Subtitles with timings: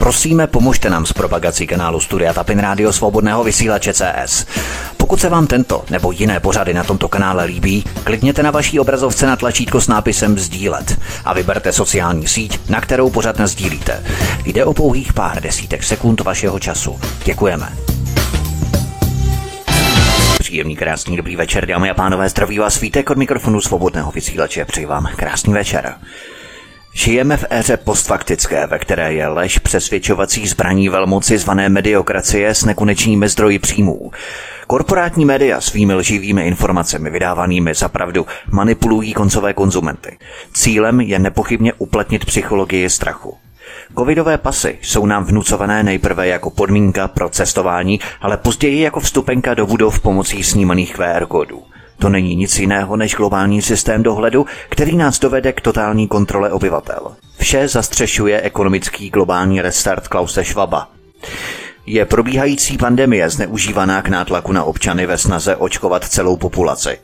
[0.00, 4.46] Prosíme, pomožte nám s propagací kanálu Studia Tapin Rádio Svobodného vysílače CS.
[4.96, 9.26] Pokud se vám tento nebo jiné pořady na tomto kanále líbí, klikněte na vaší obrazovce
[9.26, 14.04] na tlačítko s nápisem Sdílet a vyberte sociální síť, na kterou pořad sdílíte.
[14.44, 17.00] Jde o pouhých pár desítek sekund vašeho času.
[17.24, 17.72] Děkujeme.
[20.38, 24.64] Příjemný, krásný, dobrý večer, dámy a pánové, zdraví vás svítek od mikrofonu svobodného vysílače.
[24.64, 25.94] Přeji vám krásný večer.
[26.92, 33.28] Žijeme v éře postfaktické, ve které je lež přesvědčovací zbraní velmoci zvané mediokracie s nekonečnými
[33.28, 34.10] zdroji příjmů.
[34.66, 40.18] Korporátní média svými lživými informacemi vydávanými za pravdu manipulují koncové konzumenty.
[40.52, 43.36] Cílem je nepochybně uplatnit psychologii strachu.
[43.98, 49.66] Covidové pasy jsou nám vnucované nejprve jako podmínka pro cestování, ale později jako vstupenka do
[49.66, 51.62] budov pomocí snímaných QR kódů.
[52.00, 57.12] To není nic jiného než globální systém dohledu, který nás dovede k totální kontrole obyvatel.
[57.38, 60.88] Vše zastřešuje ekonomický globální restart Klause Schwaba.
[61.92, 66.98] Je probíhající pandemie zneužívaná k nátlaku na občany ve snaze očkovat celou populaci.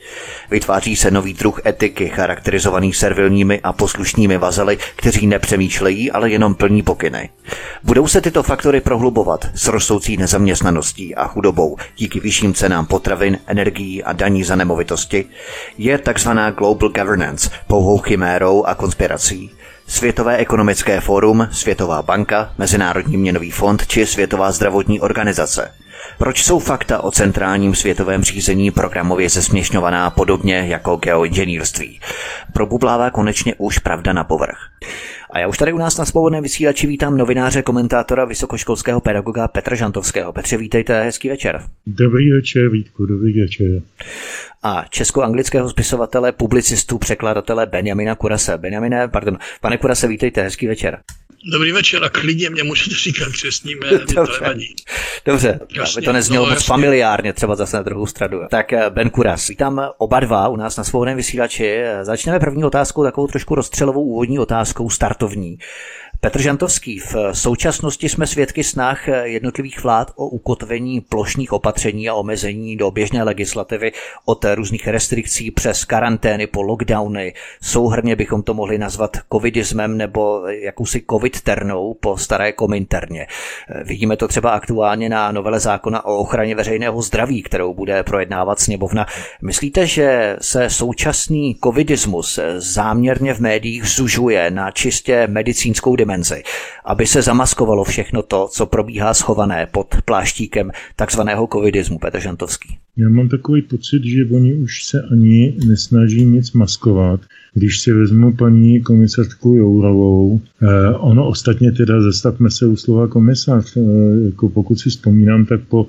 [0.51, 6.83] Vytváří se nový druh etiky, charakterizovaný servilními a poslušnými vazely, kteří nepřemýšlejí, ale jenom plní
[6.83, 7.31] pokyny.
[7.83, 14.05] Budou se tyto faktory prohlubovat s rostoucí nezaměstnaností a chudobou díky vyšším cenám potravin, energií
[14.05, 15.25] a daní za nemovitosti?
[15.79, 19.51] Je takzvaná global governance pouhou chimérou a konspirací?
[19.89, 25.73] Světové ekonomické fórum, Světová banka, Mezinárodní měnový fond či Světová zdravotní organizace.
[26.19, 32.01] Proč jsou fakta o centrálním světovém řízení programově zesměšňovaná podobně jako geoinženýrství?
[32.53, 34.59] Probublává konečně už pravda na povrch.
[35.37, 39.77] A já už tady u nás na svobodném vysílači vítám novináře, komentátora, vysokoškolského pedagoga Petra
[39.77, 40.33] Žantovského.
[40.33, 41.63] Petře, vítejte, hezký večer.
[41.87, 43.83] Dobrý večer, Vítku, dobrý večer.
[44.63, 48.59] A česko-anglického spisovatele, publicistu, překladatele Benjamina Kurase.
[48.59, 50.99] Benjamine, pardon, pane Kurase, vítejte, hezký večer.
[51.53, 56.13] Dobrý večer a klidně mě můžete říkat křesní jméno, Dobře, to Dobře, jasně, aby to
[56.13, 56.67] neznělo no, moc jasně.
[56.67, 58.41] familiárně, třeba zase na druhou stranu.
[58.51, 61.83] Tak eh, Ben Kuras, vítám oba dva u nás na svobodném vysílači.
[62.03, 65.59] Začneme první otázkou, takovou trošku rozstřelovou úvodní otázkou, startovní.
[66.21, 72.77] Petr Žantovský, v současnosti jsme svědky snah jednotlivých vlád o ukotvení plošných opatření a omezení
[72.77, 73.93] do běžné legislativy
[74.25, 77.35] od různých restrikcí přes karantény po lockdowny.
[77.63, 83.27] Souhrně bychom to mohli nazvat covidismem nebo jakousi covid ternou po staré kominterně.
[83.85, 89.07] Vidíme to třeba aktuálně na novele zákona o ochraně veřejného zdraví, kterou bude projednávat sněmovna.
[89.43, 96.16] Myslíte, že se současný covidismus záměrně v médiích zužuje na čistě medicínskou dimenzi?
[96.17, 96.43] Dimenzi,
[96.85, 102.77] aby se zamaskovalo všechno to, co probíhá schované pod pláštíkem takzvaného covidismu, Petr Žantovský.
[102.97, 107.21] Já mám takový pocit, že oni už se ani nesnaží nic maskovat.
[107.55, 110.67] Když si vezmu paní komisařku Jourovou, eh,
[110.99, 113.81] ono ostatně teda zastavme se u slova komisař, eh,
[114.27, 115.87] jako pokud si vzpomínám, tak po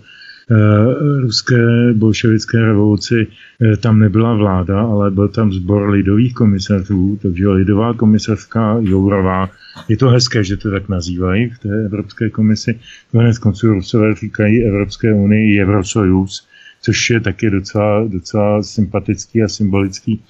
[1.22, 7.94] ruské bolševické revoluci eh, tam nebyla vláda, ale byl tam sbor lidových komisařů, takže lidová
[7.94, 9.50] komisařka Jourová,
[9.90, 12.80] je to hezké, že to tak nazývají v té Evropské komisi.
[13.12, 16.47] Konec konců Rusové říkají Evropské unii Eurosojus,
[16.81, 20.24] což je taky docela, docela sympatický a symbolický.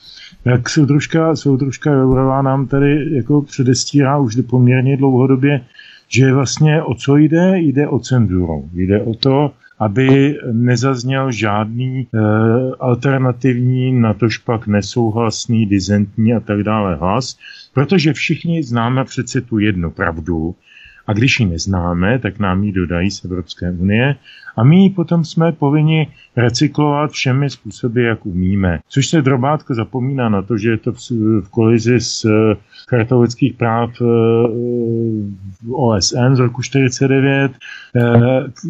[0.43, 5.61] Tak soudružka, soudružka Jourová nám tady jako předestírá už poměrně dlouhodobě,
[6.09, 7.59] že vlastně o co jde?
[7.59, 8.69] Jde o cenzuru.
[8.73, 12.07] Jde o to, aby nezazněl žádný e,
[12.79, 17.37] alternativní, natož pak nesouhlasný, dizentní a tak dále hlas,
[17.73, 20.55] protože všichni známe přece tu jednu pravdu,
[21.07, 24.15] a když ji neznáme, tak nám ji dodají z Evropské unie
[24.57, 28.79] a my ji potom jsme povinni recyklovat všemi způsoby, jak umíme.
[28.89, 31.09] Což se drobátko zapomíná na to, že je to v,
[31.41, 32.55] v kolizi s eh,
[32.89, 34.05] chartou lidských práv eh,
[35.71, 37.51] OSN z roku 49,
[37.95, 38.01] eh,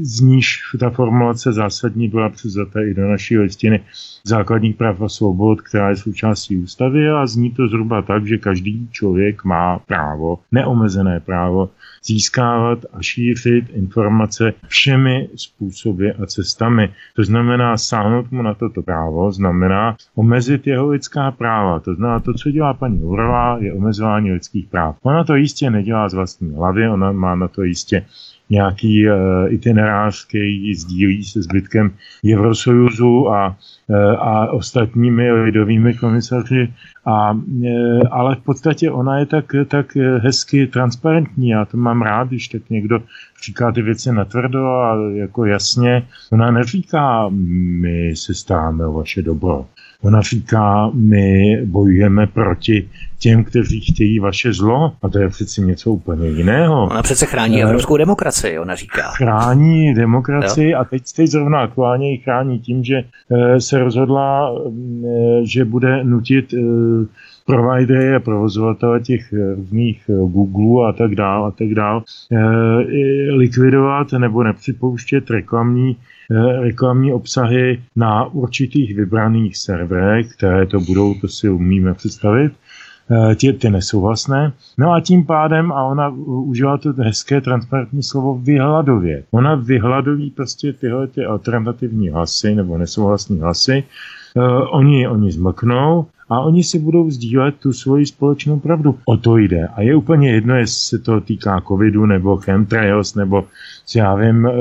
[0.01, 3.79] z níž ta formulace zásadní byla přizata i do naší listiny
[4.23, 8.87] základních práv a svobod, která je součástí ústavy a zní to zhruba tak, že každý
[8.91, 11.69] člověk má právo, neomezené právo,
[12.05, 15.76] získávat a šířit informace všemi způsoby
[16.23, 16.93] a cestami.
[17.15, 21.79] To znamená, sáhnout mu na toto právo, znamená omezit jeho lidská práva.
[21.79, 24.95] To znamená, to, co dělá paní Jourová, je omezování lidských práv.
[25.01, 28.05] Ona to jistě nedělá z vlastní hlavy, ona má na to jistě
[28.49, 29.13] nějaký uh,
[29.53, 31.91] itinerář, který sdílí se zbytkem
[32.33, 33.55] Eurosojuzu a,
[33.87, 36.73] uh, a ostatními lidovými komisaři,
[37.05, 41.49] a, uh, ale v podstatě ona je tak, tak hezky transparentní.
[41.49, 42.99] Já to mám rád, když tak někdo
[43.45, 46.07] říká ty věci natvrdo a jako jasně.
[46.31, 49.65] Ona neříká, my se staráme o vaše dobro
[50.01, 52.89] Ona říká, my bojujeme proti
[53.19, 54.93] těm, kteří chtějí vaše zlo.
[55.01, 56.83] A to je přeci něco úplně jiného.
[56.83, 59.11] Ona přece chrání uh, evropskou demokracii, ona říká.
[59.11, 60.79] Chrání demokracii jo?
[60.79, 64.73] a teď, teď zrovna aktuálně ji chrání tím, že uh, se rozhodla, uh,
[65.43, 66.53] že bude nutit
[67.45, 72.03] providery a provozovatele těch různých Google a tak dál a tak dál
[73.29, 75.97] likvidovat nebo nepřipouštět reklamní
[76.61, 82.53] reklamní obsahy na určitých vybraných serverech, které to budou, to si umíme představit,
[83.11, 84.53] Eh, ty, ty nesouhlasné.
[84.77, 89.23] No a tím pádem, a ona užila to hezké transparentní slovo vyhladově.
[89.31, 93.83] Ona vyhladoví prostě tyhle ty alternativní hlasy nebo nesouhlasní hlasy,
[94.35, 98.99] uh, oni, oni zmlknou a oni si budou sdílet tu svoji společnou pravdu.
[99.05, 99.67] O to jde.
[99.67, 103.45] A je úplně jedno, jestli se to týká covidu, nebo chemtrails, nebo
[103.95, 104.51] já vím, uh,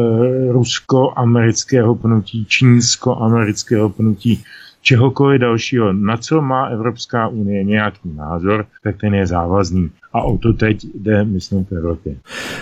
[0.53, 4.45] rusko-amerického pnutí, čínsko-amerického pnutí
[4.83, 9.91] čehokoliv dalšího, na co má Evropská unie nějaký názor, tak ten je závazný.
[10.17, 12.17] A o to teď jde, myslím, v Evropě.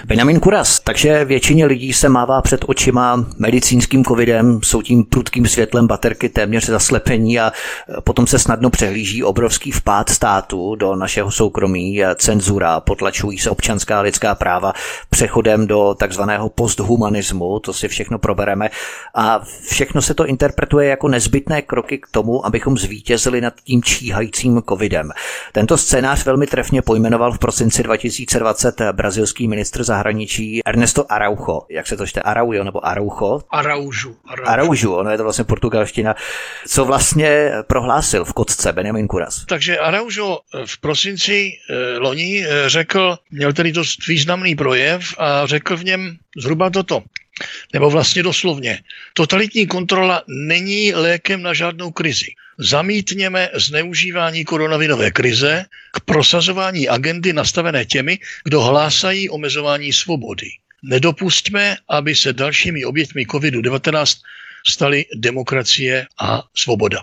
[0.07, 5.87] Benjamin Kuras, takže většině lidí se mává před očima medicínským covidem, jsou tím prudkým světlem
[5.87, 7.53] baterky téměř zaslepení a
[8.05, 14.35] potom se snadno přehlíží obrovský vpád státu do našeho soukromí, cenzura, potlačují se občanská lidská
[14.35, 14.73] práva
[15.11, 18.71] přechodem do takzvaného posthumanismu, to si všechno probereme
[19.15, 24.63] a všechno se to interpretuje jako nezbytné kroky k tomu, abychom zvítězili nad tím číhajícím
[24.69, 25.11] covidem.
[25.53, 31.67] Tento scénář velmi trefně pojmenoval v prosinci 2020 brazilský ministr zahraničí Ernesto Araujo.
[31.69, 32.23] Jak se to čte?
[32.23, 33.41] Araujo nebo Araujo?
[33.51, 34.15] Araujo.
[34.27, 34.49] Araujo.
[34.49, 36.15] Araujo, ono je to vlastně portugalština.
[36.67, 39.45] Co vlastně prohlásil v kotce Benjamin Kuras?
[39.45, 45.77] Takže Araujo v prosinci eh, loni eh, řekl, měl tedy dost významný projev a řekl
[45.77, 47.03] v něm zhruba toto.
[47.73, 48.83] Nebo vlastně doslovně.
[49.15, 52.27] Totalitní kontrola není lékem na žádnou krizi.
[52.59, 60.49] Zamítněme zneužívání koronavirové krize k prosazování agendy nastavené těmi, kdo hlásají omezování svobody.
[60.83, 64.21] Nedopustme, aby se dalšími oběťmi COVID-19
[64.67, 67.03] staly demokracie a svoboda.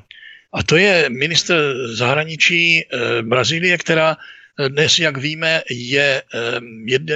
[0.54, 1.57] A to je minister
[1.88, 4.18] zahraničí eh, Brazílie, která
[4.69, 6.23] dnes, jak víme, je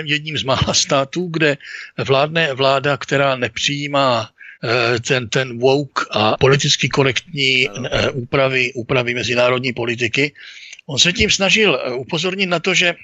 [0.05, 1.57] jedním z mála států, kde
[1.97, 4.29] vládne vláda, která nepřijímá
[4.63, 10.33] eh, ten, ten woke a politicky korektní eh, úpravy, úpravy mezinárodní politiky.
[10.85, 12.95] On se tím snažil eh, upozornit na to, že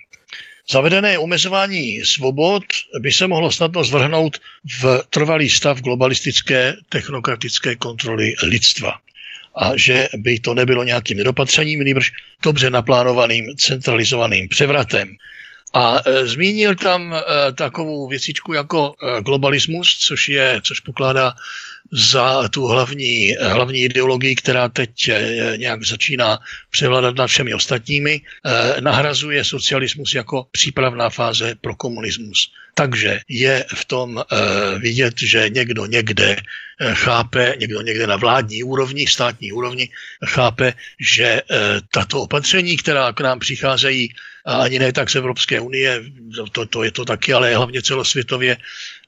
[0.71, 2.63] Zavedené omezování svobod
[2.99, 4.37] by se mohlo snadno zvrhnout
[4.81, 8.93] v trvalý stav globalistické technokratické kontroly lidstva
[9.55, 12.11] a že by to nebylo nějakým nedopatřením, nýbrž
[12.43, 15.15] dobře naplánovaným centralizovaným převratem.
[15.73, 21.33] A e, zmínil tam e, takovou věcičku jako e, globalismus, což je, což pokládá
[21.91, 26.39] za tu hlavní, hlavní ideologii, která teď e, nějak začíná
[26.69, 32.51] převládat nad všemi ostatními, e, nahrazuje socialismus jako přípravná fáze pro komunismus.
[32.73, 34.23] Takže je v tom e,
[34.79, 36.35] vidět, že někdo někde
[36.93, 39.89] chápe, někdo někde na vládní úrovni, státní úrovni,
[40.25, 41.41] chápe, že
[41.93, 44.13] tato opatření, která k nám přicházejí,
[44.45, 46.03] a ani ne tak z Evropské unie,
[46.51, 48.57] to, to je to taky, ale hlavně celosvětově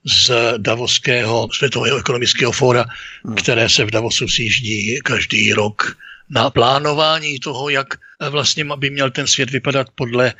[0.05, 2.85] z Davoského světového ekonomického fóra,
[3.25, 3.35] hmm.
[3.35, 5.97] které se v Davosu sjíždí každý rok
[6.29, 7.87] na plánování toho, jak
[8.29, 10.33] vlastně by měl ten svět vypadat podle,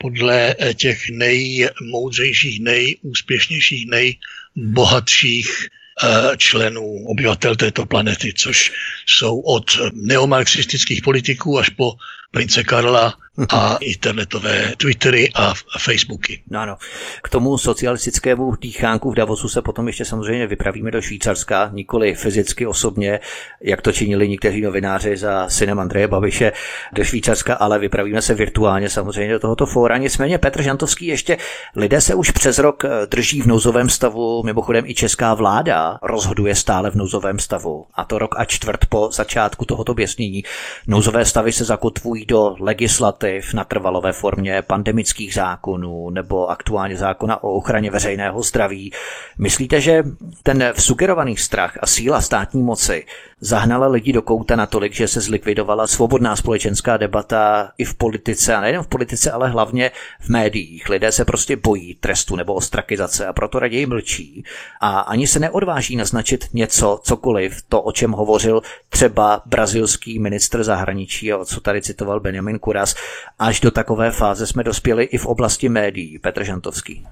[0.00, 8.72] podle těch nejmoudřejších, nejúspěšnějších, nejbohatších eh, členů obyvatel této planety, což
[9.06, 11.92] jsou od neomarxistických politiků až po
[12.30, 13.14] prince Karla
[13.48, 16.42] a internetové Twittery a Facebooky.
[16.50, 16.76] No ano.
[17.22, 22.66] K tomu socialistickému dýchánku v Davosu se potom ještě samozřejmě vypravíme do Švýcarska, nikoli fyzicky
[22.66, 23.20] osobně,
[23.60, 26.52] jak to činili někteří novináři za synem Andreje Babiše
[26.92, 29.96] do Švýcarska, ale vypravíme se virtuálně samozřejmě do tohoto fóra.
[29.96, 31.38] Nicméně Petr Žantovský ještě,
[31.76, 36.54] lidé se už přes rok eh, drží v nouzovém stavu, mimochodem i česká vláda rozhoduje
[36.54, 37.86] stále v nouzovém stavu.
[37.94, 40.44] A to rok a čtvrt po začátku tohoto běsnění.
[40.86, 47.42] Nouzové stavy se zakotvují do legislativy legislativ na trvalové formě pandemických zákonů nebo aktuálně zákona
[47.42, 48.92] o ochraně veřejného zdraví.
[49.38, 50.02] Myslíte, že
[50.42, 53.04] ten vsugerovaný strach a síla státní moci
[53.40, 58.60] zahnala lidi do kouta natolik, že se zlikvidovala svobodná společenská debata i v politice, a
[58.60, 60.88] nejen v politice, ale hlavně v médiích.
[60.88, 64.44] Lidé se prostě bojí trestu nebo ostrakizace a proto raději mlčí
[64.80, 71.32] a ani se neodváží naznačit něco, cokoliv, to, o čem hovořil třeba brazilský ministr zahraničí
[71.32, 72.94] a co tady citoval Benjamin Kuras.
[73.38, 76.18] Až do takové fáze jsme dospěli i v oblasti médií.
[76.18, 77.06] Petr Žantovský.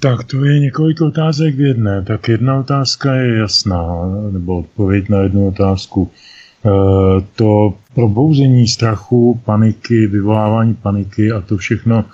[0.00, 2.02] Tak to je několik otázek v jedné.
[2.02, 3.86] Tak jedna otázka je jasná,
[4.30, 6.10] nebo odpověď na jednu otázku.
[7.36, 12.04] to probouzení strachu, paniky, vyvolávání paniky a to všechno,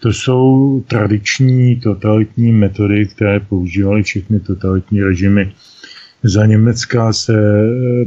[0.00, 5.52] to jsou tradiční totalitní metody, které používaly všechny totalitní režimy.
[6.22, 7.34] Za Německa se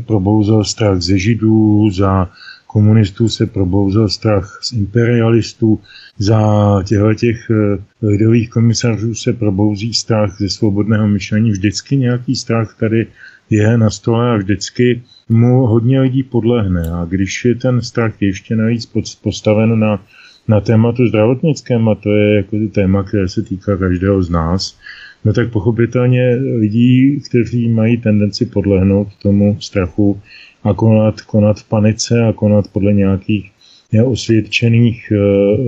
[0.08, 2.30] probouzel strach ze židů, za
[2.72, 5.80] komunistů se probouzel strach z imperialistů,
[6.18, 6.42] za
[6.88, 11.52] těchto těch eh, lidových komisařů se probouzí strach ze svobodného myšlení.
[11.52, 13.08] Vždycky nějaký strach tady
[13.50, 16.92] je na stole a vždycky mu hodně lidí podlehne.
[16.92, 18.90] A když je ten strach ještě navíc
[19.22, 20.04] postaven na,
[20.48, 24.78] na tématu zdravotnickém, a to je jako téma, které se týká každého z nás,
[25.26, 30.22] no tak pochopitelně lidí, kteří mají tendenci podlehnout tomu strachu
[30.64, 33.52] a konat, konat v panice a konat podle nějakých
[33.92, 35.18] neosvědčených e,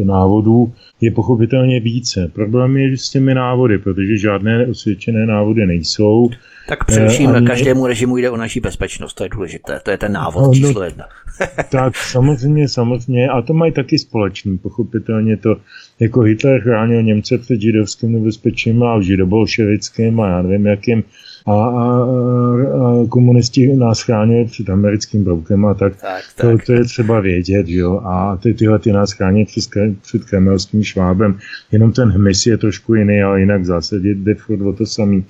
[0.05, 0.73] návodů
[1.03, 2.31] je pochopitelně více.
[2.33, 6.29] Problém je s těmi návody, protože žádné osvědčené návody nejsou.
[6.67, 10.12] Tak především e, každému režimu jde o naší bezpečnost, to je důležité, to je ten
[10.12, 11.05] návod no, číslo jedna.
[11.72, 15.55] tak samozřejmě, samozřejmě, a to mají taky společný, pochopitelně to,
[16.00, 21.03] jako Hitler chránil Němce před židovským nebezpečím a židobolševickým a já nevím jakým,
[21.45, 26.51] a, a, a komunisti nás chránili před americkým broukem a tak, tak, tak.
[26.51, 29.63] To, to je třeba vědět, jo, a ty, tyhle ty nás chrání před,
[30.01, 31.38] před kremelským švábem,
[31.71, 35.25] jenom ten hmyz je trošku jiný, ale jinak v zásadě jde furt o to samý.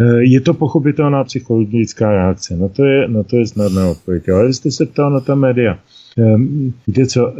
[0.00, 4.28] E, je to pochopitelná psychologická reakce, na to je, na to je snadná odpověď.
[4.28, 5.78] Ale vy jste se ptal na ta média.
[6.18, 7.34] Ehm, víte co, e,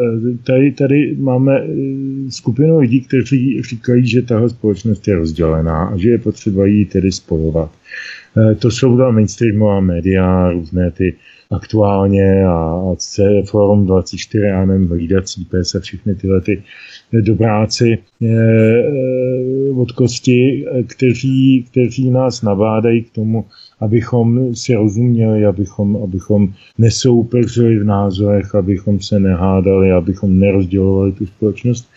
[0.45, 1.67] tady, tady máme e,
[2.29, 7.13] skupinu lidí, kteří říkají, že tahle společnost je rozdělená a že je potřeba ji tedy
[7.13, 7.71] spojovat.
[8.59, 11.15] To jsou ta mainstreamová média, různé ty
[11.53, 16.63] aktuálně a C, Forum 24, já nevím, Hlídací pes a všechny tyhle ty
[17.21, 17.99] dobráci
[19.77, 23.45] od kosti, kteří, kteří nás nabádají k tomu,
[23.81, 31.89] abychom si rozuměli, abychom, abychom nesoupeřili v názorech, abychom se nehádali, abychom nerozdělovali tu společnost.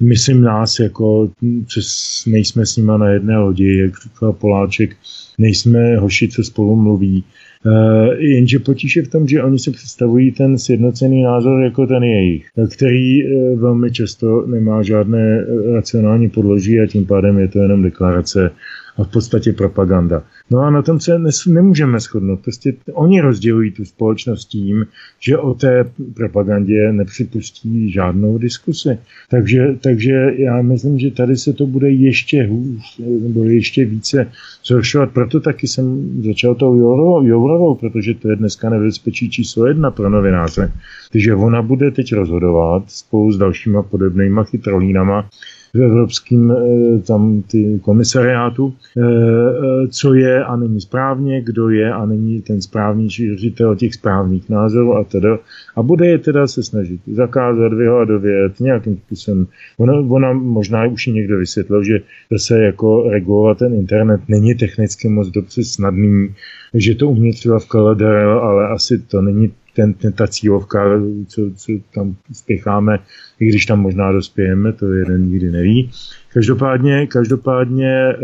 [0.00, 1.30] Myslím nás, jako
[1.66, 4.96] přes, nejsme s nima na jedné lodi, jak říkal Poláček,
[5.38, 7.24] nejsme hoši, co spolu mluví.
[7.66, 12.46] Uh, jenže potíže v tom, že oni si představují ten sjednocený názor jako ten jejich,
[12.74, 18.50] který uh, velmi často nemá žádné racionální podloží a tím pádem je to jenom deklarace
[18.96, 20.22] a v podstatě propaganda.
[20.50, 22.40] No a na tom se nemůžeme shodnout.
[22.40, 24.86] Prostě oni rozdělují tu společnost tím,
[25.20, 28.98] že o té propagandě nepřipustí žádnou diskusi.
[29.30, 34.26] Takže, takže já myslím, že tady se to bude ještě hůř, nebo ještě více
[34.66, 35.10] zhoršovat.
[35.10, 36.76] Proto taky jsem začal tou
[37.22, 40.72] Jourovou, protože to je dneska nebezpečí číslo jedna pro novináře.
[41.12, 45.28] Takže ona bude teď rozhodovat spolu s dalšíma podobnýma chytrolínama,
[45.74, 51.92] v evropským eh, tam ty komisariátu, eh, eh, co je a není správně, kdo je
[51.92, 55.38] a není ten správný šířitel těch správných názorů a teda.
[55.76, 59.46] A bude je teda se snažit zakázat, vyhladovět nějakým způsobem.
[59.78, 61.98] Ona, ona možná už někdo vysvětlil, že
[62.36, 66.34] se jako regulovat ten internet není technicky moc dobře snadný,
[66.74, 70.84] že to umí třeba v KLDR, ale asi to není ten, ten, ta cílovka,
[71.26, 72.98] co, co tam spěcháme,
[73.40, 75.90] i když tam možná dospějeme, to jeden nikdy neví.
[76.32, 78.16] Každopádně, každopádně eh,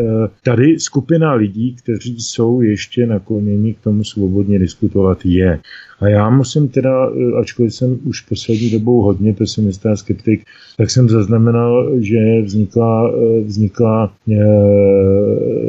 [0.44, 5.60] tady skupina lidí, kteří jsou ještě nakloněni k tomu svobodně diskutovat, je.
[6.00, 10.44] A já musím teda, eh, ačkoliv jsem už poslední dobou hodně pesimista a skeptik,
[10.76, 14.34] tak jsem zaznamenal, že vznikla, eh, vznikla e,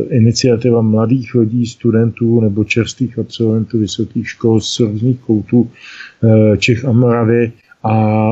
[0.10, 5.70] iniciativa mladých lidí, studentů nebo čerstvých absolventů vysokých škol z různých koutů
[6.24, 7.52] e, Čech a Moravy,
[7.84, 8.32] a,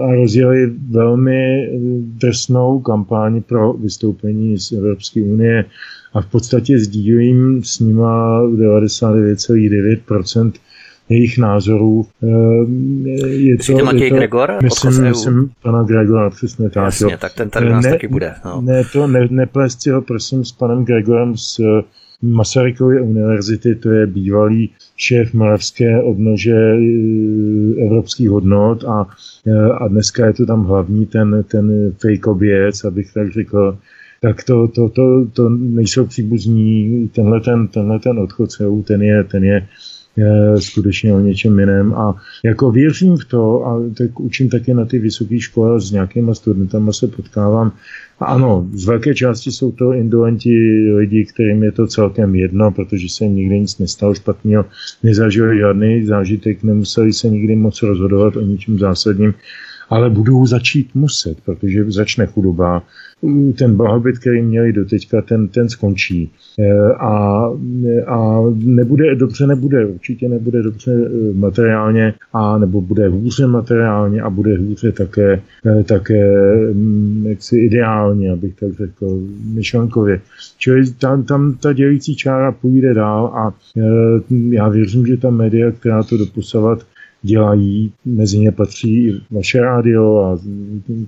[0.00, 1.68] a rozjeli velmi
[2.00, 5.64] drsnou kampaň pro vystoupení z Evropské unie
[6.12, 10.52] a v podstatě sdílím s nima 99,9%
[11.08, 12.06] jejich názorů.
[12.22, 14.52] Ehm, je to, Matěj je to, Gregor?
[14.62, 16.84] Myslím, myslím pana Gregora, přesně tak.
[16.84, 17.18] Jasně, jo.
[17.20, 18.34] tak ten tady nás ne, taky bude.
[18.44, 18.60] No.
[18.60, 21.60] Ne, to ne, neplést si ho prosím s panem Gregorem z
[22.22, 26.78] Masarykovy univerzity, to je bývalý šéf Moravské odnože e,
[27.86, 29.06] evropských hodnot a,
[29.46, 33.78] e, a dneska je to tam hlavní ten, ten fejkobiec, abych tak řekl,
[34.20, 38.50] tak to, to, to, to nejsou příbuzní, tenhle ten, tenhle ten odchod
[38.84, 39.68] ten je, ten je
[40.18, 41.94] je skutečně o něčem jiném.
[41.94, 46.34] A jako věřím v to a tak učím taky na ty vysoké škole s nějakýma
[46.34, 47.72] studentama se potkávám.
[48.20, 50.50] A ano, z velké části jsou to indolenti
[50.96, 54.64] lidi, kterým je to celkem jedno, protože se nikdy nic nestalo špatného,
[55.02, 59.34] nezažili žádný zážitek, nemuseli se nikdy moc rozhodovat o ničem zásadním
[59.90, 62.82] ale budou začít muset, protože začne chudoba,
[63.58, 66.30] ten blahobyt, který měli doteďka, ten, ten skončí.
[66.58, 67.44] E, a,
[68.06, 74.30] a nebude, dobře nebude, určitě nebude dobře e, materiálně, a nebo bude hůře materiálně a
[74.30, 79.20] bude hůře také, e, také mm, jaksi ideálně, abych tak řekl,
[79.54, 80.20] myšlenkově.
[80.58, 83.54] Čili tam, tam ta dělící čára půjde dál a
[84.50, 86.78] já věřím, že ta média, která to doposavat
[87.22, 87.92] dělají.
[88.04, 90.38] Mezi ně patří i vaše rádio a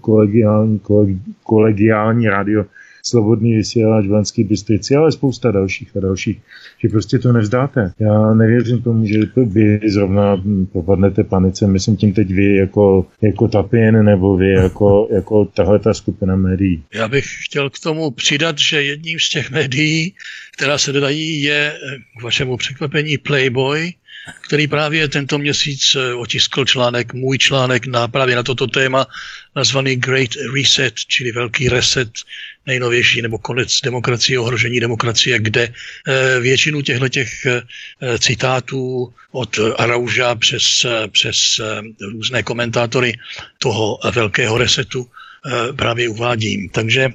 [0.01, 2.65] kolegiální, kolegi, kolegiální rádio
[3.03, 6.39] Slobodný vysílač v Lenský Bystrici, ale spousta dalších a dalších,
[6.83, 7.93] že prostě to nevzdáte.
[7.99, 14.05] Já nevěřím tomu, že vy zrovna popadnete panice, myslím tím teď vy jako, jako Tapin
[14.05, 16.83] nebo vy jako, jako tahle ta skupina médií.
[16.95, 20.15] Já bych chtěl k tomu přidat, že jedním z těch médií,
[20.57, 21.73] která se dodají, je
[22.19, 23.93] k vašemu překvapení Playboy,
[24.41, 29.07] který právě tento měsíc eh, otiskl článek, můj článek na právě na toto téma,
[29.57, 32.11] nazvaný Great Reset, čili velký reset,
[32.67, 37.63] nejnovější, nebo konec demokracie, ohrožení demokracie, kde eh, většinu těchto těch eh,
[38.19, 41.61] citátů od Arauža přes, přes
[42.01, 43.19] různé komentátory
[43.59, 45.07] toho velkého resetu
[45.77, 46.69] právě uvádím.
[46.69, 47.09] Takže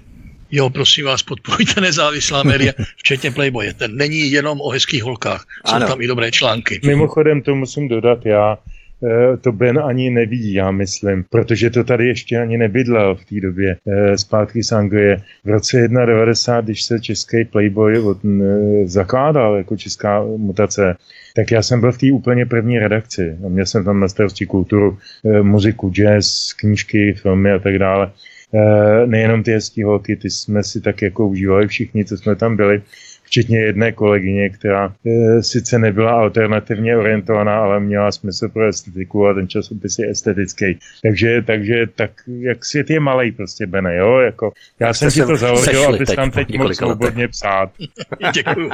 [0.55, 3.73] Jo, prosím vás, podporujte nezávislá média, včetně Playboye.
[3.73, 5.87] Ten není jenom o hezkých holkách, jsou ano.
[5.87, 6.79] tam i dobré články.
[6.85, 8.57] Mimochodem, to musím dodat já,
[9.03, 13.41] eh, to Ben ani neví, já myslím, protože to tady ještě ani nebydlel v té
[13.41, 15.21] době eh, zpátky z Anglie.
[15.43, 20.95] V roce 91, když se český Playboy od, eh, zakládal jako česká mutace,
[21.35, 23.35] tak já jsem byl v té úplně první redakci.
[23.47, 24.97] Měl jsem tam na starosti kulturu,
[25.41, 28.11] muziku, jazz, knížky, filmy a tak dále.
[28.55, 32.55] Eh, nejenom ty hezký holky, ty jsme si tak jako užívali všichni, co jsme tam
[32.55, 32.81] byli,
[33.25, 39.33] včetně jedné kolegyně, která e, sice nebyla alternativně orientovaná, ale měla smysl pro estetiku a
[39.33, 40.79] ten časopis je estetický.
[41.03, 45.37] Takže, takže tak, jak svět je malý prostě, Bene, jo, jako, já jsem si to
[45.37, 47.69] založil, abys tam teď mohl svobodně psát.
[48.33, 48.69] Děkuju.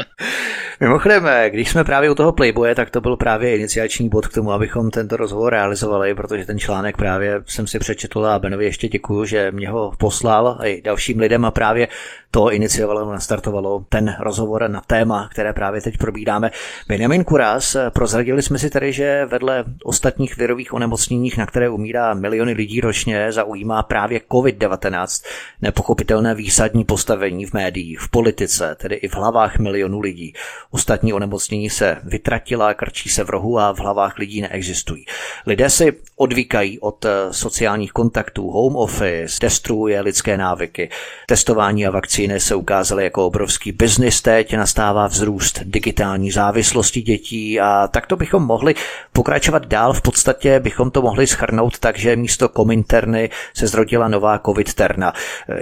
[0.80, 4.52] Mimochodem, když jsme právě u toho Playboye, tak to byl právě iniciační bod k tomu,
[4.52, 9.24] abychom tento rozhovor realizovali, protože ten článek právě jsem si přečetl a Benovi ještě děkuju,
[9.24, 11.88] že mě ho poslal i dalším lidem a právě
[12.30, 13.06] to iniciovalo,
[13.50, 16.50] nastartovalo ten rozhovor na téma, které právě teď probíráme.
[16.88, 22.52] Benjamin Kuras, prozradili jsme si tedy, že vedle ostatních virových onemocněních, na které umírá miliony
[22.52, 25.24] lidí ročně, zaujímá právě COVID-19
[25.62, 30.32] nepochopitelné výsadní postavení v médiích, v politice, tedy i v hlavách milionů lidí.
[30.70, 35.04] Ostatní onemocnění se vytratila, krčí se v rohu a v hlavách lidí neexistují.
[35.46, 40.90] Lidé si odvíkají od sociálních kontaktů, home office, destruuje lidské návyky,
[41.26, 47.88] testování a vakcíny se ukázaly jako obrovský biznis, teď nastává vzrůst digitální závislosti dětí a
[47.88, 48.74] takto bychom mohli
[49.12, 49.92] pokračovat dál.
[49.92, 55.12] V podstatě bychom to mohli schrnout tak, že místo Kominterny se zrodila nová covid terna.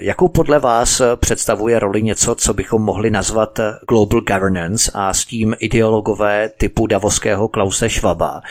[0.01, 5.57] Jakou podle vás představuje roli něco, co bychom mohli nazvat global governance a s tím
[5.59, 8.43] ideologové typu davoského Klause Schwaba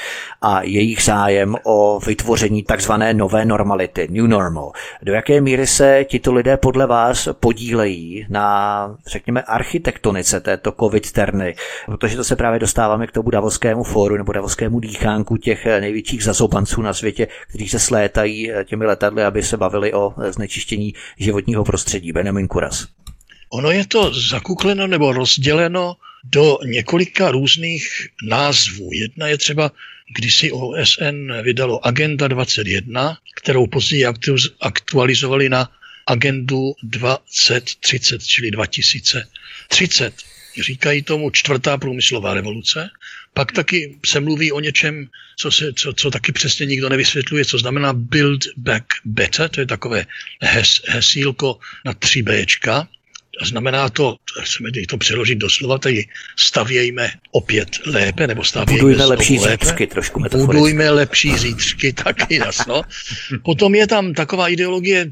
[0.42, 4.72] a jejich zájem o vytvoření takzvané nové normality, new normal.
[5.04, 11.56] Do jaké míry se tito lidé podle vás podílejí na, řekněme, architektonice této covid terny,
[11.86, 16.82] protože to se právě dostáváme k tomu davoskému fóru nebo davoskému dýchánku těch největších zazobanců
[16.82, 22.12] na světě, kteří se slétají těmi letadly, aby se bavili o znečištění životního prostředí.
[22.12, 22.88] Benjamin Kuras.
[23.50, 28.90] Ono je to zakukleno nebo rozděleno do několika různých názvů.
[28.94, 29.72] Jedna je třeba,
[30.18, 34.06] když si OSN vydalo Agenda 21, kterou později
[34.62, 35.70] aktualizovali na
[36.08, 40.14] agendu 2030, čili 2030.
[40.62, 42.90] Říkají tomu čtvrtá průmyslová revoluce.
[43.34, 47.58] Pak taky se mluví o něčem, co, se, co, co taky přesně nikdo nevysvětluje, co
[47.58, 50.06] znamená Build Back Better, to je takové
[50.42, 52.88] hes, hesílko na 3 Bčka.
[53.42, 59.40] Znamená to, chceme to přeložit do slova, tady stavějme opět lépe, nebo stavějme Budujme lepší
[59.40, 59.66] lépe.
[59.66, 60.58] zítřky, trošku metaforicky.
[60.58, 62.82] Budujme lepší zítřky, taky jasno.
[63.44, 65.12] Potom je tam taková ideologie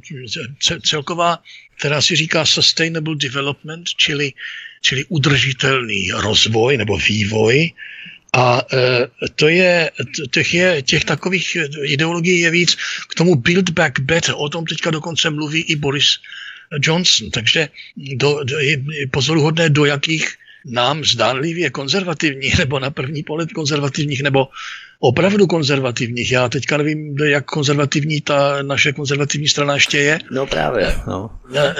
[0.84, 1.40] celková,
[1.78, 4.34] která si říká sustainable development, čili,
[4.82, 7.72] čili udržitelný rozvoj nebo vývoj.
[8.34, 9.92] A e, to je,
[10.32, 12.78] těch, je, těch takových ideologií je víc.
[13.10, 16.20] K tomu Build Back Better, o tom teďka dokonce mluví i Boris
[16.82, 17.32] Johnson.
[17.32, 18.78] Takže do, do, je
[19.12, 24.47] pozoruhodné, do jakých nám zdánlivě konzervativních, nebo na první pohled konzervativních, nebo
[24.99, 26.32] opravdu konzervativních.
[26.32, 30.19] Já teďka nevím, jak konzervativní ta naše konzervativní strana ještě je.
[30.32, 30.95] No právě.
[31.08, 31.30] No.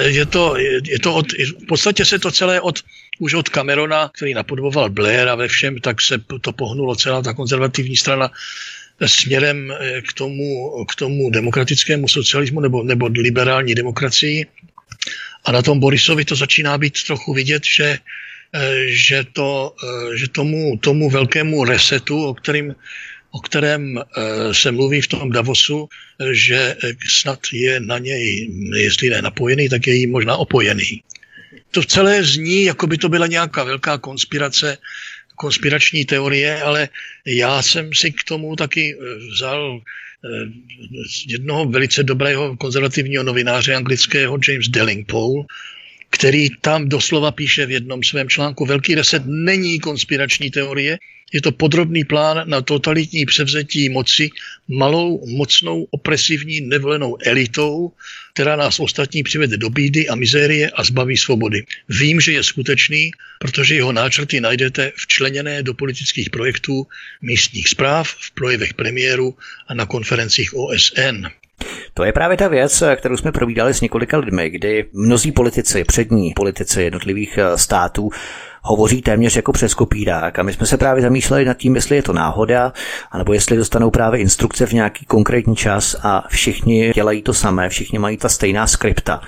[0.06, 2.80] Je to, je, je to od, v podstatě se to celé od,
[3.20, 7.34] už od Camerona, který napodoboval Blair a ve všem, tak se to pohnulo celá ta
[7.34, 8.32] konzervativní strana
[9.06, 9.74] směrem
[10.10, 14.46] k tomu, k tomu demokratickému socialismu nebo, nebo liberální demokracii.
[15.46, 17.98] A na tom Borisovi to začíná být trochu vidět, že,
[18.88, 19.76] že, to,
[20.16, 22.76] že tomu, tomu velkému resetu, o kterým
[23.36, 24.00] o kterém
[24.52, 25.90] se mluví v tom Davosu,
[26.32, 26.76] že
[27.10, 31.04] snad je na něj, jestli ne napojený, tak je jí možná opojený.
[31.72, 34.78] To celé zní, jako by to byla nějaká velká konspirace
[35.36, 36.90] konspirační teorie, ale
[37.26, 39.84] já jsem si k tomu taky eh, vzal eh,
[41.28, 45.44] jednoho velice dobrého konzervativního novináře anglického, James Dellingpole,
[46.16, 50.98] který tam doslova píše v jednom svém článku, Velký reset není konspirační teorie,
[51.34, 54.30] je to podrobný plán na totalitní převzetí moci
[54.68, 57.92] malou, mocnou, opresivní, nevolenou elitou,
[58.34, 61.66] která nás ostatní přivede do bídy a mizérie a zbaví svobody.
[61.90, 66.88] Vím, že je skutečný, protože jeho náčrty najdete včleněné do politických projektů
[67.22, 69.36] místních zpráv, v projevech premiéru
[69.68, 71.28] a na konferencích OSN.
[71.94, 76.34] To je právě ta věc, kterou jsme probídali s několika lidmi, kdy mnozí politici, přední
[76.34, 78.10] politici jednotlivých eh, států
[78.66, 80.40] hovoří téměř jako přes kopírák.
[80.40, 82.74] A my jsme se právě zamýšleli nad tím, jestli je to náhoda,
[83.12, 88.00] anebo jestli dostanou právě instrukce v nějaký konkrétní čas a všichni dělají to samé, všichni
[88.00, 89.22] mají ta stejná skripta,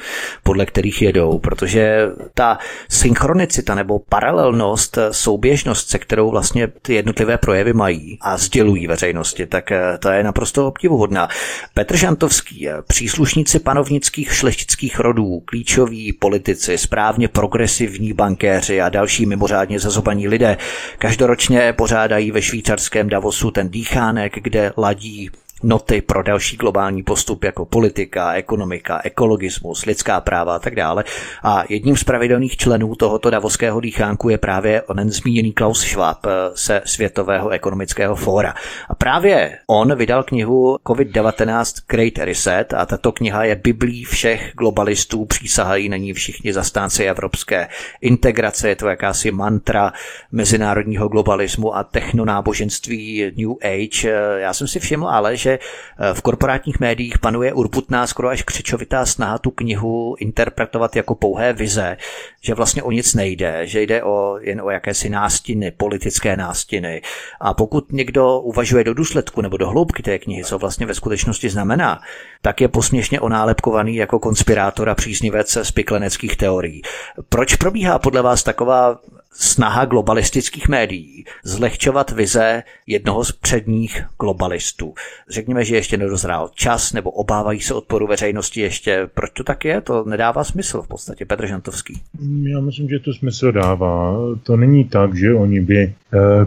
[0.43, 2.57] podle kterých jedou, protože ta
[2.89, 9.71] synchronicita nebo paralelnost, souběžnost, se kterou vlastně ty jednotlivé projevy mají a sdělují veřejnosti, tak
[9.71, 11.27] eh, to je naprosto obdivuhodná.
[11.73, 19.79] Petr Žantovský, eh, příslušníci panovnických šlechtických rodů, klíčoví politici, správně progresivní bankéři a další mimořádně
[19.79, 20.57] zazobaní lidé.
[20.97, 25.29] Každoročně pořádají ve švýcarském Davosu ten dýchánek, kde ladí
[25.63, 31.03] noty pro další globální postup jako politika, ekonomika, ekologismus, lidská práva a tak dále.
[31.43, 36.29] A jedním z pravidelných členů tohoto davoského dýchánku je právě onen zmíněný Klaus Schwab eh,
[36.55, 38.53] se Světového ekonomického fóra.
[38.89, 45.25] A právě on vydal knihu COVID-19 Great Reset a tato kniha je biblí všech globalistů,
[45.25, 47.67] přísahají na ní všichni zastánci evropské
[48.01, 49.93] integrace, je to jakási mantra
[50.31, 54.09] mezinárodního globalismu a technonáboženství New Age.
[54.09, 58.29] Eh, já jsem si všiml ale, že že eh, v korporátních médiích panuje urputná, skoro
[58.29, 61.97] až křičovitá snaha tu knihu interpretovat jako pouhé vize,
[62.41, 67.01] že vlastně o nic nejde, že jde o, jen o jakési nástiny, politické nástiny.
[67.39, 71.49] A pokud někdo uvažuje do důsledku nebo do hloubky té knihy, co vlastně ve skutečnosti
[71.49, 72.01] znamená,
[72.41, 76.81] tak je posměšně onálepkovaný jako konspirátor a příznivec spikleneckých teorií.
[77.29, 78.99] Proč probíhá podle vás taková
[79.33, 84.93] snaha globalistických médií zlehčovat vize jednoho z předních globalistů.
[85.29, 89.09] Řekněme, že ještě nedozrál čas nebo obávají se odporu veřejnosti ještě.
[89.13, 89.81] Proč to tak je?
[89.81, 92.01] To nedává smysl v podstatě, Petr Žantovský.
[92.43, 94.17] Já myslím, že to smysl dává.
[94.43, 95.93] To není tak, že oni by e,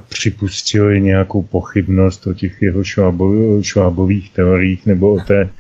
[0.09, 5.51] připustili nějakou pochybnost o těch jeho švábo, švábových teoriích nebo o té,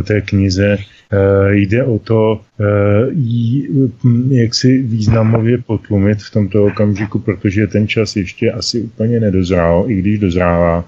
[0.00, 0.78] o té knize
[1.12, 2.64] Eh, jde o to, eh,
[4.30, 9.94] jak si významově potlumit v tomto okamžiku, protože ten čas ještě asi úplně nedozrál, i
[9.94, 10.84] když dozrává.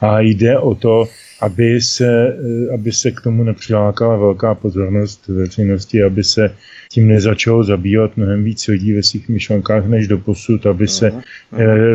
[0.00, 1.08] A jde o to,
[1.40, 6.54] aby se, eh, aby se k tomu nepřilákala velká pozornost veřejnosti, aby se
[6.90, 11.12] tím nezačalo zabývat mnohem víc lidí ve svých myšlenkách než do posud, aby se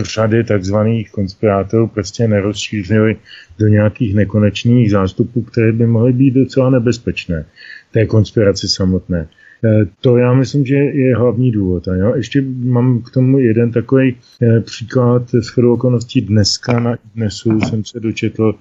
[0.04, 3.16] řady takzvaných konspirátorů prostě nerozšířily
[3.62, 7.46] do nějakých nekonečných zástupů, které by mohly být docela nebezpečné
[7.92, 9.28] té konspiraci samotné.
[9.64, 11.88] E, to já myslím, že je hlavní důvod.
[11.88, 12.14] A jo?
[12.16, 18.00] Ještě mám k tomu jeden takový e, příklad z okolností dneska na dnesu jsem se
[18.00, 18.56] dočetl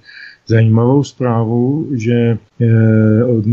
[0.47, 2.37] zajímavou zprávu, že e,
[3.23, 3.45] od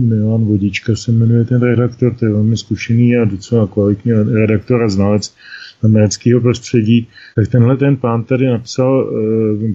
[0.00, 4.88] Milan Vodička se jmenuje ten redaktor, to je velmi zkušený a docela kvalitní redaktor a
[4.88, 5.34] znalec
[5.84, 9.12] amerického prostředí, tak tenhle ten pán tady napsal,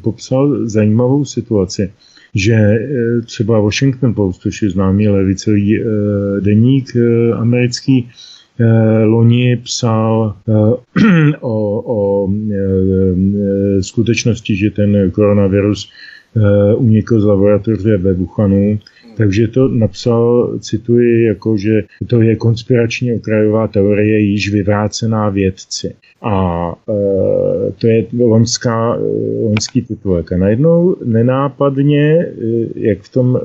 [0.02, 1.92] popsal zajímavou situaci
[2.36, 5.86] že eh, třeba Washington Post, což je známý levicový eh,
[6.42, 8.10] deník eh, americký,
[9.04, 10.36] loni psal
[11.40, 12.30] o, o
[13.82, 15.90] skutečnosti, že ten koronavirus
[16.76, 18.80] unikl z laboratoře ve Wuhanu
[19.20, 25.96] takže to napsal, cituji, jako, že to je konspirační okrajová teorie již vyvrácená vědci.
[26.22, 29.00] A e, to je loňská, e,
[29.44, 30.32] loňský titulek.
[30.32, 32.32] A najednou nenápadně, e,
[32.76, 33.40] jak v tom e,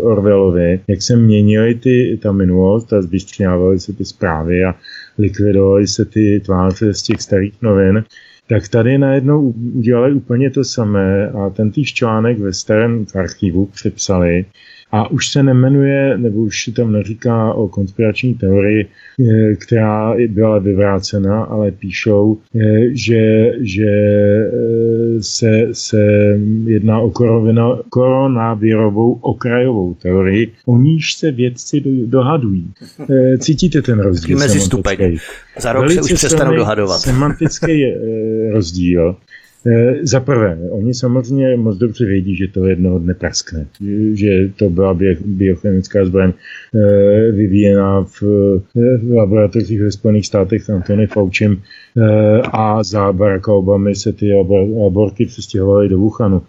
[0.00, 4.74] Orwellovi, jak se měnily ty, ta minulost a zbystřňávaly se ty zprávy a
[5.18, 8.04] likvidovaly se ty tváře z těch starých novin,
[8.48, 14.44] tak tady najednou udělali úplně to samé a ten týž článek ve starém archivu přepsali
[14.92, 20.58] A už se nemenuje, nebo už se tam neříká o konspirační teorii, eh, která byla
[20.58, 22.60] vyvrácena, ale píšou, eh,
[22.92, 23.90] že, že
[25.20, 26.02] se, se
[26.64, 27.12] jedná o
[27.90, 32.72] koronavirovou okrajovou teorii, o níž se vědci dohadují.
[33.38, 34.38] Cítíte ten rozdíl?
[34.38, 35.18] Mezi stupeň.
[35.60, 37.00] Za rok Velice se už přestanou dohadovat.
[37.00, 37.84] Semantický
[38.52, 39.16] rozdíl.
[39.68, 43.66] Eh, za prvé, oni samozřejmě moc dobře vědí, že to jednoho dne praskne,
[44.14, 48.22] že to byla biochemická zbraň eh, vyvíjená v,
[48.76, 51.56] eh, v laboratořích ve Spojených státech Antony Faučem
[52.52, 54.32] a za Baracka Obamy se ty
[54.86, 56.42] aborty přestěhovaly do Wuhanu.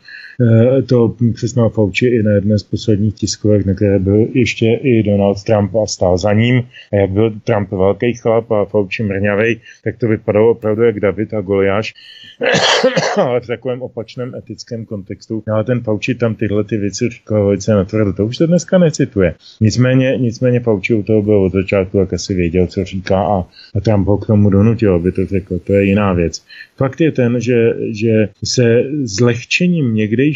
[0.85, 5.43] To přiznal Fauci i na jedné z posledních tiskovek, na které byl ještě i Donald
[5.43, 6.63] Trump a stál za ním.
[6.93, 11.33] A jak byl Trump velký chlap a Fauci mrňavej, tak to vypadalo opravdu jak David
[11.33, 11.93] a Goliáš.
[13.17, 15.43] ale v takovém opačném etickém kontextu.
[15.51, 18.13] Ale ten Fauci tam tyhle ty věci říkal velice natvrdo.
[18.13, 19.35] To už se dneska necituje.
[19.61, 23.79] Nicméně, nicméně Fauci u toho byl od začátku, jak asi věděl, co říká a, a
[23.83, 25.59] Trump ho k tomu donutil, aby to řekl.
[25.59, 26.43] To je jiná věc.
[26.77, 30.28] Fakt je ten, že, že se zlehčením někdejších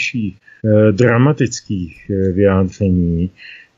[0.66, 3.30] eh, dramatických eh, vyjádření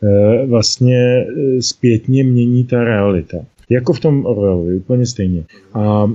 [0.03, 1.25] eh, vlastně
[1.59, 3.37] zpětně mění ta realita.
[3.69, 5.43] Jako v tom Orwelovi, úplně stejně.
[5.73, 6.11] A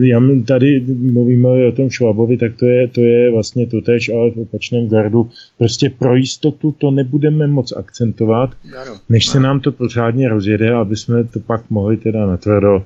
[0.00, 4.30] já tady mluvíme o tom Švabovi, tak to je, to je vlastně to tež, ale
[4.30, 5.30] v opačném gardu.
[5.58, 8.50] Prostě pro jistotu to nebudeme moc akcentovat,
[9.08, 12.84] než se nám to pořádně rozjede, aby jsme to pak mohli teda natvrdo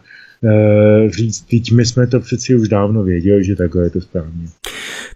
[1.09, 4.47] říct, teď my jsme to přeci už dávno věděli, že takhle je to správně.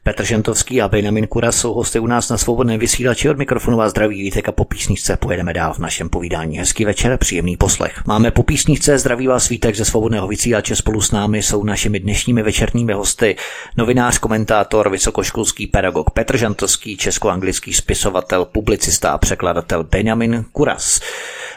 [0.08, 3.90] Petr Žentovský a Benjamin Kura jsou hosty u nás na svobodném vysílači od mikrofonu vás
[3.90, 6.58] zdraví Vítek a po písničce pojedeme dál v našem povídání.
[6.58, 8.02] Hezký večer, příjemný poslech.
[8.06, 12.42] Máme po písničce zdraví vás Vítek ze svobodného vysílače spolu s námi jsou našimi dnešními
[12.42, 13.36] večerními hosty
[13.76, 21.00] novinář, komentátor, vysokoškolský pedagog Petr Žantovský, česko-anglický spisovatel, publicista a překladatel Benjamin Kuras.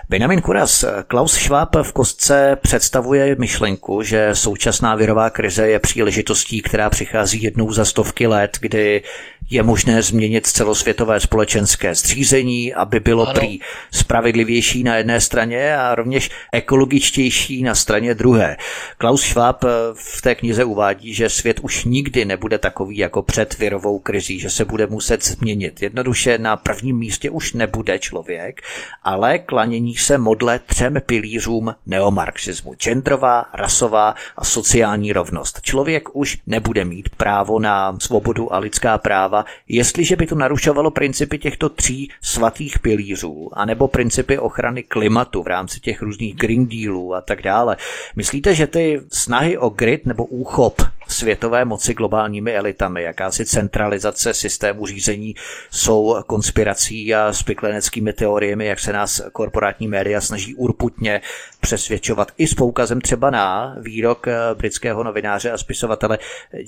[0.09, 6.89] Benjamin Kuras, Klaus Schwab v kostce představuje myšlenku, že současná virová krize je příležitostí, která
[6.89, 9.03] přichází jednou za stovky let, kdy
[9.51, 13.33] je možné změnit celosvětové společenské zřízení, aby bylo ano.
[13.33, 13.59] prý
[13.91, 18.57] spravedlivější na jedné straně a rovněž ekologičtější na straně druhé.
[18.97, 23.99] Klaus Schwab v té knize uvádí, že svět už nikdy nebude takový jako před virovou
[23.99, 25.81] krizí, že se bude muset změnit.
[25.81, 28.61] Jednoduše na prvním místě už nebude člověk,
[29.03, 32.73] ale klanění se modle třem pilířům neomarxismu.
[32.73, 35.61] Genderová, rasová a sociální rovnost.
[35.61, 41.37] Člověk už nebude mít právo na svobodu a lidská práva, jestliže by to narušovalo principy
[41.37, 47.21] těchto tří svatých pilířů, anebo principy ochrany klimatu v rámci těch různých Green Dealů a
[47.21, 47.77] tak dále.
[48.15, 54.85] Myslíte, že ty snahy o grid nebo úchop světové moci globálními elitami, jakási centralizace systému
[54.85, 55.35] řízení
[55.71, 61.21] jsou konspirací a spikleneckými teoriemi, jak se nás korporátní média snaží urputně
[61.61, 66.19] přesvědčovat i s poukazem třeba na výrok eh, britského novináře a spisovatele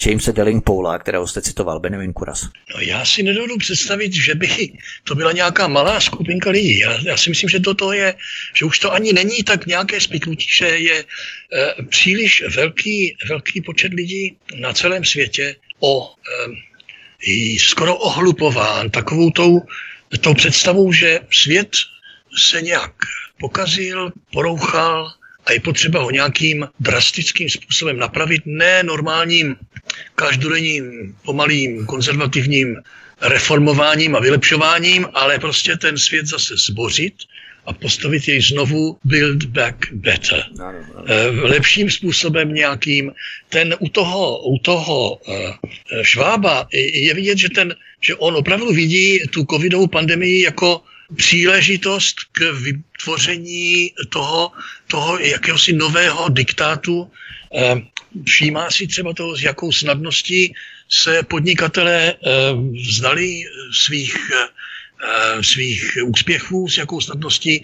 [0.06, 2.50] Jamesa Dellingpola, kterého jste citoval, Benjamin Kuras.
[2.76, 6.80] No já si nedovedu představit, že by to byla nějaká malá skupinka lidí.
[6.80, 8.16] Já, já si myslím, že toto je,
[8.54, 13.94] že už to ani není tak nějaké spiknutí, že je e, příliš velký, velký počet
[13.94, 16.14] lidí na celém světě o
[17.28, 19.62] e, skoro ohlupován takovou tou,
[20.22, 21.70] tou představou, že svět
[22.38, 22.94] se nějak
[23.40, 25.14] pokazil, porouchal
[25.46, 29.56] a je potřeba ho nějakým drastickým způsobem napravit, ne normálním,
[30.16, 32.76] každodenním, pomalým, konzervativním
[33.22, 37.14] reformováním a vylepšováním, ale prostě ten svět zase zbořit
[37.66, 40.44] a postavit jej znovu build back better.
[41.08, 43.12] Eh, lepším způsobem nějakým.
[43.50, 45.54] Ten u toho, u toho uh,
[46.02, 50.82] švába je vidět, že, ten, že on opravdu vidí tu covidovou pandemii jako
[51.16, 54.52] příležitost k vytvoření toho,
[54.88, 57.12] toho jakéhosi nového diktátu.
[57.56, 57.76] Eh,
[58.26, 60.54] všímá si třeba toho, s jakou snadností
[60.90, 62.14] se podnikatelé
[62.74, 64.48] vzdali svých Eh,
[65.42, 67.62] svých úspěchů, s jakou snadností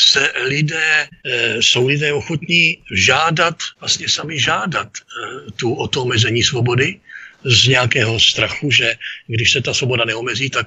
[0.00, 6.42] se lidé, eh, jsou lidé ochotní žádat, vlastně sami žádat eh, tu o to omezení
[6.42, 7.00] svobody
[7.44, 8.94] z nějakého strachu, že
[9.26, 10.66] když se ta svoboda neomezí, tak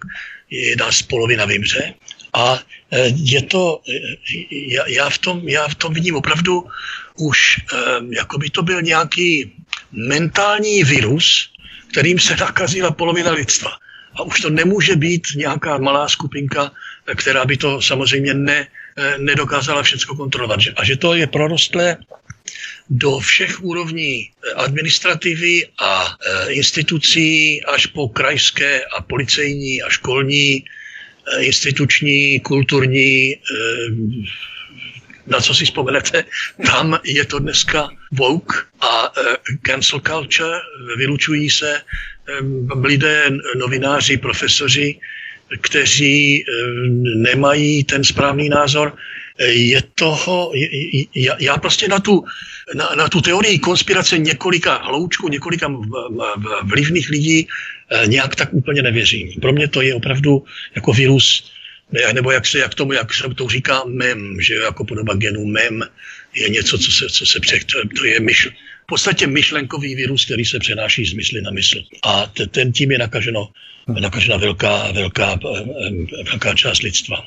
[0.50, 1.94] je nás polovina vymře.
[2.34, 2.62] A
[3.14, 3.82] je to,
[4.50, 6.66] já, já, v tom, já v tom vidím opravdu
[7.18, 7.58] už,
[8.10, 9.54] jako by to byl nějaký
[9.92, 11.54] mentální virus,
[11.92, 13.78] kterým se nakazila polovina lidstva.
[14.16, 16.72] A už to nemůže být nějaká malá skupinka,
[17.16, 20.60] která by to samozřejmě ne, eh, nedokázala všechno kontrolovat.
[20.76, 21.98] A že to je prorostlé
[22.90, 30.64] do všech úrovní administrativy a eh, institucí, až po krajské a policejní a školní
[31.40, 33.36] instituční, kulturní,
[35.28, 36.26] na co si vzpomenete,
[36.66, 39.14] tam je to dneska woke a
[39.62, 40.60] cancel culture,
[40.98, 41.82] vylučují se
[42.84, 45.00] lidé, novináři, profesoři,
[45.62, 46.46] kteří
[47.16, 48.96] nemají ten správný názor.
[49.48, 50.52] Je toho,
[51.16, 52.24] já, já prostě na tu,
[52.76, 55.72] na, na tu teorii konspirace několika hloučků, několika
[56.64, 57.48] vlivných lidí
[58.06, 59.34] nějak tak úplně nevěřím.
[59.42, 60.44] Pro mě to je opravdu
[60.76, 61.52] jako virus,
[62.14, 65.84] nebo jak se, jak tomu, jak se to říká, mem, že jako podoba genu mem
[66.34, 68.50] je něco, co se, co se pře, to, to je myšl,
[68.84, 71.84] v podstatě myšlenkový virus, který se přenáší z mysli na mysl.
[72.04, 73.50] A ten tím je nakaženo,
[73.88, 77.26] nakažena velká, velká, eh, velká část lidstva.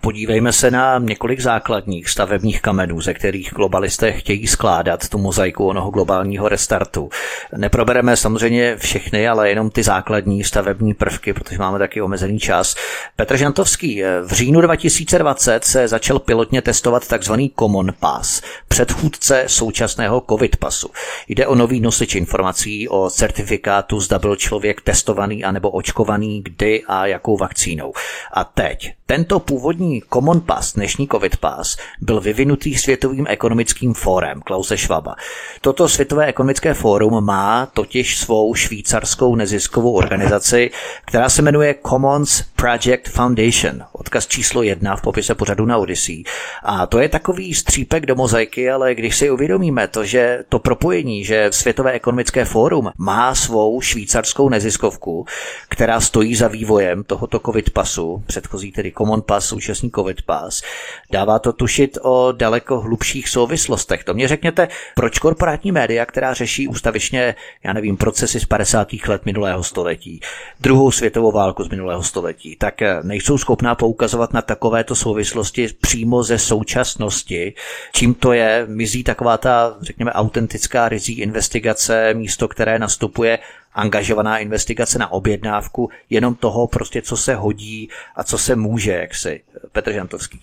[0.00, 5.90] Podívejme se na několik základních stavebních kamenů, ze kterých globalisté chtějí skládat tu mozaiku onoho
[5.90, 7.10] globálního restartu.
[7.56, 12.76] Neprobereme samozřejmě všechny, ale jenom ty základní stavební prvky, protože máme taky omezený čas.
[13.16, 17.32] Petr Žantovský, v říjnu 2020 se začal pilotně testovat tzv.
[17.58, 20.90] Common Pass, předchůdce současného COVID pasu.
[21.28, 27.06] Jde o nový nosič informací o certifikátu, zda byl člověk testovaný anebo očkovaný, kdy a
[27.06, 27.92] jakou vakcínou.
[28.32, 34.76] A teď tento původní Common Pass, dnešní COVID Pass, byl vyvinutý Světovým ekonomickým fórem Klause
[34.76, 35.14] Schwaba.
[35.60, 40.70] Toto Světové ekonomické fórum má totiž svou švýcarskou neziskovou organizaci,
[41.04, 46.22] která se jmenuje Commons Project Foundation, odkaz číslo jedna v popise pořadu na Odyssey.
[46.62, 51.24] A to je takový střípek do mozaiky, ale když si uvědomíme to, že to propojení,
[51.24, 55.26] že Světové ekonomické fórum má svou švýcarskou neziskovku,
[55.68, 60.62] která stojí za vývojem tohoto COVID pasu, předchozí tedy Common Pass, současný COVID Pass,
[61.10, 64.04] dává to tušit o daleko hlubších souvislostech.
[64.04, 67.34] To mě řekněte, proč korporátní média, která řeší ústavičně,
[67.64, 68.88] já nevím, procesy z 50.
[69.08, 70.20] let minulého století,
[70.60, 76.38] druhou světovou válku z minulého století, tak nejsou schopná poukazovat na takovéto souvislosti přímo ze
[76.38, 77.54] současnosti.
[77.92, 83.38] Čím to je, mizí taková ta, řekněme, autentická rizí investigace, místo, které nastupuje
[83.78, 89.14] angažovaná investigace na objednávku, jenom toho prostě, co se hodí a co se může, jak
[89.14, 89.40] si
[89.72, 90.40] Petr Žantovský.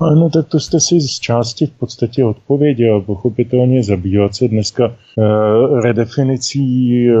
[0.00, 3.00] Ano, tak to jste si z části v podstatě odpověděl.
[3.00, 7.16] Pochopitelně zabývat se dneska uh, redefinicí uh,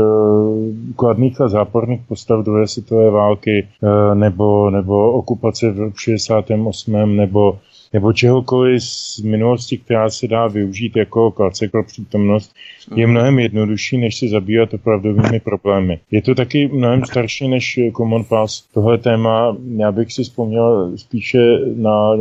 [0.96, 7.16] kladných a záporných postav druhé světové války uh, nebo, nebo okupace v 68.
[7.16, 7.58] nebo
[7.92, 12.54] nebo čehokoliv z minulosti, která se dá využít jako kalce pro přítomnost,
[12.94, 15.98] je mnohem jednodušší, než se zabývat opravdovými problémy.
[16.10, 18.64] Je to taky mnohem starší než Common Pass.
[18.74, 21.38] Tohle téma, já bych si vzpomněl spíše
[21.76, 22.16] na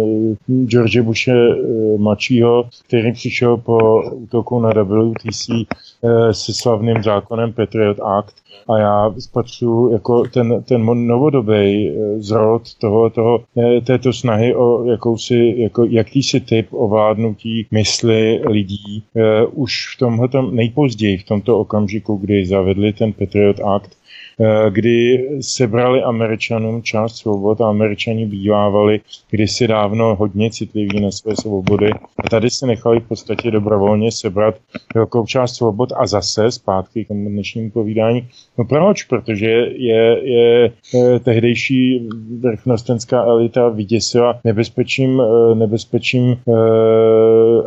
[0.65, 7.99] George Bushe eh, mladšího, který přišel po útoku na WTC eh, se slavným zákonem Patriot
[7.99, 8.35] Act,
[8.69, 13.43] a já spatřuji jako ten, ten novodobý eh, zrod toho, toho,
[13.83, 19.03] této snahy o jakousi, jako, jakýsi typ ovládnutí mysli lidí
[19.51, 23.91] už v tomhle nejpozději v tomto okamžiku, kdy zavedli ten Patriot Act,
[24.39, 31.35] Eh, kdy sebrali američanům část svobod a američani bývávali kdysi dávno hodně citliví na své
[31.35, 34.55] svobody a tady se nechali v podstatě dobrovolně sebrat
[34.95, 38.27] velkou část svobod a zase zpátky k dnešnímu povídání.
[38.57, 39.03] No proč?
[39.03, 42.09] Protože je, je eh, tehdejší
[42.39, 46.37] vrchnostenská elita vyděsila nebezpečím, eh, nebezpečím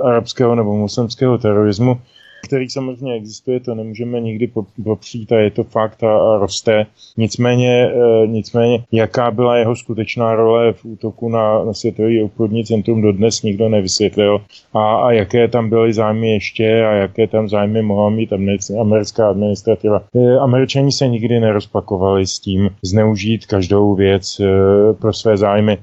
[0.02, 2.00] arabského nebo muslimského terorismu,
[2.44, 4.50] který samozřejmě existuje, to nemůžeme nikdy
[4.84, 6.86] popřít a je to fakt a, a roste.
[7.16, 13.02] Nicméně, e, nicméně, jaká byla jeho skutečná role v útoku na, na Světový obchodní centrum,
[13.02, 14.40] dodnes nikdo nevysvětlil
[14.74, 18.32] a, a jaké tam byly zájmy ještě a jaké tam zájmy mohla mít
[18.80, 20.02] americká administrativa.
[20.16, 24.44] E, Američani se nikdy nerozpakovali s tím zneužít každou věc e,
[24.92, 25.72] pro své zájmy.
[25.72, 25.78] E,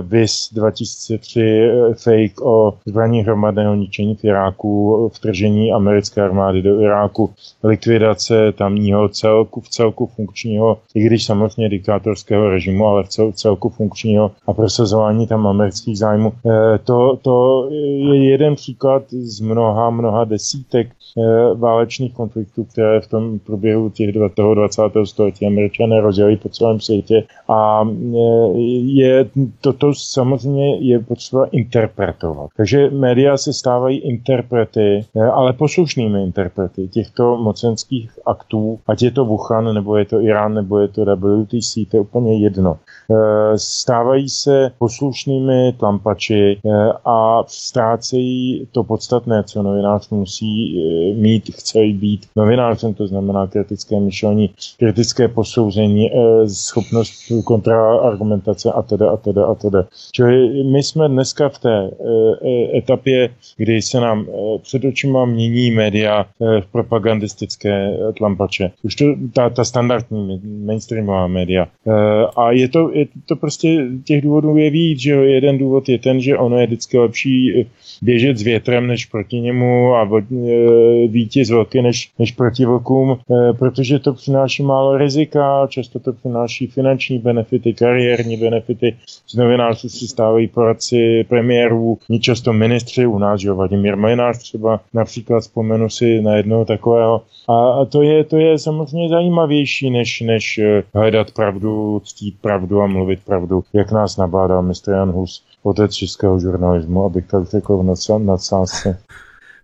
[0.00, 6.80] VIS 2003 e, fake o zbraní hromadného ničení v Iráku, vtržení americké americké armády do
[6.80, 7.30] Iráku,
[7.64, 13.68] likvidace tamního celku, v celku funkčního, i když samozřejmě diktátorského režimu, ale v cel, celku
[13.68, 16.32] funkčního a prosazování tam amerických zájmů.
[16.46, 20.88] E, to, to je jeden příklad z mnoha, mnoha desítek
[21.54, 24.82] válečných konfliktů, které v tom průběhu těch toho 20.
[25.04, 29.26] století američané rozdělili po celém světě a e, je,
[29.60, 32.50] toto samozřejmě je potřeba interpretovat.
[32.56, 39.24] Takže média se stávají interprety, ale poslušně poslušnými interprety těchto mocenských aktů, ať je to
[39.24, 42.78] Wuhan, nebo je to Irán, nebo je to WTC, to je úplně jedno.
[43.10, 46.60] Eh, stávají se poslušnými tlampači
[47.04, 50.78] a ztrácejí to podstatné, co novinář musí
[51.14, 56.10] mít, chce být novinářem, to znamená kritické myšlení, kritické posouzení,
[56.46, 57.12] schopnost
[57.44, 59.84] kontraargumentace a teda a teda a teda.
[60.12, 61.90] Čili my jsme dneska v té
[62.74, 64.26] etapě, kdy se nám
[64.62, 68.70] před očima mění média v propagandistické tlampače.
[68.82, 71.66] Už to ta, ta standardní mainstreamová média.
[72.36, 75.12] A je to, je to prostě těch důvodů je víc, že.
[75.32, 77.66] Jeden důvod je ten, že ono je vždycky lepší
[78.02, 80.04] běžet s větrem než proti němu a
[81.08, 86.66] vítěz vlky než, než proti vlkům, e, protože to přináší málo rizika, často to přináší
[86.66, 88.96] finanční benefity, kariérní benefity.
[89.26, 94.80] Z novinářů si stávají poradci premiérů, často ministři, u nás, že jo, Vladimír Mlinář třeba
[94.94, 97.22] například vzpomenu si na jednoho takového.
[97.48, 102.86] A to je, to je samozřejmě zajímavější, než, než e, hledat pravdu, ctít pravdu a
[102.86, 108.18] mluvit pravdu, jak nás nabádá mistr Jan Hus, otec českého žurnalismu, abych tak řekl v
[108.18, 108.98] nadsázce.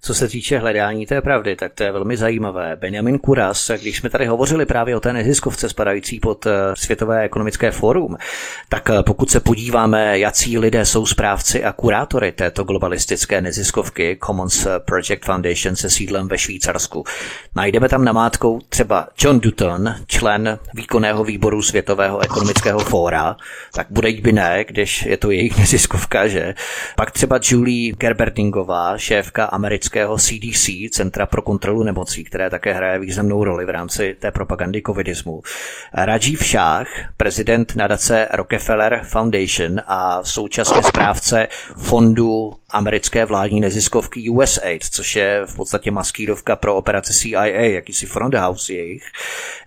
[0.01, 2.77] Co se týče hledání té pravdy, tak to je velmi zajímavé.
[2.77, 7.71] Benjamin Kuras, když jsme tady hovořili právě o té neziskovce spadající pod eh, Světové ekonomické
[7.71, 8.17] fórum,
[8.69, 14.67] tak eh, pokud se podíváme, jací lidé jsou správci a kurátory této globalistické neziskovky Commons
[14.79, 17.05] Project Foundation se sídlem ve Švýcarsku,
[17.57, 23.37] najdeme tam namátkou třeba John Dutton, člen výkonného výboru Světového ekonomického fóra,
[23.75, 26.55] tak bude by ne, když je to jejich neziskovka, že?
[26.97, 32.99] Pak třeba Julie Gerberdingová, šéfka americké amerického CDC, Centra pro kontrolu nemocí, které také hraje
[32.99, 35.43] významnou roli v rámci té propagandy covidismu.
[35.95, 36.87] Rajiv Shah,
[37.17, 45.57] prezident nadace Rockefeller Foundation a současně správce fondu americké vládní neziskovky USAID, což je v
[45.57, 49.05] podstatě maskírovka pro operace CIA, jakýsi front house jejich.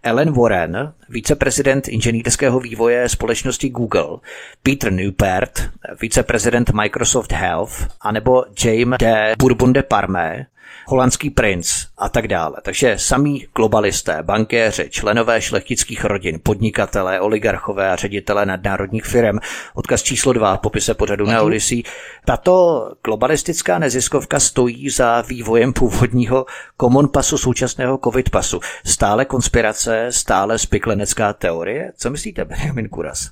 [0.04, 4.18] Ellen Warren, viceprezident inženýrského vývoje společnosti Google,
[4.64, 5.70] Peter Newpert,
[6.02, 10.46] viceprezident Microsoft Health, anebo James de Bourbon de Parme,
[10.88, 12.56] holandský princ a tak dále.
[12.62, 19.38] Takže samí globalisté, bankéři, členové šlechtických rodin, podnikatelé, oligarchové a ředitelé nadnárodních firm.
[19.74, 21.84] Odkaz číslo dva, popise pořadu na Odyssey.
[22.26, 26.46] Tato globalistická neziskovka stojí za vývojem původního
[26.82, 28.60] common pasu současného covid pasu.
[28.86, 31.92] Stále konspirace, stále spiklenecká teorie.
[31.98, 33.30] Co myslíte, Benjamin Kuras?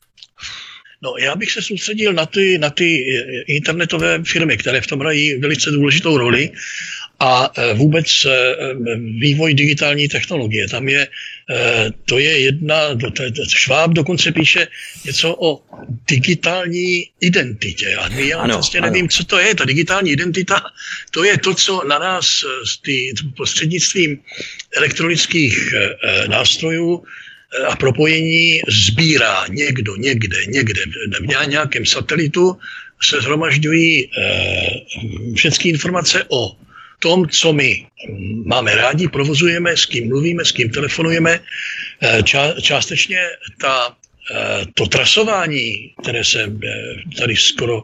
[1.02, 3.06] No, já bych se soustředil na ty, na ty
[3.48, 6.52] internetové firmy, které v tom hrají velice důležitou roli
[7.20, 8.28] a e, vůbec
[9.20, 10.68] vývoj digitální technologie.
[10.68, 11.08] Tam je,
[12.06, 12.76] to je jedna,
[13.48, 14.68] Šváb dokonce píše
[15.06, 15.62] něco o
[16.08, 17.96] digitální identitě.
[17.96, 18.88] A já ano, vlastně ano.
[18.92, 19.56] nevím, co to je.
[19.56, 20.62] Ta digitální identita,
[21.12, 22.44] to je to, co na nás
[22.86, 24.20] tý, prostřednictvím
[24.78, 25.74] elektronických
[26.28, 27.04] nástrojů
[27.68, 30.82] a propojení sbírá někdo, někde, někde,
[31.20, 32.58] v nějakém satelitu
[33.02, 34.12] se zhromažďují
[35.36, 36.56] všechny informace o
[37.00, 37.88] tom, co my
[38.46, 41.40] máme rádi, provozujeme, s kým mluvíme, s kým telefonujeme.
[42.02, 43.20] Eh, ča, částečně
[43.62, 43.96] ta,
[44.36, 46.70] eh, to trasování, které se eh,
[47.18, 47.84] tady skoro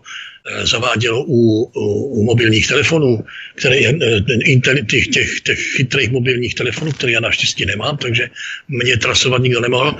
[0.64, 3.24] zavádělo u, u, u mobilních telefonů,
[3.56, 3.80] které,
[4.90, 8.30] těch, těch, těch chytrých mobilních telefonů, které já naštěstí nemám, takže
[8.68, 9.96] mě trasovat nikdo nemohl,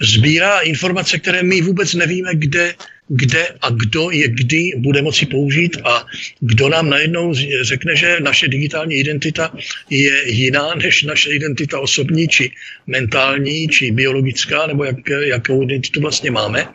[0.00, 2.74] sbírá informace, které my vůbec nevíme, kde
[3.10, 6.06] kde a kdo je kdy bude moci použít a
[6.40, 9.52] kdo nám najednou řekne, že naše digitální identita
[9.90, 12.50] je jiná než naše identita osobní, či
[12.86, 16.68] mentální, či biologická, nebo jak, jakou identitu vlastně máme.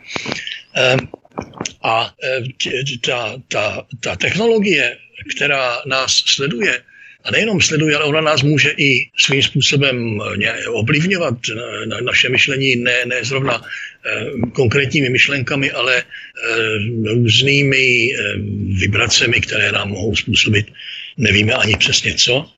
[0.74, 0.98] Ehm,
[1.82, 4.96] a e, ta, ta, ta technologie,
[5.36, 6.82] která nás sleduje,
[7.26, 11.34] a nejenom sleduje, ale ona nás může i svým způsobem eh, ovlivňovat
[11.86, 18.08] na naše myšlení, ne, ne zrovna eh, konkrétními myšlenkami, ale eh, různými
[18.78, 20.66] vibracemi, které nám mohou způsobit,
[21.16, 22.50] nevíme ani přesně co.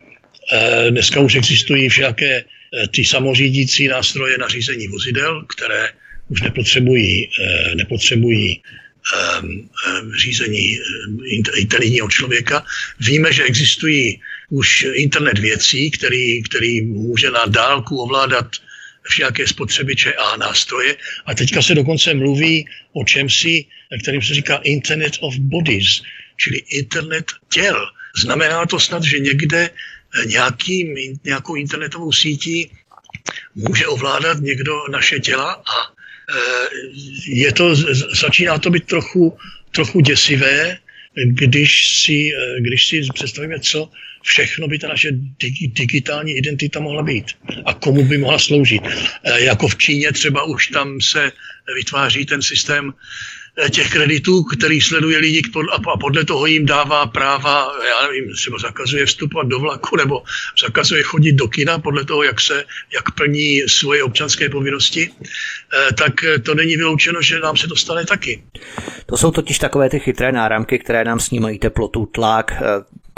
[0.91, 2.45] Dneska už existují všaké
[2.91, 5.89] ty samořídící nástroje na řízení vozidel, které
[6.29, 7.31] už nepotřebují,
[7.74, 8.62] nepotřebují
[10.16, 10.79] řízení
[11.57, 12.64] inteligentního člověka.
[13.01, 14.20] Víme, že existují
[14.51, 18.47] už internet věcí, který, který může na dálku ovládat
[19.03, 20.97] všaké spotřebiče a nástroje.
[21.26, 23.64] A teďka se dokonce mluví o čemsi,
[24.03, 26.03] kterým se říká Internet of Bodies,
[26.37, 27.87] čili internet těl.
[28.16, 29.70] Znamená to snad, že někde
[30.26, 32.70] nějakým, nějakou internetovou sítí
[33.55, 35.97] může ovládat někdo naše těla a
[37.26, 37.74] je to,
[38.20, 39.39] začíná to být trochu,
[39.70, 40.79] trochu děsivé,
[41.24, 43.91] když si, když si představíme, co
[44.22, 47.26] všechno by ta naše digi, digitální identita mohla být
[47.64, 48.83] a komu by mohla sloužit.
[49.39, 51.33] Jako v Číně třeba už tam se
[51.74, 52.93] vytváří ten systém
[53.61, 58.59] Eh, těch kreditů, který sleduje lidi a podle toho jim dává práva, já nevím, třeba
[58.59, 60.22] zakazuje vstupovat do vlaku nebo
[60.62, 62.64] zakazuje chodit do kina podle toho, jak se,
[62.95, 65.26] jak plní svoje občanské povinnosti, eh,
[65.99, 66.12] tak
[66.45, 68.43] to není vyloučeno, že nám se to stane taky.
[69.07, 72.64] To jsou totiž takové ty chytré náramky, které nám snímají teplotu, tlak, eh,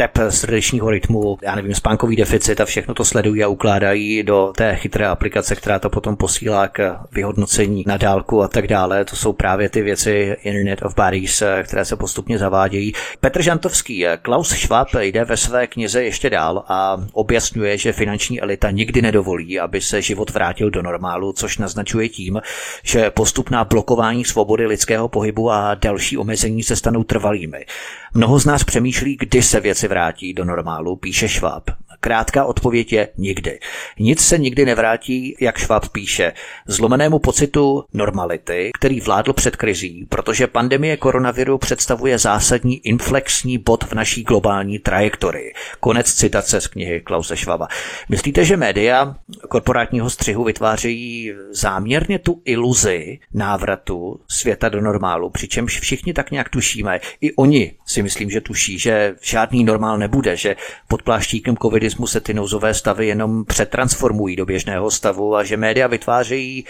[0.00, 4.76] tep srdečního rytmu, já nevím, spánkový deficit a všechno to sledují a ukládají do té
[4.76, 9.04] chytré aplikace, která to potom posílá k vyhodnocení na dálku a tak dále.
[9.04, 12.92] To jsou právě ty věci Internet of Bodies, které se postupně zavádějí.
[13.20, 18.70] Petr Žantovský, Klaus Schwab jde ve své knize ještě dál a objasňuje, že finanční elita
[18.70, 22.40] nikdy nedovolí, aby se život vrátil do normálu, což naznačuje tím,
[22.82, 27.66] že postupná blokování svobody lidského pohybu a další omezení se stanou trvalými.
[28.14, 31.70] Mnoho z nás přemýšlí, kdy se věci vrátí do normálu, píše Šváb.
[32.00, 33.58] Krátká odpověď je nikdy.
[33.98, 36.32] Nic se nikdy nevrátí, jak Šváb píše,
[36.66, 43.92] zlomenému pocitu normality, který vládl před krizí, protože pandemie koronaviru představuje zásadní inflexní bod v
[43.92, 45.52] naší globální trajektorii.
[45.80, 47.68] Konec citace z knihy Klause Švaba.
[48.08, 49.16] Myslíte, že média
[49.48, 57.00] korporátního střihu vytvářejí záměrně tu iluzi návratu světa do normálu, přičemž všichni tak nějak tušíme,
[57.20, 60.56] i oni si myslím, že tuší, že žádný normál nebude, že
[60.88, 61.56] pod pláštíkem
[61.90, 66.64] covidismu se ty nouzové stavy jenom přetransformují do běžného stavu a že média vytvářejí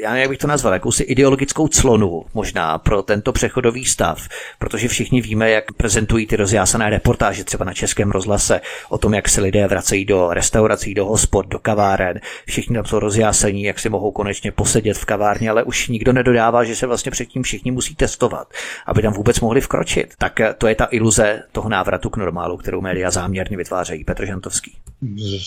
[0.00, 4.28] já jak bych to nazval, jakousi ideologickou clonu možná pro tento přechodový stav,
[4.58, 9.28] protože všichni víme, jak prezentují ty rozjásané reportáže třeba na českém rozhlase o tom, jak
[9.28, 12.20] se lidé vracejí do restaurací, do hospod, do kaváren.
[12.46, 16.64] Všichni tam jsou rozjásení, jak si mohou konečně posedět v kavárně, ale už nikdo nedodává,
[16.64, 18.48] že se vlastně předtím všichni musí testovat,
[18.86, 20.14] aby tam vůbec mohli vkročit.
[20.18, 24.04] Tak to je ta iluze toho návratu k normálu, kterou média záměrně vytvářejí.
[24.04, 24.72] Petr Žantovský.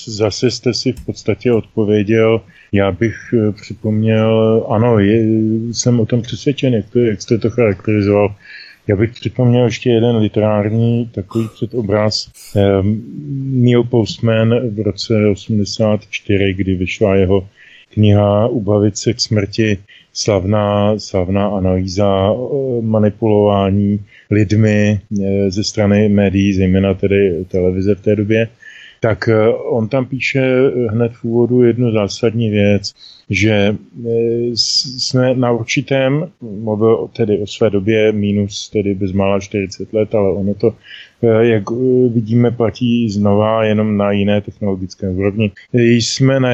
[0.07, 2.41] Zase jste si v podstatě odpověděl
[2.71, 3.51] já bych eh,
[4.39, 5.23] připomněl, ano, je,
[5.73, 8.35] jsem o tom přesvědčen, jak, to, jak jste to charakterizoval.
[8.87, 12.31] Já bych připomněl ještě jeden literární takový předobraz.
[12.55, 13.03] Um,
[13.63, 17.47] Neil Postman v roce 84, kdy vyšla jeho
[17.93, 19.77] kniha Ubavit se k smrti,
[20.13, 23.99] slavná, slavná analýza eh, manipulování
[24.31, 28.47] lidmi eh, ze strany médií, zejména tedy televize v té době
[28.99, 32.93] tak eh, on tam píše eh, hned v úvodu jednu zásadní věc,
[33.29, 33.77] že eh,
[34.53, 40.53] jsme na určitém, mluvil tedy o své době, minus tedy bezmála 40 let, ale ono
[40.53, 40.75] to,
[41.41, 41.63] jak
[42.13, 45.51] vidíme, platí znova jenom na jiné technologické úrovni.
[45.73, 46.49] Jsme na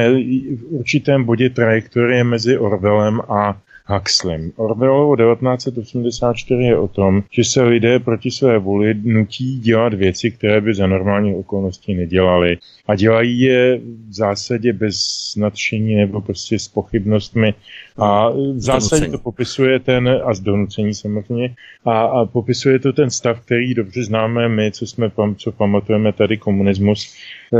[0.68, 4.52] určitém bodě trajektorie mezi Orwellem a Huxleym.
[4.56, 10.60] Orwellovo 1984 je o tom, že se lidé proti své vůli nutí dělat věci, které
[10.60, 12.58] by za normálních okolností nedělali.
[12.86, 13.78] A dělají je
[14.08, 14.96] v zásadě bez
[15.36, 17.54] nadšení nebo prostě s pochybnostmi.
[17.96, 23.10] A v zásadě to popisuje ten, a z donucení samozřejmě, a, a popisuje to ten
[23.10, 27.14] stav, který dobře známe my, co jsme co pamatujeme tady komunismus,
[27.54, 27.58] e,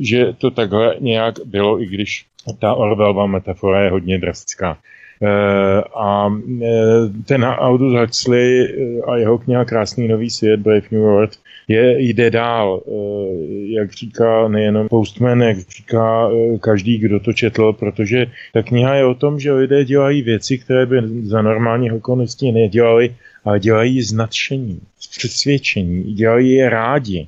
[0.00, 2.26] že to takhle nějak bylo, i když
[2.58, 4.78] ta Orwellova metafora je hodně drastická.
[5.22, 6.28] Eh, a
[6.62, 11.38] eh, ten Aldous Huxley eh, a jeho kniha Krásný nový svět, Brave New World,
[11.68, 12.82] je, jde dál,
[13.66, 16.28] jak říká nejenom Postman, jak říká
[16.60, 20.86] každý, kdo to četl, protože ta kniha je o tom, že lidé dělají věci, které
[20.86, 23.14] by za normálních okolností nedělali,
[23.44, 27.26] ale dělají z nadšení, z přesvědčení, dělají je rádi.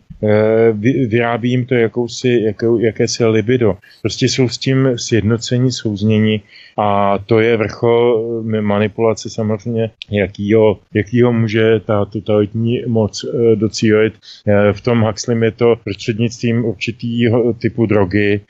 [1.09, 3.77] Vyrábí jim to jakousi, jakou, jakési libido.
[4.03, 6.43] Prostě jsou s tím sjednocení, souznění
[6.79, 14.15] a to je vrchol manipulace samozřejmě, jakýho, jakýho může ta totalitní moc eh, docílit.
[14.47, 18.41] Eh, v tom Huxley je to prostřednictvím určitýho typu drogy,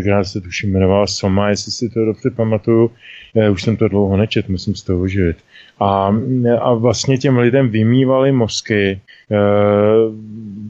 [0.00, 2.90] která se tuším jmenovala Soma, jestli si to dobře pamatuju.
[3.52, 5.36] Už jsem to dlouho nečet, musím z toho živit.
[5.82, 6.14] A,
[6.60, 9.00] a vlastně těm lidem vymývali mozky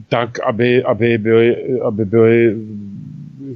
[0.09, 2.55] tak, aby, aby, byli, aby byli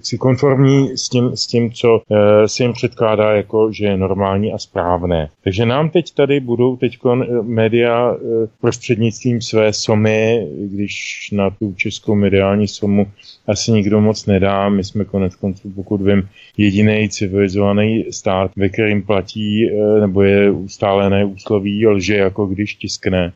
[0.02, 4.54] si konformní s tím, s tím co e, se jim předkládá jako, že je normální
[4.54, 5.30] a správné.
[5.44, 8.18] Takže nám teď tady budou teď eh, média e,
[8.62, 13.08] prostřednictvím své somy, když na tu českou mediální somu
[13.48, 14.70] asi nikdo moc nedá.
[14.70, 20.52] My jsme konec konců, pokud vím, jediný civilizovaný stát, ve kterým platí e, nebo je
[20.52, 23.26] ustálené úsloví lže, jako když tiskne.
[23.26, 23.34] E,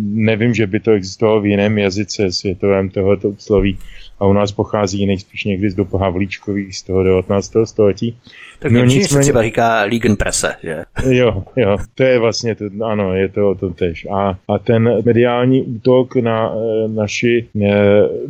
[0.00, 3.78] nevím, že by to existovalo v jiném jazyce světovém tohoto úsloví
[4.20, 7.52] a u nás pochází nejspíš někdy z dob Havlíčkových z toho 19.
[7.64, 8.18] století.
[8.60, 9.08] Tak no, nicméně...
[9.08, 9.84] se třeba říká
[10.18, 10.84] Presse, že?
[11.08, 14.06] Jo, jo, to je vlastně, to, ano, je to o tom tež.
[14.12, 17.70] A, a ten mediální útok na e, naši e,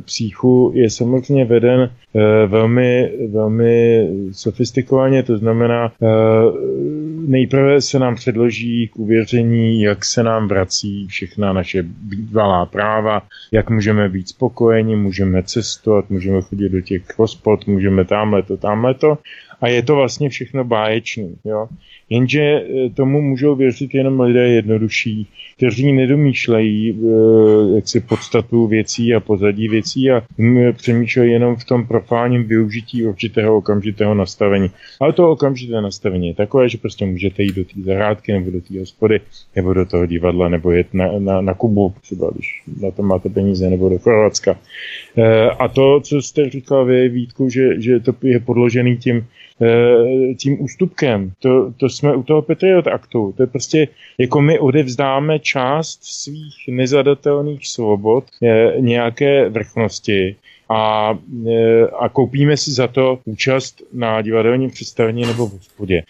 [0.04, 1.90] psychu je samozřejmě veden e,
[2.46, 6.06] velmi, velmi sofistikovaně, to znamená, e,
[7.26, 13.22] nejprve se nám předloží k uvěření, jak se nám vrací všechna naše bývalá práva,
[13.52, 18.94] jak můžeme být spokojeni, můžeme cestovat, můžeme chodit do těch hospod, můžeme tamhle to, tamhle
[18.94, 19.18] to
[19.60, 21.36] a je to vlastně všechno báječný.
[21.44, 21.68] Jo?
[22.10, 29.14] Jenže eh, tomu můžou věřit jenom lidé jednodušší, kteří nedomýšlejí eh, jak si podstatu věcí
[29.14, 34.70] a pozadí věcí a hm, přemýšlejí jenom v tom profánním využití určitého okamžitého nastavení.
[35.00, 38.60] Ale to okamžité nastavení je takové, že prostě můžete jít do té zahrádky nebo do
[38.60, 39.20] té hospody
[39.56, 43.28] nebo do toho divadla nebo jet na, na, na Kubu, třeba když na to máte
[43.28, 44.58] peníze, nebo do Chorvatska.
[45.18, 49.26] Eh, a to, co jste říkal vy, Vítku, že, že to je podložený tím
[50.36, 51.32] tím ústupkem.
[51.38, 53.34] To, to jsme u toho Patriot aktu.
[53.36, 53.88] To je prostě,
[54.18, 60.36] jako my odevzdáme část svých nezadatelných svobod eh, nějaké vrchnosti
[60.68, 61.14] a,
[61.48, 66.02] eh, a koupíme si za to účast na divadelním představení nebo v hospodě.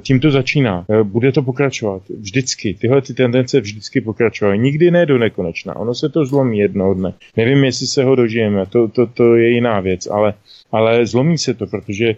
[0.00, 0.86] Tím to začíná.
[1.02, 2.02] Bude to pokračovat.
[2.20, 2.74] Vždycky.
[2.74, 4.58] Tyhle ty tendence vždycky pokračovaly.
[4.58, 5.76] Nikdy ne do nekonečna.
[5.76, 7.12] Ono se to zlomí jednoho dne.
[7.36, 8.66] Nevím, jestli se ho dožijeme.
[8.66, 10.34] To, to, to je jiná věc, ale
[10.72, 12.16] ale zlomí se to, protože e,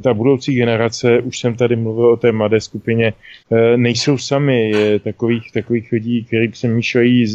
[0.00, 3.12] ta budoucí generace, už jsem tady mluvil o té mladé skupině,
[3.52, 4.70] e, nejsou sami.
[4.70, 7.26] Je takových, takových lidí, kteří přemýšlejí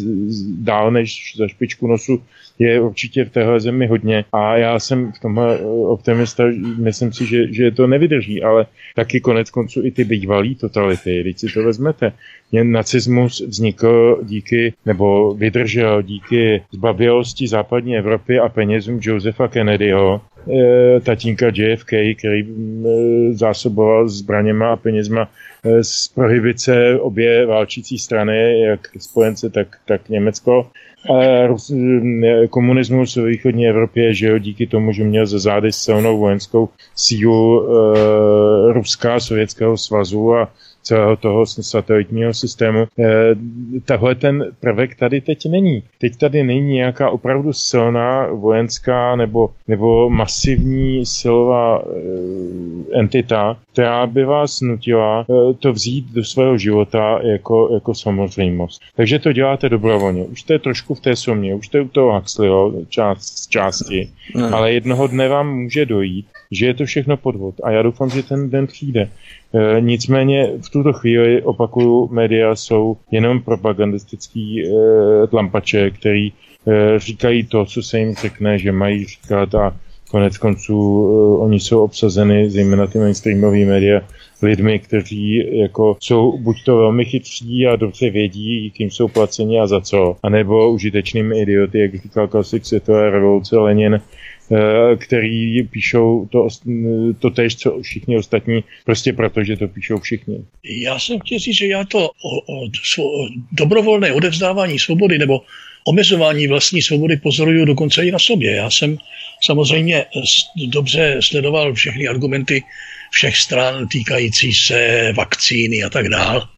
[0.58, 2.22] dál než za špičku nosu,
[2.60, 4.24] je určitě v téhle zemi hodně.
[4.32, 6.44] A já jsem v tomhle eh, optimista,
[6.78, 11.40] myslím si, že, že to nevydrží, ale taky konec konců i ty bývalý totality, když
[11.40, 12.12] si to vezmete.
[12.52, 20.20] Nacismus vznikl díky, nebo vydržel díky zbavělosti západní Evropy a penězům Josefa Kennedyho,
[20.96, 22.46] e, tatínka JFK, který e,
[23.32, 25.28] zásoboval zbraněma a penězma
[25.64, 30.70] e, z prohybice obě válčící strany, jak spojence, tak, tak Německo.
[31.46, 31.72] Rus,
[32.50, 38.72] komunismus v východní Evropě, jo, díky tomu, že měl ze zády silnou vojenskou sílu e,
[38.72, 40.52] Ruska, Sovětského svazu a
[40.82, 42.78] celého toho satelitního systému.
[42.98, 43.06] E,
[43.84, 45.82] tahle ten prvek tady teď není.
[45.98, 54.24] Teď tady není nějaká opravdu silná vojenská nebo, nebo masivní silová e, entita, která by
[54.24, 58.82] vás nutila e, to vzít do svého života jako, jako samozřejmost.
[58.96, 60.24] Takže to děláte dobrovolně.
[60.24, 64.56] Už jste trošku v té sumě, už jste u toho Huxleyho část, části, no.
[64.56, 67.54] ale jednoho dne vám může dojít, že je to všechno podvod.
[67.62, 69.10] A já doufám, že ten den přijde.
[69.54, 74.70] E, nicméně v tuto chvíli, opakuju, média jsou jenom propagandistický e,
[75.26, 76.32] tlampače, který e,
[76.98, 79.76] říkají to, co se jim řekne, že mají říkat a
[80.10, 81.04] konec konců
[81.40, 84.00] oni jsou obsazeny, zejména ty mainstreamové média,
[84.42, 89.66] lidmi, kteří jako jsou buď to velmi chytří a dobře vědí, kým jsou placeni a
[89.66, 94.00] za co, anebo užitečnými idioty, jak říkal klasik světové revoluce Lenin,
[94.96, 96.48] který píšou to,
[97.18, 100.44] to tež, co všichni ostatní, prostě proto, že to píšou všichni.
[100.64, 102.64] Já jsem chtěl říct, že já to o, o,
[103.02, 105.42] o dobrovolné odevzdávání svobody nebo
[105.86, 108.54] omezování vlastní svobody pozoruju dokonce i na sobě.
[108.54, 108.98] Já jsem
[109.44, 110.04] samozřejmě
[110.66, 112.62] dobře sledoval všechny argumenty
[113.10, 116.48] všech stran týkající se vakcíny a tak dál.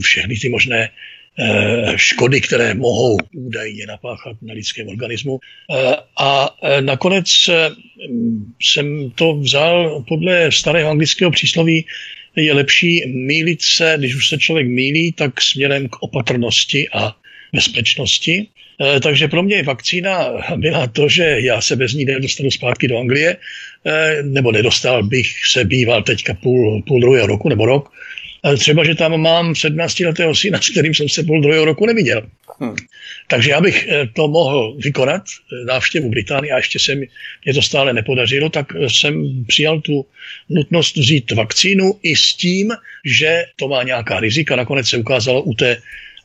[0.00, 1.09] Všechny ty možné Eh,
[1.96, 5.38] škody, které mohou údajně napáchat na lidském organismu.
[5.38, 7.26] Eh, a eh, nakonec
[8.62, 11.86] jsem to vzal podle starého anglického přísloví,
[12.36, 17.16] je lepší mílit se, když už se člověk mílí, tak směrem k opatrnosti a
[17.52, 18.46] bezpečnosti.
[19.02, 23.36] Takže pro mě vakcína byla to, že já se bez ní nedostanu zpátky do Anglie,
[24.22, 27.92] nebo nedostal bych se býval teďka půl, půl druhého roku nebo rok,
[28.58, 32.22] třeba, že tam mám 17-letého syna, s kterým jsem se půl druhého roku neviděl.
[32.60, 32.76] Hmm.
[33.28, 37.08] Takže já bych eh, to mohl vykonat, eh, návštěvu Británie, a ještě se mi
[37.44, 40.06] mě to stále nepodařilo, tak eh, jsem přijal tu
[40.48, 42.72] nutnost vzít vakcínu i s tím,
[43.04, 44.56] že to má nějaká rizika.
[44.56, 45.76] Nakonec se ukázalo u té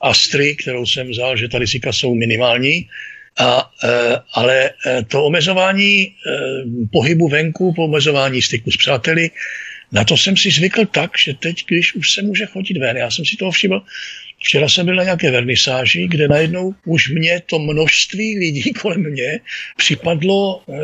[0.01, 2.89] Astry, kterou jsem vzal, že ta rizika jsou minimální.
[3.37, 3.71] A,
[4.33, 4.69] ale
[5.07, 6.11] to omezování
[6.91, 9.29] pohybu venku, po omezování styku s přáteli,
[9.91, 13.11] na to jsem si zvykl tak, že teď, když už se může chodit ven, já
[13.11, 13.81] jsem si toho všiml,
[14.45, 19.39] Včera jsem byl na nějaké vernisáži, kde najednou už mě to množství lidí kolem mě
[19.77, 20.75] připadlo eh,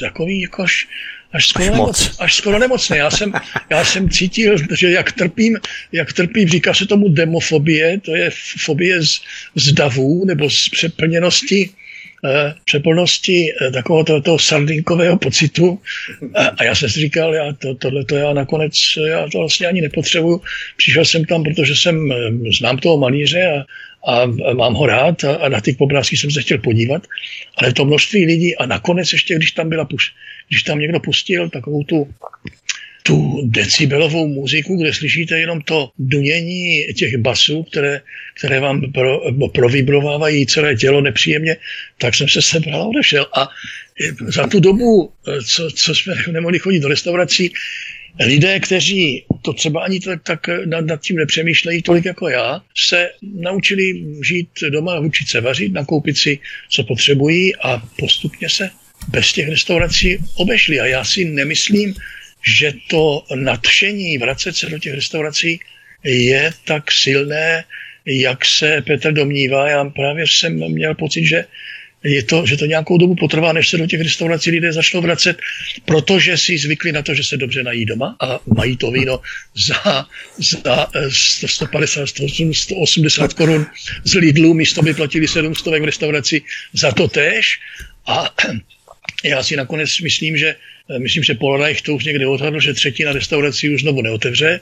[0.00, 0.88] takový jakož
[1.32, 2.96] až skoro, až, nemoc, až skoro nemocný.
[2.96, 3.32] Já jsem,
[3.70, 5.58] já jsem cítil, že jak trpím,
[5.92, 8.30] jak trpím, říká se tomu demofobie, to je
[8.64, 9.20] fobie z,
[9.54, 11.70] z davů nebo z přeplněnosti
[12.64, 15.80] přeplnosti eh, takového toho, toho sardinkového pocitu
[16.58, 18.72] a já jsem si říkal, já to, tohle to já nakonec,
[19.08, 20.42] já to vlastně ani nepotřebuju.
[20.76, 22.12] Přišel jsem tam, protože jsem,
[22.58, 23.64] znám toho malíře
[24.06, 27.06] a, a mám ho rád a, a na ty obrázky jsem se chtěl podívat,
[27.56, 30.12] ale to množství lidí a nakonec ještě, když tam byla puš,
[30.48, 32.08] když tam někdo pustil takovou tu
[33.02, 38.00] tu decibelovou muziku, kde slyšíte jenom to dunění těch basů, které,
[38.38, 39.20] které vám pro,
[39.54, 41.56] provibrovávají celé tělo nepříjemně,
[41.98, 43.26] tak jsem se sebral a odešel.
[43.36, 43.48] A
[44.26, 45.12] za tu dobu,
[45.46, 47.52] co, co jsme nemohli chodit do restaurací,
[48.20, 53.10] lidé, kteří to třeba ani tak, tak nad, nad tím nepřemýšlejí tolik jako já, se
[53.22, 56.38] naučili žít doma, učit se vařit, nakoupit si,
[56.68, 58.70] co potřebují a postupně se
[59.08, 60.80] bez těch restaurací obešli.
[60.80, 61.94] A já si nemyslím,
[62.42, 65.60] že to nadšení vracet se do těch restaurací
[66.04, 67.64] je tak silné,
[68.06, 69.68] jak se Petr domnívá.
[69.68, 71.44] Já právě jsem měl pocit, že
[72.04, 75.38] je to, že to nějakou dobu potrvá, než se do těch restaurací lidé začnou vracet,
[75.84, 79.20] protože si zvykli na to, že se dobře nají doma a mají to víno
[79.54, 80.06] za,
[80.38, 80.88] za
[81.46, 82.08] 150,
[82.52, 83.66] 180 korun
[84.04, 87.58] z Lidlu, místo by platili 700 v restauraci za to též.
[88.06, 88.34] A
[89.24, 93.12] já si nakonec myslím, že Eh, myslím, že Polreich to už někde odhadl, že třetina
[93.12, 94.60] restaurací už znovu neotevře.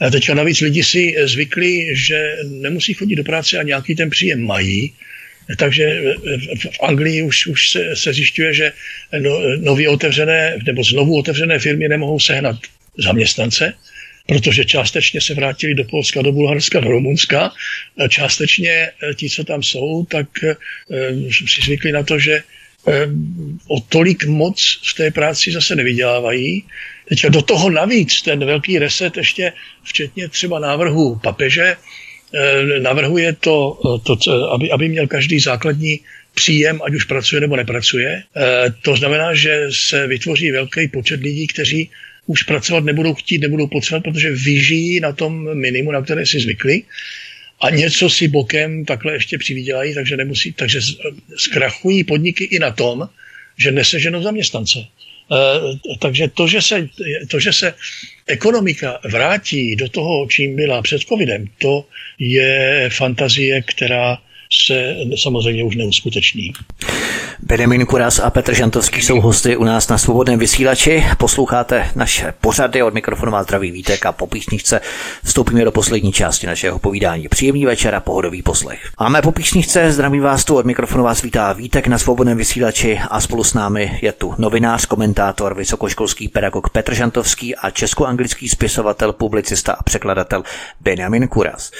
[0.00, 4.10] A teďka navíc lidi si eh, zvykli, že nemusí chodit do práce a nějaký ten
[4.10, 4.92] příjem mají.
[5.56, 8.72] Takže eh, v Anglii už, už se, se zjišťuje, že
[9.18, 12.56] no, nově otevřené nebo znovu otevřené firmy nemohou sehnat
[12.98, 13.72] zaměstnance,
[14.26, 17.52] protože částečně se vrátili do Polska, do Bulharska, do Rumunska.
[18.08, 20.26] Částečně ti, co tam jsou, tak
[21.30, 22.42] si zvykli na to, že
[23.68, 26.64] o tolik moc v té práci zase nevydělávají.
[27.08, 31.76] Teď do toho navíc ten velký reset ještě, včetně třeba návrhu papeže,
[32.34, 34.16] eh, navrhuje to, to
[34.52, 36.00] aby, aby měl každý základní
[36.34, 38.22] příjem, ať už pracuje nebo nepracuje.
[38.36, 41.90] Eh, to znamená, že se vytvoří velký počet lidí, kteří
[42.26, 46.82] už pracovat nebudou chtít, nebudou potřebovat, protože vyžijí na tom minimu, na které si zvykli
[47.64, 50.80] a něco si bokem takhle ještě přivydělají, takže, nemusí, takže
[51.36, 53.08] zkrachují podniky i na tom,
[53.56, 54.78] že neseženou zaměstnance.
[54.78, 54.86] E,
[55.98, 56.88] takže to že, se,
[57.30, 57.74] to, že se
[58.26, 61.86] ekonomika vrátí do toho, čím byla před covidem, to
[62.18, 64.18] je fantazie, která
[64.66, 66.52] se samozřejmě už neuskuteční.
[67.42, 71.04] Benjamin Kuras a Petr Žantovský jsou hosty u nás na svobodném vysílači.
[71.18, 74.80] Posloucháte naše pořady od mikrofonu má zdraví Vítek a po písničce
[75.24, 77.28] vstoupíme do poslední části našeho povídání.
[77.28, 78.90] Příjemný večer a pohodový poslech.
[79.00, 83.20] Máme po písničce, zdravím vás tu od mikrofonu vás vítá Vítek na svobodném vysílači a
[83.20, 89.72] spolu s námi je tu novinář, komentátor, vysokoškolský pedagog Petr Žantovský a česko-anglický spisovatel, publicista
[89.72, 90.42] a překladatel
[90.80, 91.70] Benjamin Kuras.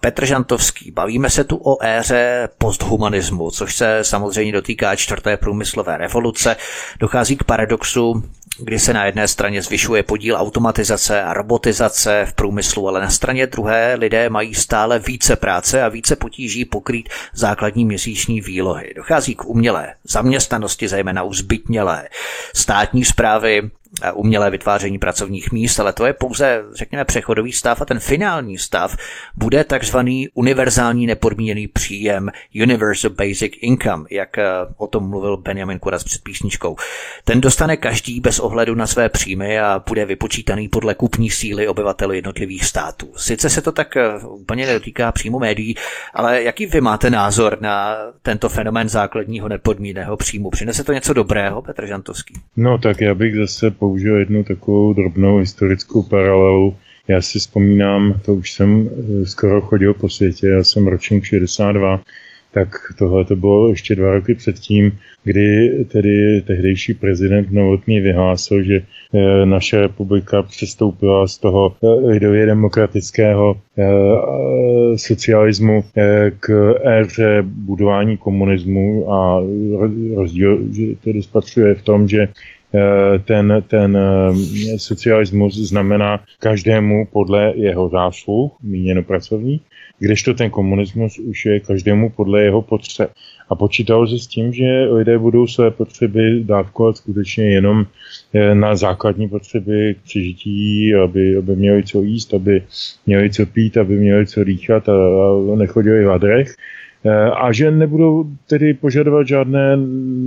[0.00, 0.90] Petr Žantovský.
[0.90, 6.56] Bavíme se tu o éře posthumanismu, což se samozřejmě dotýká čtvrté průmyslové revoluce.
[7.00, 8.22] Dochází k paradoxu,
[8.58, 13.46] kdy se na jedné straně zvyšuje podíl automatizace a robotizace v průmyslu, ale na straně
[13.46, 18.92] druhé lidé mají stále více práce a více potíží pokrýt základní měsíční výlohy.
[18.96, 22.08] Dochází k umělé zaměstnanosti, zejména u zbytnělé
[22.54, 23.70] státní zprávy,
[24.14, 28.96] umělé vytváření pracovních míst, ale to je pouze, řekněme, přechodový stav a ten finální stav
[29.34, 32.30] bude takzvaný univerzální nepodmíněný příjem
[32.62, 34.44] Universal Basic Income, jak eh,
[34.76, 36.76] o tom mluvil Benjamin Kuras před písničkou.
[37.24, 42.12] Ten dostane každý bez ohledu na své příjmy a bude vypočítaný podle kupní síly obyvatel
[42.12, 43.12] jednotlivých států.
[43.16, 45.74] Sice se to tak eh, úplně nedotýká přímo médií,
[46.14, 50.50] ale jaký vy máte názor na tento fenomén základního nepodmíněného příjmu?
[50.50, 52.34] Přinese to něco dobrého, Petr Žantovský?
[52.56, 56.76] No tak já bych zase použil jednu takovou drobnou historickou paralelu.
[57.08, 62.00] Já si vzpomínám, to už jsem eh, skoro chodil po světě, já jsem ročník 62,
[62.52, 62.68] tak
[62.98, 64.92] tohle to bylo ještě dva roky předtím,
[65.24, 72.46] kdy tedy tehdejší prezident Novotný vyhlásil, že eh, naše republika přestoupila z toho eh, lidově
[72.46, 73.60] demokratického
[74.96, 75.84] socialismu
[76.40, 79.42] k éře budování komunismu a
[80.16, 82.28] rozdíl, že tedy spatřuje v tom, že
[83.24, 89.60] ten, ten eh, socialismus znamená každému podle jeho zásluh, míněno pracovní,
[89.98, 93.10] kdežto ten komunismus už je každému podle jeho potřeb.
[93.48, 97.86] A počítalo se s tím, že lidé budou své potřeby dávkovat skutečně jenom
[98.34, 102.62] eh, na základní potřeby k přežití, aby, aby měli co jíst, aby
[103.06, 104.92] měli co pít, aby měli co dýchat a,
[105.52, 106.54] a nechodili v adrech.
[107.04, 109.76] Eh, a že nebudou tedy požadovat žádné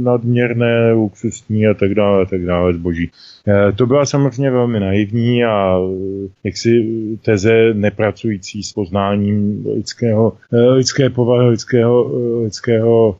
[0.03, 3.11] nadměrné, luxusní a tak dále, a tak dále zboží.
[3.47, 6.88] Eh, to byla samozřejmě velmi naivní a eh, jaksi
[7.22, 12.11] teze nepracující s poznáním lidského, lidské povahy, lidského,
[12.43, 13.17] lidského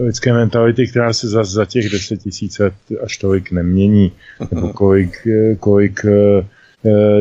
[0.00, 2.60] lidské mentality, která se za, za těch deset tisíc
[3.04, 4.12] až tolik nemění,
[4.54, 5.28] nebo kolik,
[5.60, 6.00] kolik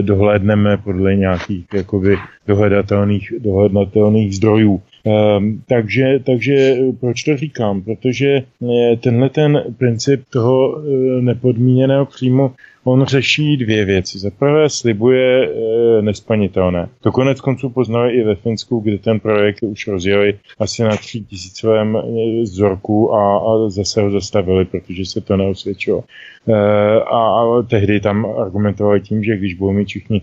[0.01, 2.17] dohlédneme podle nějakých jakoby
[2.47, 4.82] dohledatelných, dohledatelných zdrojů.
[5.06, 7.82] Um, takže, takže proč to říkám?
[7.82, 8.43] Protože
[8.99, 10.82] tenhle ten princip toho
[11.22, 12.51] nepodmíněného příjmu
[12.86, 14.20] on řeší dvě věci.
[14.20, 16.90] Za prvé slibuje e, nespanitelné.
[17.02, 21.26] To konec konců poznali i ve Finsku, kde ten projekt už rozjeli asi na tří
[21.26, 22.02] tisícovém e,
[22.42, 26.04] vzorku a, a zase ho zastavili, protože se to neosvědčilo.
[26.48, 26.54] E,
[27.02, 30.22] a, a tehdy tam argumentovali tím, že když budou mít všichni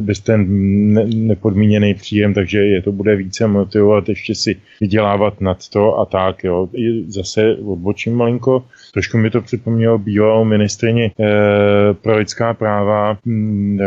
[0.00, 0.46] bez ten
[0.92, 6.04] ne, nepodmíněný příjem, takže je to bude více motivovat ještě si vydělávat nad to a
[6.06, 6.44] tak.
[6.44, 6.68] Jo.
[7.06, 8.64] Zase odbočím malinko.
[8.92, 13.78] Trošku mi to připomnělo bývalou ministrině e, pro lidská práva, hm,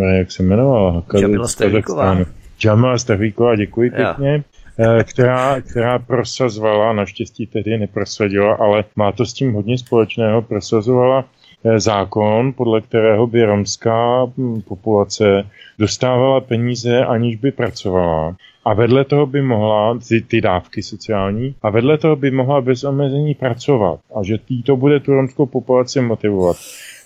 [0.00, 1.02] e, jak se jmenovala?
[1.20, 2.18] Jamila Stahvíková.
[2.64, 4.44] Jamila Stahvíková, děkuji pěkně
[4.78, 11.24] eh, která, která prosazovala, naštěstí tedy neprosadila, ale má to s tím hodně společného, prosazovala
[11.24, 11.37] eh,
[11.76, 15.46] zákon, podle kterého by romská hm, populace
[15.78, 21.70] dostávala peníze, aniž by pracovala a vedle toho by mohla, ty, ty dávky sociální, a
[21.70, 26.00] vedle toho by mohla bez omezení pracovat a že tý to bude tu romskou populaci
[26.00, 26.56] motivovat.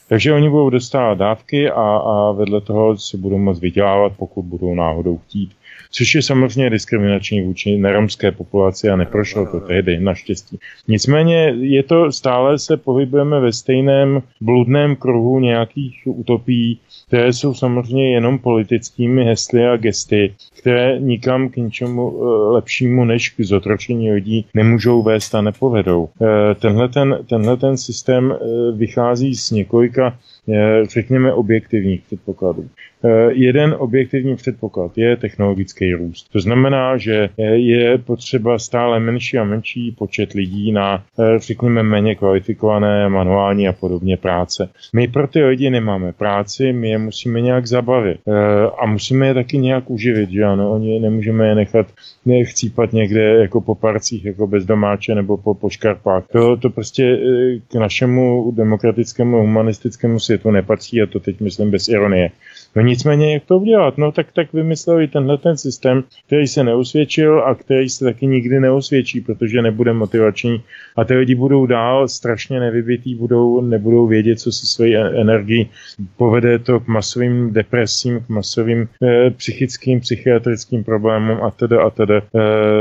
[0.09, 4.75] Takže oni budou dostávat dávky a, a vedle toho si budou moct vydělávat, pokud budou
[4.75, 5.51] náhodou chtít.
[5.91, 10.59] Což je samozřejmě diskriminační vůči neromské populaci a neprošlo to tehdy, naštěstí.
[10.89, 18.15] Nicméně je to, stále se pohybujeme ve stejném bludném kruhu nějakých utopií, které jsou samozřejmě
[18.15, 24.47] jenom politickými hesly a gesty, které nikam k ničemu eh, lepšímu než k zotročení lidí
[24.55, 26.09] nemůžou vést a nepovedou.
[26.23, 28.37] Eh, tenhle ten, tenhle ten systém eh,
[28.73, 30.19] vychází z několika
[30.83, 32.69] řekněme, objektivních předpokladů.
[33.29, 36.33] Jeden objektivní předpoklad je technologický růst.
[36.33, 41.03] To znamená, že je potřeba stále menší a menší počet lidí na,
[41.37, 44.69] řekněme, méně kvalifikované manuální a podobně práce.
[44.95, 48.21] My pro ty lidi nemáme práci, my je musíme nějak zabavit
[48.79, 51.87] a musíme je taky nějak uživit, že ano, oni nemůžeme je nechat
[52.43, 56.25] chcípat někde jako po parcích, jako bez domáče nebo po, po škarpách.
[56.33, 57.19] To, to prostě
[57.69, 62.31] k našemu demokratickému humanistickému světu nepatří a to teď myslím bez ironie.
[62.77, 63.99] No nicméně, jak to udělat?
[63.99, 68.61] No tak, tak vymysleli tenhle ten systém, který se neusvědčil a který se taky nikdy
[68.61, 70.63] neusvědčí, protože nebude motivační
[70.97, 75.69] a ty lidi budou dál strašně nevybitý, budou, nebudou vědět, co si svojí e- energii
[76.17, 82.17] povede to k masovým depresím, k masovým e, psychickým, psychiatrickým problémům a tedy a tedy.
[82.17, 82.23] E,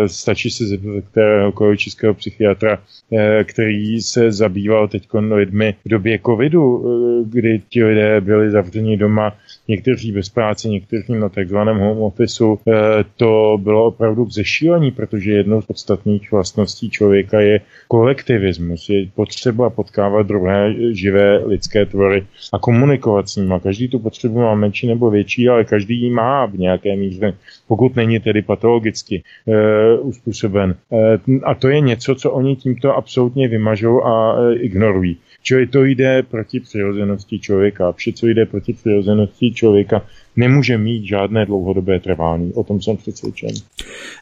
[0.07, 2.79] stačí se zeptat kteréhokoliv českého psychiatra,
[3.11, 8.97] e, který se zabýval teď lidmi v době covidu, e, kdy ti lidé byli zavřeni
[8.97, 9.33] doma,
[9.67, 12.59] někteří bez práce, někteří na takzvaném home officeu.
[12.67, 12.71] E,
[13.15, 18.89] to bylo opravdu k zešílení, protože jednou z podstatných vlastností člověka je kolektivismus.
[18.89, 23.53] Je potřeba potkávat druhé živé lidské tvory a komunikovat s nimi.
[23.63, 27.33] Každý tu potřebu má menší nebo větší, ale každý ji má v nějaké míře,
[27.67, 30.75] pokud není tedy patologicky e, uspůsoben.
[30.91, 35.17] E, a to je něco, co oni tímto absolutně vymažou a e, ignorují.
[35.41, 37.91] Čili to jde proti přirozenosti člověka.
[37.91, 40.05] Vše, co jde proti přirozenosti člověka,
[40.35, 42.53] nemůže mít žádné dlouhodobé trvání.
[42.53, 43.49] O tom jsem přesvědčen.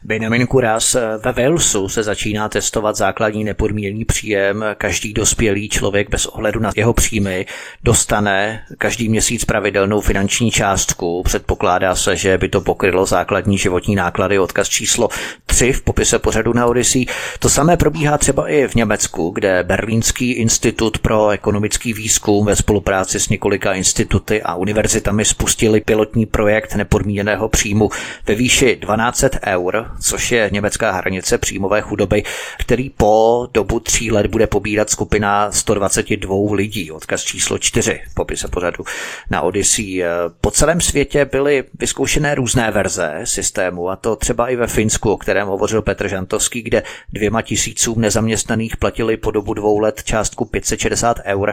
[0.04, 4.64] Benjamin Kuras, ve Walesu se začíná testovat základní nepodmíněný příjem.
[4.78, 7.46] Každý dospělý člověk bez ohledu na jeho příjmy
[7.84, 11.22] dostane každý měsíc pravidelnou finanční částku.
[11.22, 14.38] Předpokládá se, že by to pokrylo základní životní náklady.
[14.38, 15.08] Odkaz číslo
[15.46, 17.06] 3 v popise pořadu na Odyssey.
[17.38, 23.20] To samé probíhá třeba i v Německu, kde Berlínský institut pro ekonomický výzkum ve spolupráci
[23.20, 27.90] s několika instituty a univerzitami spustili pilot pilotní projekt nepodmíněného příjmu
[28.26, 32.22] ve výši 1200 eur, což je německá hranice příjmové chudoby,
[32.58, 36.90] který po dobu tří let bude pobírat skupina 122 lidí.
[36.90, 38.84] Odkaz číslo 4 v popise pořadu
[39.30, 40.04] na Odyssey.
[40.40, 45.16] Po celém světě byly vyzkoušené různé verze systému, a to třeba i ve Finsku, o
[45.16, 46.82] kterém hovořil Petr Žantovský, kde
[47.12, 51.52] dvěma tisícům nezaměstnaných platili po dobu dvou let částku 560 eur.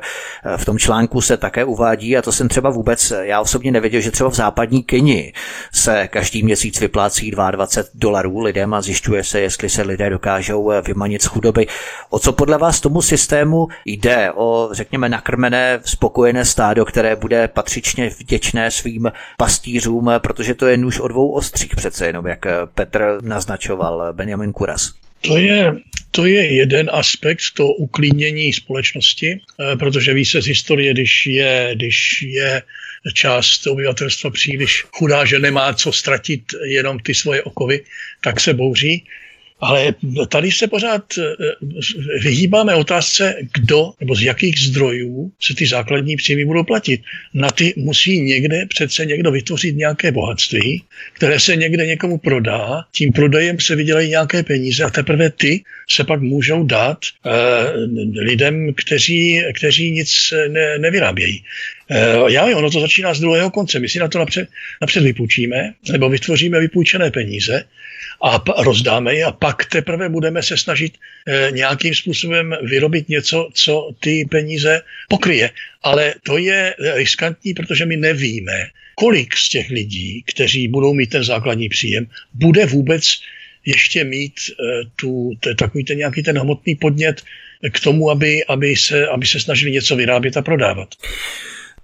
[0.58, 4.12] V tom článku se také uvádí, a to jsem třeba vůbec, já osobně nevěděl, že
[4.12, 5.34] třeba v západní Keni
[5.74, 10.82] se každý měsíc vyplácí 22 dolarů lidem a zjišťuje se, jestli se lidé dokážou eh,
[10.82, 11.68] vymanit z chudoby.
[12.10, 14.32] O co podle vás tomu systému jde?
[14.36, 21.00] O, řekněme, nakrmené, spokojené stádo, které bude patřičně vděčné svým pastýřům, protože to je nůž
[21.00, 24.94] o dvou ostřích přece jenom, jak eh, Petr naznačoval Benjamin Kuras.
[25.22, 25.74] To je,
[26.12, 31.72] to je jeden aspekt to uklínění společnosti, eh, protože ví se z historie, když je,
[31.76, 32.62] když je
[33.14, 37.84] část obyvatelstva příliš chudá, že nemá co ztratit jenom ty svoje okovy,
[38.22, 39.04] tak se bouří.
[39.60, 39.94] Ale
[40.30, 41.04] tady se pořád
[42.22, 47.02] vyhýbáme otázce, kdo nebo z jakých zdrojů se ty základní příjmy budou platit.
[47.34, 50.84] Na ty musí někde přece někdo vytvořit nějaké bohatství,
[51.14, 56.04] které se někde někomu prodá, tím prodejem se vydělají nějaké peníze a teprve ty se
[56.04, 57.32] pak můžou dát eh,
[58.22, 61.44] lidem, kteří, kteří nic ne, nevyrábějí.
[61.92, 63.80] Eh, já ono to začíná z druhého konce.
[63.80, 64.50] My si na to napřed,
[64.82, 67.64] napřed vypůjčíme, nebo vytvoříme vypůjčené peníze
[68.24, 70.94] a rozdáme je a pak teprve budeme se snažit
[71.28, 75.50] eh, nějakým způsobem vyrobit něco, co ty peníze pokryje.
[75.84, 81.24] Ale to je riskantní, protože my nevíme, kolik z těch lidí, kteří budou mít ten
[81.24, 83.04] základní příjem, bude vůbec
[83.66, 87.22] ještě mít eh, tu, takový ten nějaký ten hmotný podnět
[87.72, 90.96] k tomu, aby, aby, se, aby se snažili něco vyrábět a prodávat.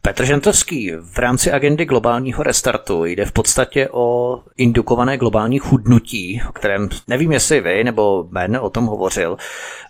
[0.05, 6.51] Petr Žentovský, v rámci agendy globálního restartu jde v podstatě o indukované globální chudnutí, o
[6.51, 9.37] kterém nevím, jestli vy nebo Ben o tom hovořil.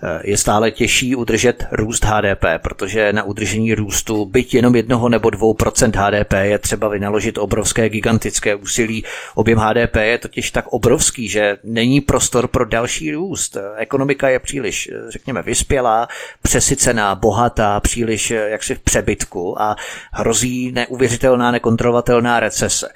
[0.03, 5.30] Eh, je stále těžší udržet růst HDP, protože na udržení růstu byť jenom jednoho nebo
[5.30, 9.03] dvou procent HDP je třeba vynaložit obrovské gigantické úsilí.
[9.36, 13.57] Objem HDP je totiž tak obrovský, že není prostor pro další růst.
[13.78, 16.07] Ekonomika je příliš, řekněme, vyspělá,
[16.41, 19.76] přesycená, bohatá, příliš eh, jaksi v přebytku a
[20.12, 22.89] hrozí neuvěřitelná, nekontrolovatelná recese.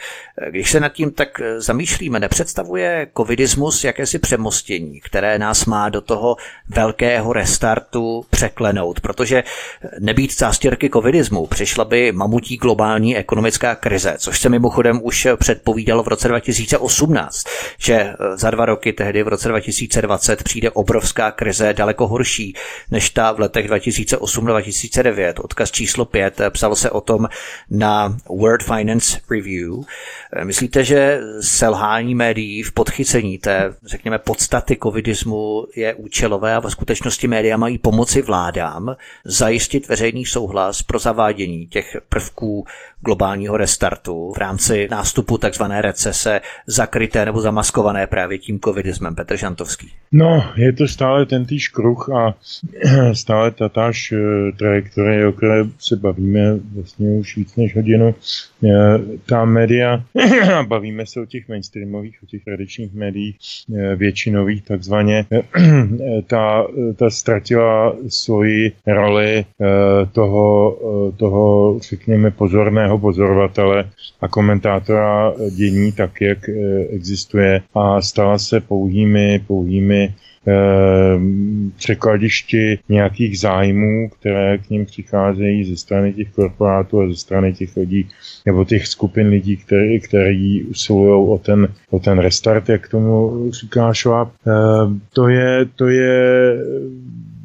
[0.49, 6.35] Když se nad tím tak zamýšlíme, nepředstavuje covidismus jakési přemostění, které nás má do toho
[6.69, 9.43] velkého restartu překlenout, protože
[9.99, 16.07] nebýt zástěrky covidismu, přišla by mamutí globální ekonomická krize, což se mimochodem už předpovídalo v
[16.07, 17.43] roce 2018,
[17.77, 22.55] že za dva roky tehdy v roce 2020 přijde obrovská krize daleko horší
[22.91, 25.33] než ta v letech 2008-2009.
[25.43, 27.27] Odkaz číslo 5 psalo se tom
[27.69, 29.73] na World Finance Review.
[30.43, 37.27] Myslíte, že selhání médií v podchycení té, řekněme, podstaty covidismu je účelové a ve skutečnosti
[37.27, 38.95] média mají pomoci vládám
[39.25, 42.65] zajistit veřejný souhlas pro zavádění těch prvků
[42.99, 49.15] globálního restartu v rámci nástupu takzvané recese zakryté nebo zamaskované právě tím covidismem.
[49.15, 49.91] Petr Žantovský.
[50.11, 52.35] No, je to stále ten týž kruh a
[53.13, 58.15] stále tatáž eh, trajektorie, o které se bavíme vlastně už víc než hodinu.
[58.63, 60.03] Eh, ta média,
[60.67, 63.37] bavíme se o těch mainstreamových, o těch tradičních médiích,
[63.75, 65.25] eh, většinových takzvaně,
[66.27, 69.45] ta, ta ztratila svoji roli
[70.11, 70.77] toho,
[71.17, 73.89] toho, řekněme, pozorného pozorovatele
[74.21, 76.49] a komentátora dění tak, jak
[76.89, 80.26] existuje a stala se pouhými, pouhými Eh,
[81.75, 87.75] překladišti nějakých zájmů, které k ním přicházejí ze strany těch korporátů a ze strany těch
[87.75, 88.09] lidí,
[88.45, 93.93] nebo těch skupin lidí, který, který usilují o ten, o ten restart, jak tomu říká
[93.93, 94.29] Schwab.
[94.47, 94.51] Eh,
[95.13, 96.55] to je, to je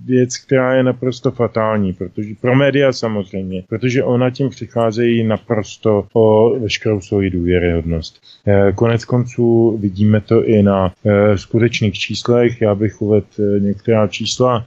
[0.04, 6.58] věc, která je naprosto fatální, protože pro média samozřejmě, protože ona tím přicházejí naprosto o
[6.58, 8.20] veškerou svoji důvěryhodnost.
[8.46, 12.60] Eh, konec konců vidíme to i na eh, skutečných číslech.
[12.60, 14.64] Já bych uvedl eh, některá čísla.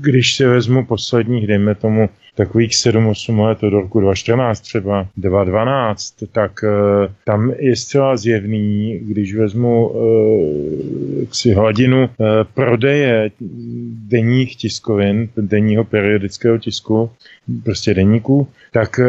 [0.00, 6.52] Když si vezmu posledních, dejme tomu, takových 7-8 let od roku 2014 třeba 2012, tak
[6.62, 13.30] uh, tam je zcela zjevný, když vezmu uh, si hladinu uh, prodeje
[14.08, 17.10] denních tiskovin, denního periodického tisku,
[17.64, 19.06] prostě denníků, tak uh,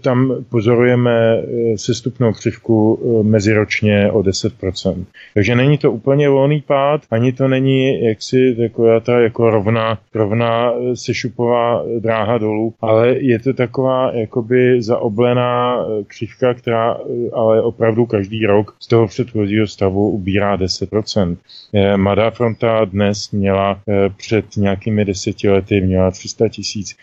[0.00, 5.04] tam pozorujeme uh, sestupnou křivku uh, meziročně o 10%.
[5.34, 10.72] Takže není to úplně volný pád, ani to není jaksi taková ta jako rovná, rovná
[10.94, 16.96] sešupová dráha dolů, ale je to taková jakoby zaoblená křivka, která
[17.32, 21.36] ale opravdu každý rok z toho předchozího stavu ubírá 10%.
[21.74, 23.80] Eh, Mladá fronta dnes měla
[24.16, 26.96] před nějakými deseti lety měla 300 tisíc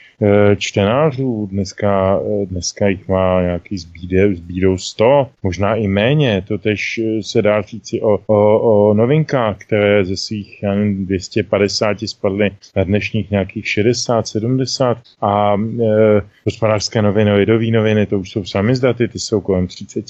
[0.70, 7.41] čtenářů, dneska, dneska jich má nějaký zbíde, zbídou 100, možná i méně, to tež se
[7.41, 13.32] dá říci o, o, o novinkách, které ze svých já nevím, 250 spadly na dnešních
[13.32, 19.41] nějakých 60, 70 a e, hospodářské noviny, lidové noviny, to už jsou samizdaty, ty jsou
[19.41, 20.05] kolem 30,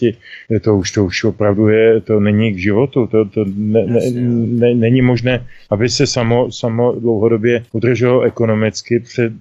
[0.61, 4.75] to už, to už opravdu je, to není k životu, to, to ne, ne, ne,
[4.75, 9.33] není možné, aby se samo, samo dlouhodobě udrželo ekonomicky, před,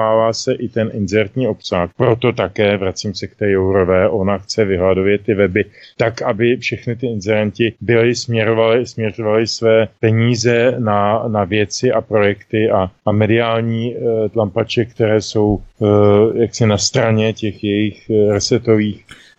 [0.00, 1.90] přetransformovává se i ten inzertní obsah.
[1.96, 5.64] Proto také, vracím se k té Jourové, ona chce vyhladovět ty weby
[5.96, 12.70] tak, aby všechny ty inzerenti byly směrovali, směřovali své peníze na, na věci a projekty
[12.70, 15.88] a, a mediální e, tlampače, které jsou uh,
[16.36, 19.29] jaksi na straně těch jejich uh, resetových eh,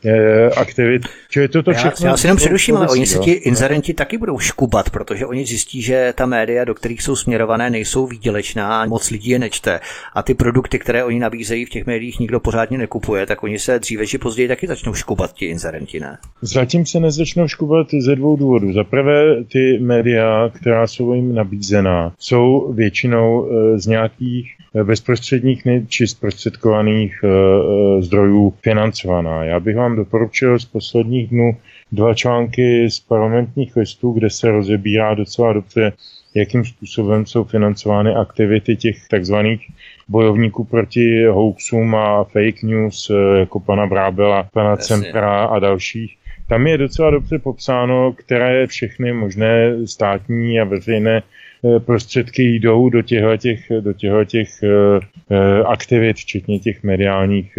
[0.56, 1.02] aktivit.
[1.30, 4.40] Čili toto všechno, já, já si jenom předuším, ale oni se ti inzerenti taky budou
[4.40, 9.30] škubat, protože oni zjistí, že ta média, do kterých jsou směrované, nejsou výdělečná, moc lidí
[9.30, 9.80] je nečte
[10.14, 13.80] a ty produkty, které oni nabízejí v těch médiích, nikdo pořádně nekupuje, tak oni se
[13.80, 16.18] dříve či později taky začnou škubat ti inzerenti, ne?
[16.42, 18.74] Zatím se nezačnou škubat ze dvou důvodů.
[18.74, 25.64] Za prvé, ty média, která jsou jim nabízená, jsou většinou eh, z nějakých eh, bezprostředních
[25.88, 29.44] či zprostředkovaných eh, zdrojů financovaná.
[29.44, 31.58] Já bych vám doporučil z posledních dnů
[31.92, 35.94] dva články z parlamentních listů, kde se rozebírá docela dobře,
[36.34, 39.68] jakým způsobem jsou financovány aktivity těch takzvaných
[40.08, 44.86] bojovníků proti hoaxům a fake news, jako pana Brábela, pana Jasně.
[44.86, 46.18] Cempra a dalších.
[46.48, 51.41] Tam je docela dobře popsáno, které všechny možné státní a veřejné eh,
[51.86, 57.58] prostředky jdou do těchto těch, do těchto těch uh, aktivit, včetně těch mediálních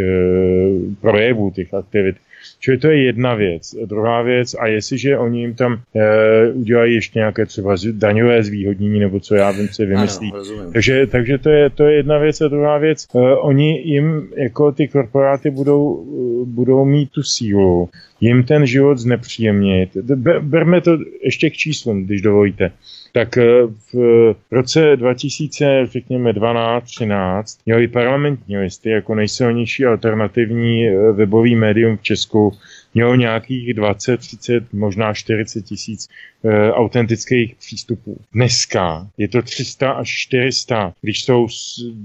[1.01, 2.17] projevů těch aktivit.
[2.61, 3.75] Čili to je jedna věc.
[3.85, 9.21] Druhá věc, a jestliže oni jim tam e, udělají ještě nějaké třeba daňové zvýhodnění, nebo
[9.21, 10.33] co já vím, si vymyslí.
[10.33, 12.41] Ano, takže, takže to, je, to je jedna věc.
[12.41, 16.05] A druhá věc, e, oni jim, jako ty korporáty, budou,
[16.47, 17.89] budou mít tu sílu
[18.21, 19.97] jim ten život znepříjemnit.
[20.41, 22.73] Berme to ještě k číslům, když dovolíte
[23.13, 23.45] tak eh,
[23.93, 32.03] v roce 2000, řekněme 12-13, měli parlamentní listy jako nejsilnější alternativní eh, webový médium v
[32.03, 32.53] Česku
[32.95, 36.09] mělo nějakých 20, 30, možná 40 tisíc
[36.45, 38.21] e, autentických přístupů.
[38.33, 40.93] Dneska je to 300 až 400.
[41.01, 41.47] Když jsou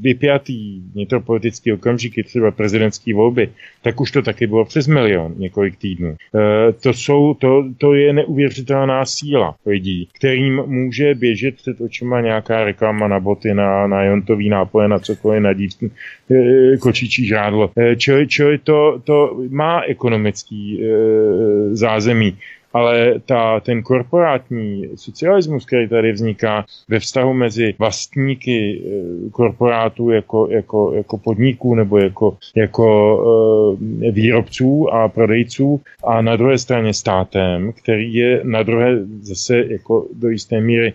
[0.01, 3.49] vypjatý vnitropolitický okamžiky, třeba prezidentské volby,
[3.81, 6.15] tak už to taky bylo přes milion několik týdnů.
[6.35, 12.63] E, to, jsou, to, to je neuvěřitelná síla lidí, kterým může běžet před očima nějaká
[12.63, 15.71] reklama na boty, na, na jontový nápoje, na cokoliv, na dív,
[16.31, 17.71] e, kočičí žádlo.
[17.77, 22.37] E, čili, čili to, to má ekonomický E, zázemí.
[22.73, 30.47] Ale ta, ten korporátní socialismus, který tady vzniká ve vztahu mezi vlastníky e, korporátů jako,
[30.51, 32.87] jako, jako podniků nebo jako, jako
[34.07, 40.05] e, výrobců a prodejců a na druhé straně státem, který je na druhé zase jako
[40.13, 40.93] do jisté míry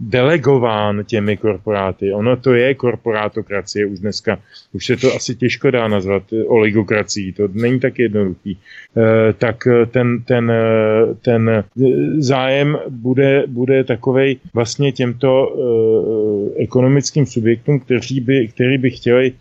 [0.00, 2.12] delegován těmi korporáty.
[2.12, 4.38] Ono to je korporátokracie už dneska.
[4.72, 7.32] Už se to asi těžko dá nazvat oligokracií.
[7.32, 8.58] To není tak jednoduchý.
[8.96, 10.52] Eh, tak ten, ten,
[11.22, 11.64] ten
[12.18, 15.56] zájem bude, bude takovej vlastně těmto
[16.56, 19.32] eh, ekonomickým subjektům, kteří by, který by chtěli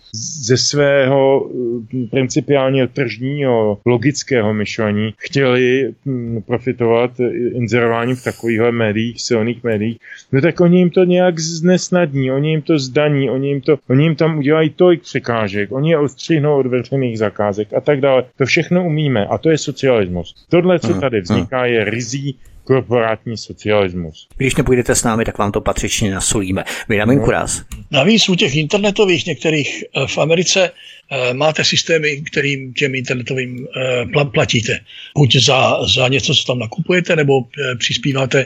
[0.45, 7.11] ze svého eh, principiálně tržního logického myšlení chtěli hm, profitovat
[7.53, 9.94] inzerováním v takovýchhle médiích, silných médiích,
[10.31, 14.03] no tak oni jim to nějak znesnadní, oni jim to zdaní, oni jim, to, oni
[14.03, 18.23] jim tam udělají tolik překážek, oni je odstřihnou od veřejných zakázek a tak dále.
[18.37, 20.35] To všechno umíme a to je socialismus.
[20.49, 24.27] Tohle, co tady vzniká, je rizí korporátní socialismus.
[24.37, 26.63] Když nepůjdete s námi, tak vám to patřičně nasolíme.
[26.89, 27.23] Vydám no.
[27.23, 27.63] Kuras.
[27.91, 34.25] Navíc u těch internetových některých eh, v Americe eh, máte systémy, kterým těm internetovým eh,
[34.25, 34.79] platíte.
[35.17, 37.41] Buď za, za něco, co tam nakupujete, nebo
[37.77, 38.45] přispíváte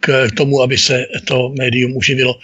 [0.00, 2.38] k tomu, aby se to médium uživilo.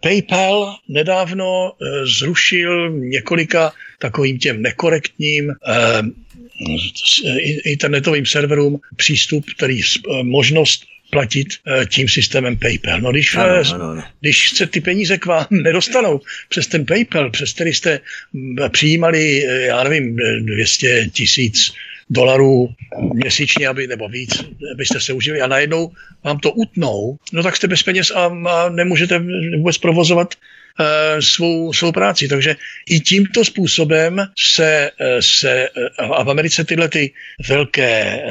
[0.00, 1.72] PayPal nedávno
[2.18, 5.52] zrušil několika takovým těm nekorektním
[7.64, 9.80] internetovým serverům přístup, který
[10.22, 13.00] možnost platit eh, tím systémem PayPal.
[13.00, 14.02] No když, ano, eh, ano, ano.
[14.20, 18.00] když se ty peníze k vám nedostanou přes ten PayPal, přes který jste
[18.68, 21.72] přijímali, eh, já nevím, 200 tisíc
[22.10, 22.68] dolarů
[23.14, 24.44] měsíčně, aby, nebo víc,
[24.74, 25.90] abyste se užili a najednou
[26.24, 29.22] vám to utnou, no tak jste bez peněz a, a nemůžete
[29.56, 32.28] vůbec provozovat uh, svou, svou práci.
[32.28, 32.56] Takže
[32.90, 34.90] i tímto způsobem se,
[35.20, 37.12] se a v Americe tyhle ty
[37.48, 38.22] velké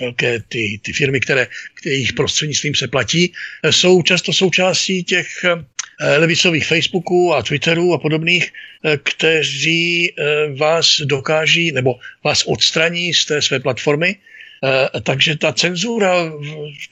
[0.00, 1.46] velké ty, ty firmy, které,
[1.84, 3.32] jejich prostřednictvím se platí,
[3.70, 5.64] jsou často součástí těch eh,
[6.00, 8.52] levicových Facebooků a Twitterů a podobných,
[8.84, 14.16] eh, kteří eh, vás dokáží nebo vás odstraní z té své platformy.
[14.16, 14.27] Eh,
[15.02, 16.14] takže ta cenzura,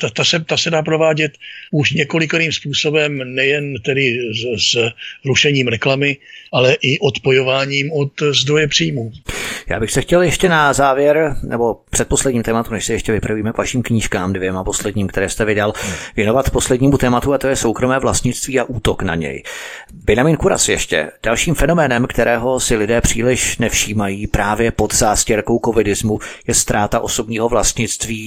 [0.01, 1.33] ta, ta, se, ta se dá provádět
[1.71, 4.93] už několikrým způsobem, nejen tedy s, s
[5.25, 6.17] rušením reklamy,
[6.53, 9.13] ale i odpojováním od zdroje příjmů.
[9.69, 13.53] Já bych se chtěl ještě na závěr, nebo před posledním tématu, než se ještě vypravíme
[13.53, 15.73] k vašim knížkám, dvěma posledním, které jste vydal,
[16.17, 19.43] věnovat poslednímu tématu, a to je soukromé vlastnictví a útok na něj.
[19.93, 21.11] Benjamin Kuras ještě.
[21.23, 27.56] Dalším fenoménem, kterého si lidé příliš nevšímají právě pod zástěrkou covidismu, je ztráta osobního vlastnictví.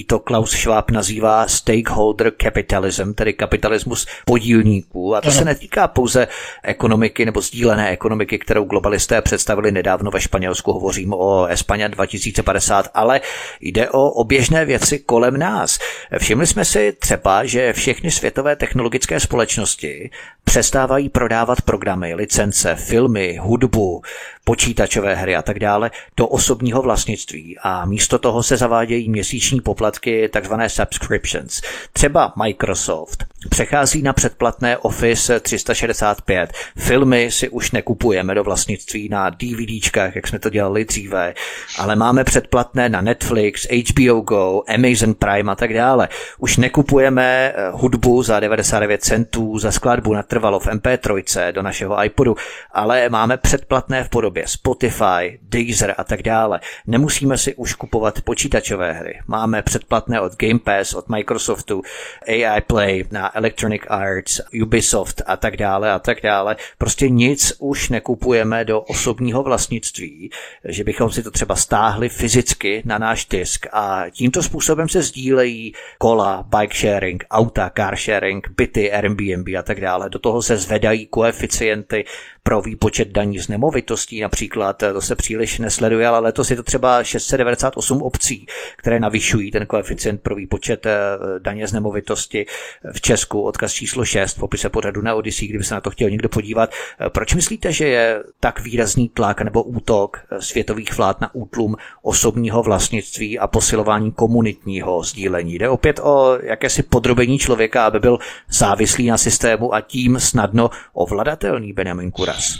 [0.06, 5.16] To Klaus Schwab nazývá stakeholder capitalism, tedy kapitalismus podílníků.
[5.16, 6.28] A to se netýká pouze
[6.62, 10.72] ekonomiky nebo sdílené ekonomiky, kterou globalisté představili nedávno ve Španělsku.
[10.72, 13.20] Hovořím o España 2050, ale
[13.60, 15.78] jde o oběžné věci kolem nás.
[16.18, 20.10] Všimli jsme si třeba, že všechny světové technologické společnosti
[20.44, 24.02] přestávají prodávat programy, licence, filmy, hudbu,
[24.50, 30.28] počítačové hry a tak dále do osobního vlastnictví a místo toho se zavádějí měsíční poplatky,
[30.28, 31.60] takzvané subscriptions.
[31.92, 36.52] Třeba Microsoft přechází na předplatné Office 365.
[36.78, 41.34] Filmy si už nekupujeme do vlastnictví na DVDčkách, jak jsme to dělali dříve,
[41.78, 46.08] ale máme předplatné na Netflix, HBO Go, Amazon Prime a tak dále.
[46.38, 52.36] Už nekupujeme eh, hudbu za 99 centů za skladbu natrvalo v MP3 do našeho iPodu,
[52.72, 56.60] ale máme předplatné v podobě Spotify, Deezer a tak dále.
[56.86, 59.20] Nemusíme si už kupovat počítačové hry.
[59.26, 61.82] Máme předplatné od Game Pass, od Microsoftu,
[62.28, 66.56] AI Play na Electronic Arts, Ubisoft a tak dále a tak dále.
[66.78, 70.30] Prostě nic už nekupujeme do osobního vlastnictví,
[70.64, 75.72] že bychom si to třeba stáhli fyzicky na náš disk a tímto způsobem se sdílejí
[75.98, 80.10] kola, bike sharing, auta, car sharing, byty, Airbnb a tak dále.
[80.10, 82.04] Do toho se zvedají koeficienty
[82.42, 87.04] pro výpočet daní z nemovitostí například, to se příliš nesleduje, ale letos je to třeba
[87.04, 88.46] 698 obcí,
[88.76, 90.90] které navyšují ten koeficient pro výpočet eh,
[91.38, 92.46] daně z nemovitosti
[92.92, 96.10] v Česku, odkaz číslo 6 v popise pořadu na Odyssey, kdyby se na to chtěl
[96.10, 96.70] někdo podívat.
[97.00, 101.76] Eh, proč myslíte, že je tak výrazný tlak nebo útok eh, světových vlád na útlum
[102.02, 105.54] osobního vlastnictví a posilování komunitního sdílení?
[105.54, 108.18] Jde opět o jakési podrobení člověka, aby byl
[108.48, 112.58] závislý na systému a tím snadno ovladatelný Benjamin Kura důraz.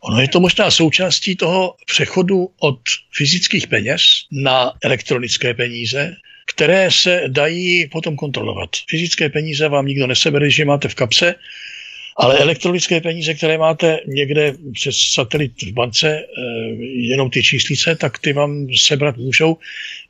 [0.00, 2.80] Ono je to možná součástí toho přechodu od
[3.12, 6.16] fyzických peněz na elektronické peníze,
[6.46, 8.70] které se dají potom kontrolovat.
[8.88, 11.34] Fyzické peníze vám nikdo nesebere, že máte v kapse,
[12.16, 16.24] ale elektronické peníze, které máte někde přes satelit v bance, eh,
[16.84, 19.56] jenom ty číslice, tak ty vám sebrat můžou,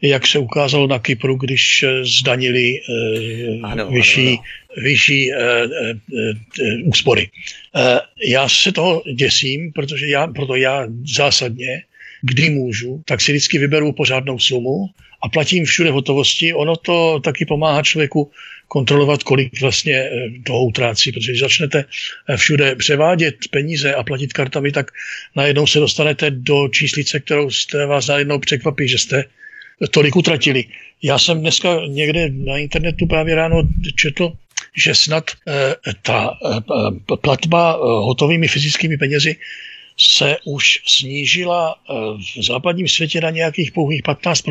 [0.03, 4.85] jak se ukázalo na Kypru, když eh, zdanili eh, ano, vyšší, ano, ano.
[4.85, 5.31] vyšší
[6.85, 7.29] úspory.
[8.27, 11.83] Já se toho děsím, protože já, proto já zásadně,
[12.23, 14.87] kdy můžu, tak si vždycky vyberu pořádnou sumu
[15.23, 16.55] a platím všude hotovosti.
[16.55, 18.31] Ono to taky pomáhá člověku
[18.73, 20.11] kontrolovat, kolik vlastně eh,
[20.47, 24.91] toho utrácí, protože když začnete eh, všude převádět peníze a platit kartami, tak
[25.37, 29.25] najednou se dostanete do číslice, kterou jste vás najednou překvapí, že jste
[29.91, 30.65] tolik utratili.
[31.03, 33.63] Já jsem dneska někde na internetu právě ráno
[33.97, 34.33] četl,
[34.77, 36.39] že snad eh, ta
[37.21, 39.37] platba hotovými fyzickými penězi
[40.17, 41.75] se už snížila
[42.39, 44.49] v západním světě na nějakých pouhých 15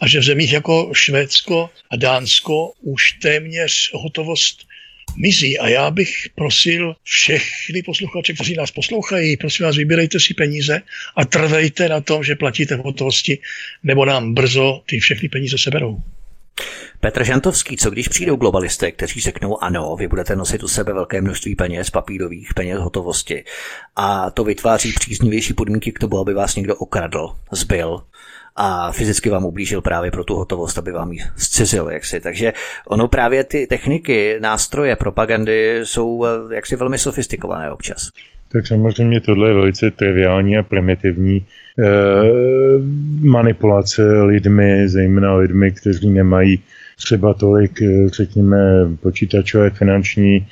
[0.00, 4.68] a že v zemích jako Švédsko a Dánsko už téměř hotovost
[5.16, 5.58] mizí.
[5.58, 10.82] A já bych prosil všechny posluchače, kteří nás poslouchají, prosím vás, vybírejte si peníze
[11.16, 13.38] a trvejte na tom, že platíte v hotovosti,
[13.82, 16.02] nebo nám brzo ty všechny peníze seberou.
[17.00, 21.20] Petr Žantovský, co když přijdou globalisté, kteří řeknou ano, vy budete nosit u sebe velké
[21.20, 23.44] množství peněz, papírových peněz, hotovosti
[23.96, 28.02] a to vytváří příznivější podmínky k tomu, aby vás někdo okradl, zbyl,
[28.60, 32.20] a fyzicky vám ublížil právě pro tu hotovost, aby vám ji zcizil, jaksi.
[32.20, 32.52] Takže
[32.88, 38.10] ono právě ty techniky, nástroje propagandy jsou eh, jaksi velmi sofistikované občas.
[38.52, 41.46] Tak samozřejmě tohle je velice triviální a primitivní
[41.78, 41.84] eh,
[43.20, 46.62] manipulace lidmi, zejména lidmi, kteří nemají
[46.96, 48.58] třeba tolik, eh, řekněme,
[49.00, 50.46] počítačové finanční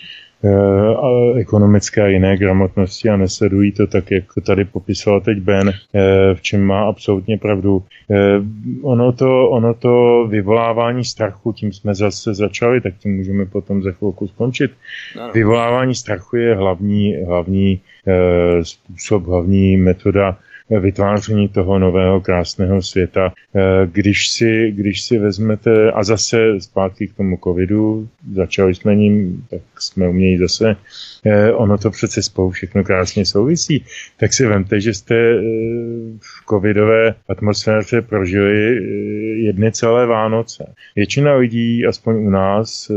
[0.45, 5.69] Eh, ekonomické a jiné gramotnosti a nesledují to tak, jak to tady popisoval teď Ben,
[5.69, 7.83] eh, v čem má absolutně pravdu.
[8.11, 8.41] Eh,
[8.83, 13.93] ono to, ono to vyvolávání strachu, tím jsme zase začali, tak tím můžeme potom za
[13.93, 14.71] chvilku skončit.
[15.35, 17.81] Vyvolávání strachu je hlavní, hlavní
[18.63, 20.39] způsob, hlavní metoda
[20.71, 23.33] vytváření toho nového krásného světa.
[23.55, 23.61] Eh,
[23.93, 29.61] když si, když si vezmete, a zase zpátky k tomu covidu, začali jsme ním, tak
[29.79, 30.77] jsme uměli zase,
[31.25, 33.85] eh, ono to přece spolu všechno krásně souvisí,
[34.17, 35.41] tak si vemte, že jste eh,
[36.21, 38.81] v covidové atmosféře prožili
[39.37, 40.75] jedny celé Vánoce.
[40.97, 42.91] Většina lidí, aspoň u nás,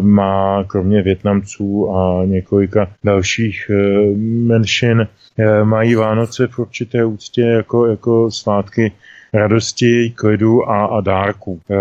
[0.00, 3.70] má kromě Větnamců a několika dalších
[4.46, 5.08] menšin,
[5.64, 8.92] mají Vánoce v určité úctě jako, jako svátky
[9.34, 11.60] radosti, klidu a, a dárku.
[11.70, 11.74] E,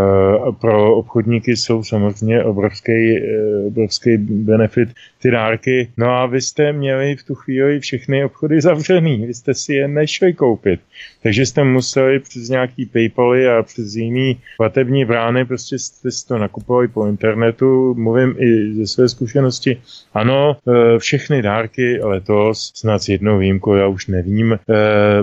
[0.61, 3.21] pro obchodníky jsou samozřejmě obrovský, e,
[3.67, 4.89] obrovský benefit
[5.21, 5.89] ty dárky.
[5.97, 9.87] No a vy jste měli v tu chvíli všechny obchody zavřený, vy jste si je
[9.87, 10.79] nešli koupit.
[11.23, 16.37] Takže jste museli přes nějaký Paypaly a přes jiný platební brány, prostě jste si to
[16.37, 17.93] nakupovali po internetu.
[17.93, 19.81] Mluvím i ze své zkušenosti.
[20.13, 24.57] Ano, e, všechny dárky letos, snad s jednou výjimkou, já už nevím, e,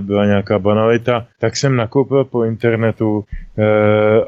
[0.00, 3.24] byla nějaká banalita, tak jsem nakoupil po internetu
[3.58, 3.64] e,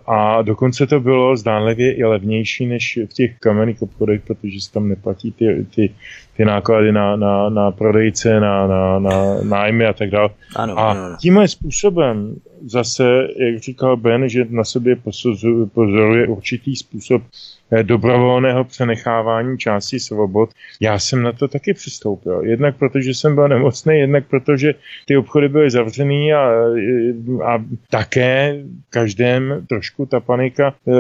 [0.06, 4.88] a dokonce to bylo zdánlivě i levnější než v těch kamenných obchodech, protože se tam
[4.88, 5.94] neplatí ty, ty,
[6.36, 10.28] ty náklady na, na, na prodejce, na, na, na nájmy a tak dále.
[10.56, 11.16] Ano, a ano.
[11.20, 12.36] tímhle způsobem
[12.66, 14.96] zase, jak říkal Ben, že na sobě
[15.74, 20.50] pozoruje určitý způsob eh, dobrovolného přenechávání části svobod.
[20.80, 22.42] Já jsem na to taky přistoupil.
[22.44, 24.74] Jednak protože jsem byl nemocný, jednak protože
[25.06, 28.56] ty obchody byly zavřený a, eh, a také
[28.90, 30.92] každém trošku ta panika e,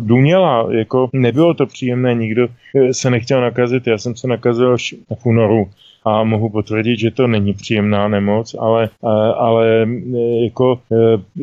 [0.00, 0.68] důněla.
[0.70, 2.48] Jako nebylo to příjemné, nikdo
[2.92, 3.86] se nechtěl nakazit.
[3.86, 5.70] Já jsem se nakazil až v únoru
[6.04, 8.88] a mohu potvrdit, že to není příjemná nemoc, ale,
[9.36, 9.86] ale
[10.44, 10.96] jako e,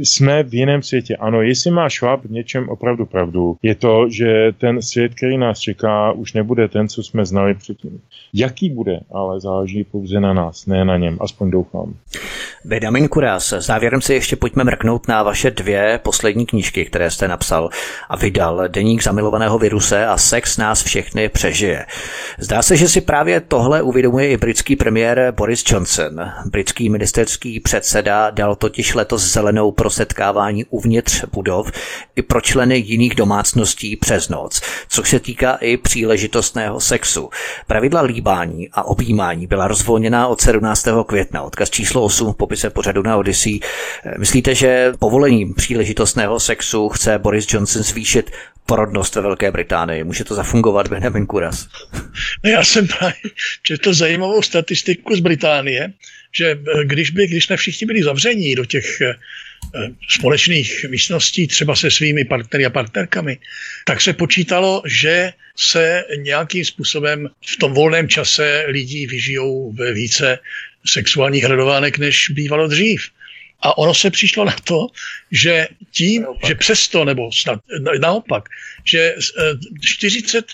[0.06, 1.16] jsme v jiném světě.
[1.16, 5.60] Ano, jestli má švab v něčem opravdu pravdu, je to, že ten svět, který nás
[5.60, 8.02] čeká, už nebude ten, co jsme znali předtím.
[8.34, 11.94] Jaký bude, ale záleží pouze na nás, ne na něm, aspoň doufám.
[12.66, 17.70] Benjamin Kuras, závěrem si ještě pojďme mrknout na vaše dvě poslední knížky, které jste napsal
[18.10, 18.64] a vydal.
[18.68, 21.86] Deník zamilovaného viruse a Sex nás všechny přežije.
[22.40, 26.32] Zdá se, že si právě tohle uvědomuje i britský premiér Boris Johnson.
[26.46, 31.72] Britský ministerský předseda dal totiž letos zelenou pro setkávání uvnitř budov
[32.16, 37.30] i pro členy jiných domácností přes noc, což se týká i příležitostného sexu.
[37.68, 40.88] Pravidla líbání a objímání byla rozvolněná od 17.
[41.08, 43.60] května, odkaz číslo 8 v popise pořadu na Odyssey.
[44.18, 48.32] Myslíte, že povolením příležitostného sexu chce Boris Johnson zvýšit
[48.66, 50.04] porodnost ve Velké Británii.
[50.04, 51.68] Může to zafungovat, Benjamin Kuras?
[52.44, 52.88] No já jsem
[53.64, 55.94] četl zajímavou statistiku z Británie,
[56.32, 59.16] že eh, když, by, když jsme všichni byli zavření do těch eh,
[60.10, 63.38] společných místností, třeba se svými partnery a partnerkami,
[63.90, 70.40] tak se počítalo, že se nějakým způsobem v tom volném čase lidí vyžijou ve více
[70.86, 73.02] sexuálních hledovánek, než bývalo dřív.
[73.62, 74.88] A ono se přišlo na to,
[75.32, 76.48] že tím, naopak.
[76.48, 77.60] že přesto, nebo snad
[78.00, 78.50] naopak,
[78.86, 79.16] že
[79.82, 80.46] 40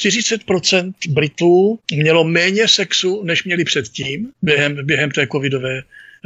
[0.00, 5.82] 40% Britů mělo méně sexu, než měli předtím, během, během té covidové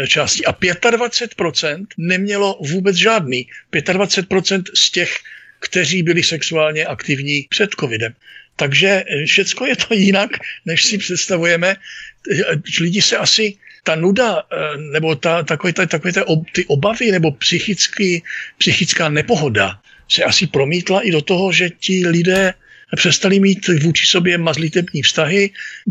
[0.09, 0.45] části.
[0.45, 3.47] A 25% nemělo vůbec žádný.
[3.73, 5.17] 25% z těch,
[5.61, 8.15] kteří byli sexuálně aktivní před covidem.
[8.57, 10.31] Takže všecko je to jinak,
[10.65, 11.77] než si představujeme.
[12.81, 17.31] Lidi se asi ta nuda, eh, nebo ta, takové, ta, takové ta, ty obavy, nebo
[17.31, 18.23] psychický,
[18.59, 19.79] psychická nepohoda
[20.09, 22.55] se asi promítla i do toho, že ti lidé
[22.97, 25.51] přestali mít vůči sobě mazlitební vztahy,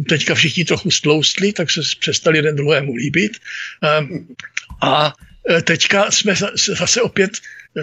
[0.09, 3.37] teďka všichni trochu stloustli, tak se přestali jeden druhému líbit.
[3.83, 4.27] Ehm,
[4.81, 5.13] a
[5.49, 7.31] eh, teďka jsme zase opět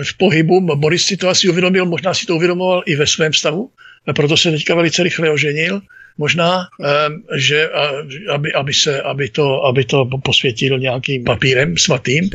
[0.02, 0.60] v pohybu.
[0.60, 3.70] Boris si to asi uvědomil, možná si to uvědomoval i ve svém stavu,
[4.16, 5.82] proto se teďka velice rychle oženil
[6.18, 6.68] možná,
[7.36, 7.70] že
[8.28, 12.30] aby, aby, se, aby, to, aby to posvětil nějakým papírem svatým.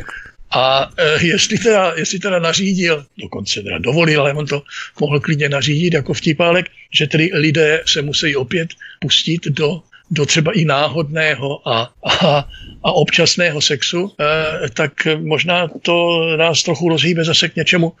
[0.50, 4.62] A e, jestli teda, jestli teda nařídil, dokonce teda dovolil, ale on to
[5.00, 8.68] mohl klidně nařídit jako vtipálek, že tedy lidé se musí opět
[9.00, 12.48] pustit do do třeba i náhodného a, a,
[12.82, 17.92] a občasného sexu, e, tak možná to nás trochu rozhýbe zase k něčemu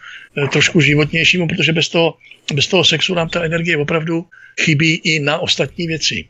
[0.52, 2.14] trošku životnějšímu, protože bez toho,
[2.54, 4.26] bez toho sexu nám ta energie opravdu
[4.60, 6.24] chybí i na ostatní věci.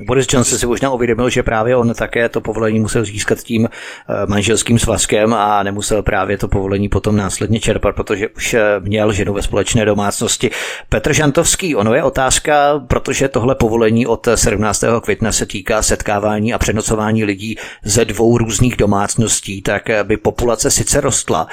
[0.00, 4.26] Boris Johnson si možná uvědomil, že právě on také to povolení musel získat tím eh,
[4.26, 9.32] manželským svazkem a nemusel právě to povolení potom následně čerpat, protože už eh, měl ženu
[9.32, 10.50] ve společné domácnosti.
[10.88, 14.84] Petr Žantovský, ono je otázka, protože tohle povolení od 17.
[15.02, 20.70] května se týká setkávání a přenocování lidí ze dvou různých domácností, tak eh, by populace
[20.70, 21.48] sice rostla,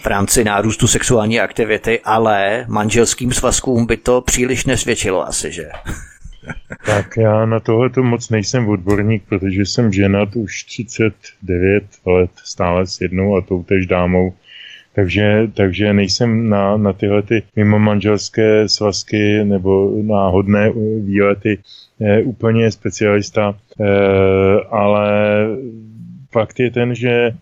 [0.00, 5.68] v rámci nárůstu sexuální aktivity, ale manželským svazkům by to příliš nesvědčilo asi, že?
[6.86, 12.86] Tak já na tohle to moc nejsem odborník, protože jsem ženat už 39 let stále
[12.86, 14.34] s jednou a tou tež dámou.
[14.94, 21.58] Takže, takže nejsem na, na tyhle ty mimo manželské svazky nebo náhodné výlety
[22.00, 23.84] eh, úplně specialista, eh,
[24.70, 25.10] ale
[26.32, 27.32] fakt je ten, že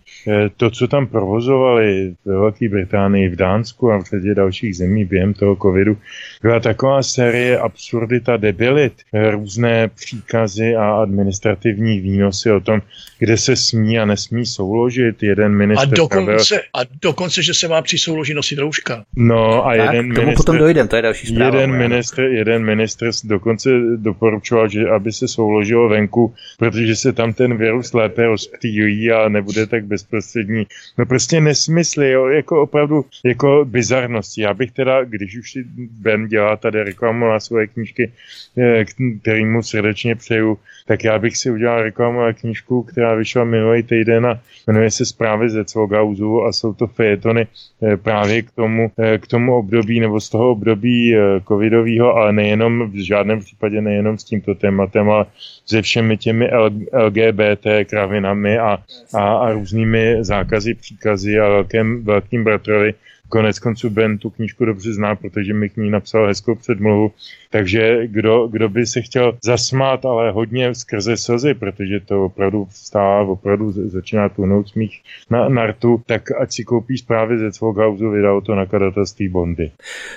[0.57, 5.35] to, co tam provozovali ve Velké Británii, v Dánsku a v řadě dalších zemí během
[5.35, 5.97] toho covidu,
[6.43, 8.93] byla taková série absurdita debilit,
[9.31, 12.83] různé příkazy a administrativní výnosy o tom,
[13.19, 15.23] kde se smí a nesmí souložit.
[15.23, 15.89] Jeden minister...
[15.89, 19.05] A dokonce, a dokonce že se má při souloži nosit rouška.
[19.17, 21.57] No a tak, jeden k tomu minister, potom dojdem, to je další zpráva.
[21.57, 27.57] Jeden minister, jeden minister dokonce doporučoval, že aby se souložilo venku, protože se tam ten
[27.57, 30.67] virus lépe rozptýlí a nebude tak bezprostřední.
[30.99, 34.43] No prostě nesmysly, jo, jako opravdu jako bizarnosti.
[34.43, 38.13] Já bych teda, když už si Ben dělá tady reklamu na svoje knížky,
[38.59, 38.85] eh,
[39.23, 43.83] který mu srdečně přeju, tak já bych si udělal reklamu na knížku, která vyšla minulý
[43.83, 48.91] týden a jmenuje se Zprávy ze Cvogauzu a jsou to fejetony eh, právě k tomu,
[48.99, 51.15] eh, k tomu období nebo z toho období
[51.49, 55.27] covidového, ale nejenom v žádném případě nejenom s tímto tématem, ale
[55.67, 56.51] se všemi těmi
[56.93, 58.79] LGBT kravinami a,
[59.15, 62.95] a, a různými zákazy, příkazy a velkým, velkým bratrovi
[63.31, 67.13] Konec konců Ben tu knížku dobře zná, protože mi k ní napsal hezkou předmluvu.
[67.53, 73.23] Takže kdo, kdo by se chtěl zasmát, ale hodně skrze slzy, protože to opravdu vstává,
[73.23, 78.55] opravdu začíná tuhnout smích na nartu, tak ať si koupí zprávy ze Cvoghausu, vydal to
[78.55, 79.71] nakladatelství Bondy.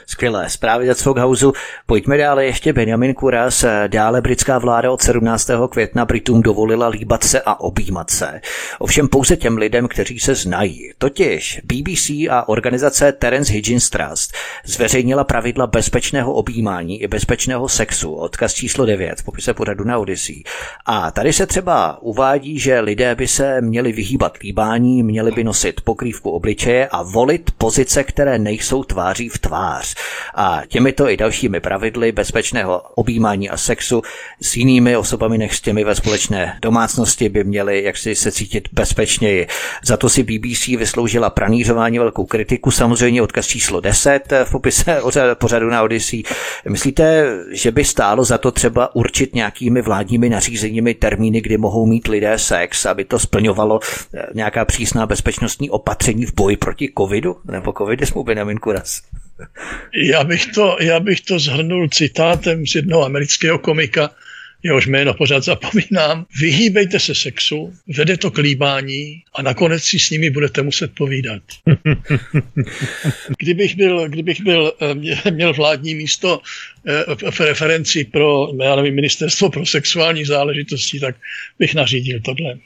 [0.06, 1.54] Skvělé, zprávy ze Cvoghausu.
[1.86, 3.66] Pojďme dále ještě Benjamin Kuras.
[3.88, 5.50] Dále britská vláda od 17.
[5.70, 8.42] května Britům dovolila líbat se a objímat se.
[8.80, 10.92] Ovšem pouze těm lidem, kteří se znají.
[10.98, 14.34] Totiž BBC a organizace Terence Higgins Trust
[14.66, 20.44] zveřejnila pravidla bezpečného objímání i bezpečného sexu, odkaz číslo 9 v popise pořadu na Odyssey.
[20.86, 25.82] A tady se třeba uvádí, že lidé by se měli vyhýbat líbání, měli by nosit
[25.82, 29.96] pokrývku obličeje a volit pozice, které nejsou tváří v tvář.
[30.36, 34.02] A těmito i dalšími pravidly bezpečného objímání a sexu
[34.42, 39.48] s jinými osobami než s těmi ve společné domácnosti by měli jaksi se cítit bezpečněji.
[39.84, 45.02] Za to si BBC vysloužila pranířování velkou kritiku, samozřejmě samozřejmě odkaz číslo 10 v popise
[45.34, 46.24] pořadu na Odyssey.
[46.70, 47.13] Myslíte,
[47.52, 52.40] že by stálo za to třeba určit nějakými vládními nařízeními termíny, kdy mohou mít lidé
[52.40, 53.80] sex, aby to splňovalo
[54.14, 59.02] eh, nějaká přísná bezpečnostní opatření v boji proti covidu nebo covidismu, Benjamin Kuras?
[60.10, 64.10] Já bych, to, já bych to zhrnul citátem z jednoho amerického komika,
[64.64, 70.10] jehož jméno pořád zapomínám, vyhýbejte se sexu, vede to k líbání a nakonec si s
[70.10, 71.44] nimi budete muset povídat.
[73.40, 74.74] kdybych byl, kdybych byl
[75.26, 76.42] eh, měl vládní místo
[76.88, 81.16] eh, v referenci pro, já nevím, ministerstvo pro sexuální záležitosti, tak
[81.60, 82.58] bych nařídil tohle.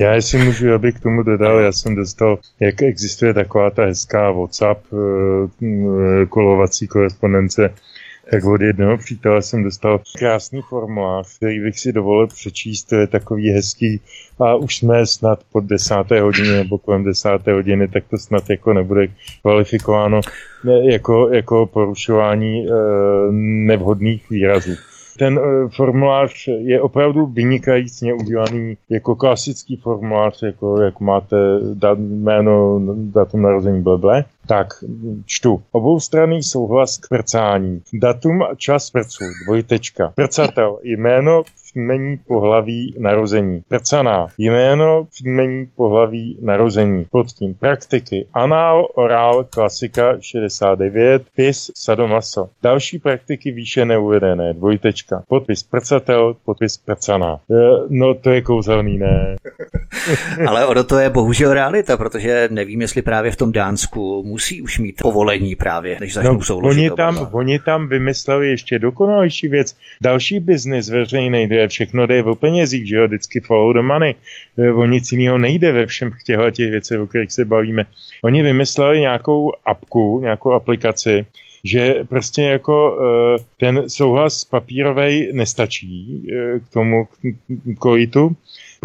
[0.00, 4.30] Já si můžu, abych k tomu dodal, já jsem dostal, jak existuje taková ta hezká
[4.30, 7.74] WhatsApp eh, kolovací korespondence
[8.30, 13.06] tak od jednoho přítele jsem dostal krásný formulář, který bych si dovolil přečíst, to je
[13.06, 14.00] takový hezký
[14.38, 18.72] a už jsme snad pod desáté hodině nebo kolem desáté hodiny, tak to snad jako
[18.72, 19.08] nebude
[19.42, 20.20] kvalifikováno
[20.82, 22.72] jako, jako porušování e,
[23.66, 24.72] nevhodných výrazů.
[25.18, 31.36] Ten uh, formulář je opravdu vynikajícně udělaný jako klasický formulář, jako jak máte
[31.74, 34.24] dat, jméno, datum narození bleble.
[34.46, 34.84] Tak,
[35.26, 35.62] čtu.
[35.72, 37.82] Oboustranný souhlas k prcání.
[37.92, 40.12] Datum a čas prců, dvojtečka.
[40.14, 41.42] Prcatel, jméno,
[41.76, 43.62] příjmení pohlaví narození.
[43.68, 47.06] Prcaná, jméno, příjmení pohlaví narození.
[47.10, 48.26] Pod tím praktiky.
[48.34, 52.48] Anál, orál, klasika 69, pis, sadomaso.
[52.62, 55.22] Další praktiky výše neuvedené, dvojtečka.
[55.28, 57.40] Podpis prcatel, podpis prcaná.
[57.50, 57.54] E,
[57.88, 59.36] no to je kouzelný, ne?
[60.48, 64.78] Ale ono to je bohužel realita, protože nevím, jestli právě v tom Dánsku musí už
[64.78, 66.80] mít povolení právě, než začnou no, souložit.
[66.80, 69.76] Oni tam, oni tam vymysleli ještě dokonalejší věc.
[70.00, 74.14] Další biznis veřejný, kde všechno jde o penězích, že jo, vždycky follow the money.
[74.74, 77.86] O nic jiného nejde ve všem těchto těch věcech, o kterých se bavíme.
[78.24, 81.26] Oni vymysleli nějakou apku, nějakou aplikaci,
[81.64, 87.08] že prostě jako e, ten souhlas papírový nestačí e, k tomu
[87.78, 88.36] kojitu,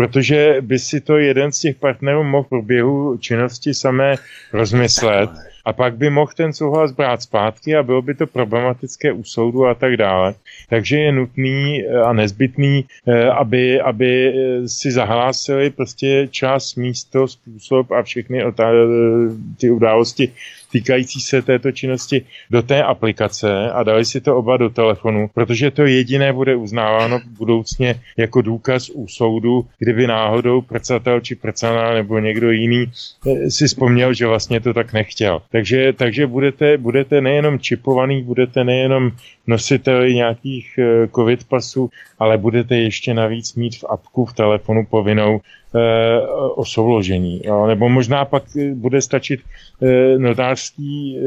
[0.02, 4.16] protože by si to jeden z těch partnerů mohl v průběhu činnosti samé
[4.54, 5.30] rozmyslet
[5.66, 9.66] a pak by mohl ten souhlas brát zpátky a bylo by to problematické u soudu
[9.66, 10.34] a tak dále.
[10.70, 17.28] Takže je nutný eh, a nezbytný, eh, aby, aby eh, si zahlásili prostě čas, místo,
[17.28, 18.44] způsob a všechny
[19.58, 20.34] ty události
[20.72, 25.72] týkající se této činnosti do té aplikace a dali si to oba do telefonu, protože
[25.72, 32.20] to jediné bude uznáváno budoucně jako důkaz u soudu, kdyby náhodou prcatel či prcaná nebo
[32.20, 32.86] někdo jiný
[33.28, 35.42] eh, si vzpomněl, že vlastně to tak nechtěl.
[35.52, 39.12] Takže, takže budete, budete nejenom čipovaný, budete nejenom
[39.48, 41.90] nositeli nějakých eh, covid pasů,
[42.20, 45.42] ale budete ještě navíc mít v apku v telefonu povinnou
[46.56, 47.42] o souložení.
[47.68, 49.40] Nebo možná pak eh, bude stačit
[49.82, 51.18] eh, notářský,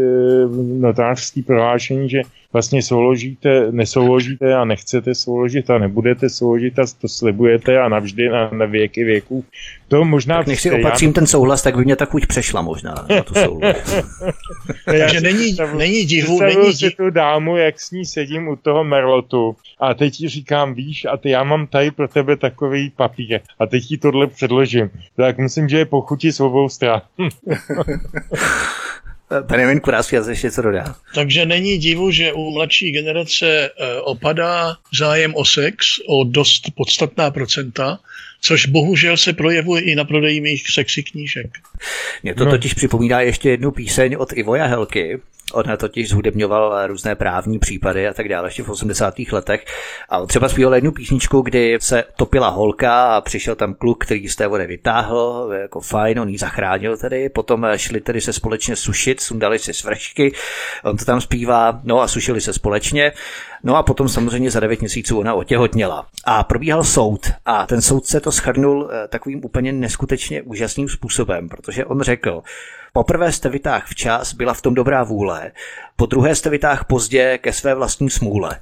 [0.81, 2.21] notářský prohlášení, že
[2.55, 8.51] vlastně souložíte, nesouložíte a nechcete souložit a nebudete souložit a to slibujete a navždy na,
[8.51, 9.45] na věky věků.
[9.89, 10.39] To možná...
[10.39, 11.13] Tak než si opatřím já...
[11.13, 13.77] ten souhlas, tak by mě tak už přešla možná na tu souhlas.
[14.85, 19.57] Takže není, není divu, není si tu dámu, jak s ní sedím u toho merlotu
[19.81, 23.67] a teď ti říkám, víš, a ty já mám tady pro tebe takový papír a
[23.67, 24.91] teď ti tohle předložím.
[25.17, 27.03] Tak myslím, že je pochutí s obou stran.
[29.41, 30.95] Benjamin Kurásky ještě něco dodá.
[31.15, 37.31] Takže není divu, že u mladší generace eh, opadá zájem o sex o dost podstatná
[37.31, 37.99] procenta,
[38.41, 41.47] což bohužel se projevuje i na prodeji mých sexy knížek.
[42.23, 42.51] Mě to no.
[42.51, 45.21] totiž připomíná ještě jednu píseň od Ivoja Helky,
[45.53, 49.15] On totiž zhudebňoval různé právní případy a tak dále ještě v 80.
[49.33, 49.65] letech.
[50.09, 54.29] A on třeba zpíval jednu písničku, kdy se topila holka a přišel tam kluk, který
[54.29, 58.77] z té vody vytáhl, jako fajn, on ji zachránil tedy, potom šli tedy se společně
[58.77, 60.33] sušit, sundali si svršky,
[60.85, 63.13] on to tam zpívá, no a sušili se společně.
[63.67, 66.07] No a potom samozřejmě za devět měsíců ona otěhotněla.
[66.25, 71.85] A probíhal soud a ten soudce to schrnul eh, takovým úplně neskutečně úžasným způsobem, protože
[71.85, 72.43] on řekl,
[72.97, 75.53] Poprvé jste vytáh včas, byla v tom dobrá vůle,
[75.97, 78.61] po druhé jste vytáh pozdě ke své vlastní smůle.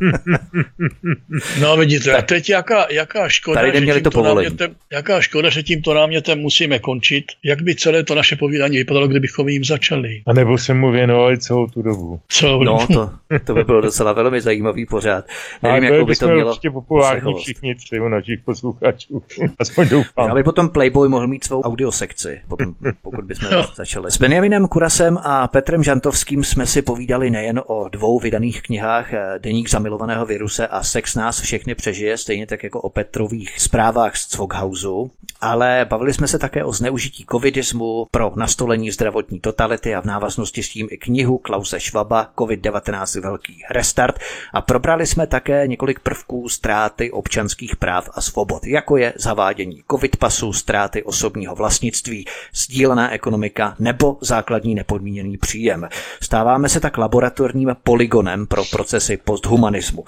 [1.60, 5.94] No vidíte, tak, teď jaká, jaká škoda, tady že to námětem, jaká škoda, že tímto
[5.94, 7.24] námětem musíme končit.
[7.44, 10.22] Jak by celé to naše povídání vypadalo, kdybychom jim začali?
[10.26, 12.20] A nebo se mu věnovali celou tu dobu.
[12.28, 13.10] Celou no, to,
[13.44, 15.24] to by bylo docela velmi zajímavý pořád.
[15.62, 19.22] Nevím, jak by to mělo určitě populární všichni tři u našich posluchačů.
[19.58, 20.30] Aspoň doufám.
[20.30, 23.66] Aby potom Playboy mohl mít svou audiosekci, potom, pokud bychom no.
[23.74, 24.10] začali.
[24.10, 29.68] S Benjaminem Kurasem a Petrem Žantovským jsme si povídali nejen o dvou vydaných knihách Deník
[29.84, 35.10] zamilovaného viruse a sex nás všechny přežije, stejně tak jako o Petrových zprávách z Cvoghausu,
[35.40, 40.62] ale bavili jsme se také o zneužití covidismu pro nastolení zdravotní totality a v návaznosti
[40.62, 44.18] s tím i knihu Klause Schwaba COVID-19 Velký restart.
[44.52, 50.16] A probrali jsme také několik prvků ztráty občanských práv a svobod, jako je zavádění covid
[50.16, 55.88] pasu, ztráty osobního vlastnictví, sdílená ekonomika nebo základní nepodmíněný příjem.
[56.22, 60.04] Stáváme se tak laboratorním poligonem pro procesy posthumanismu humanismu.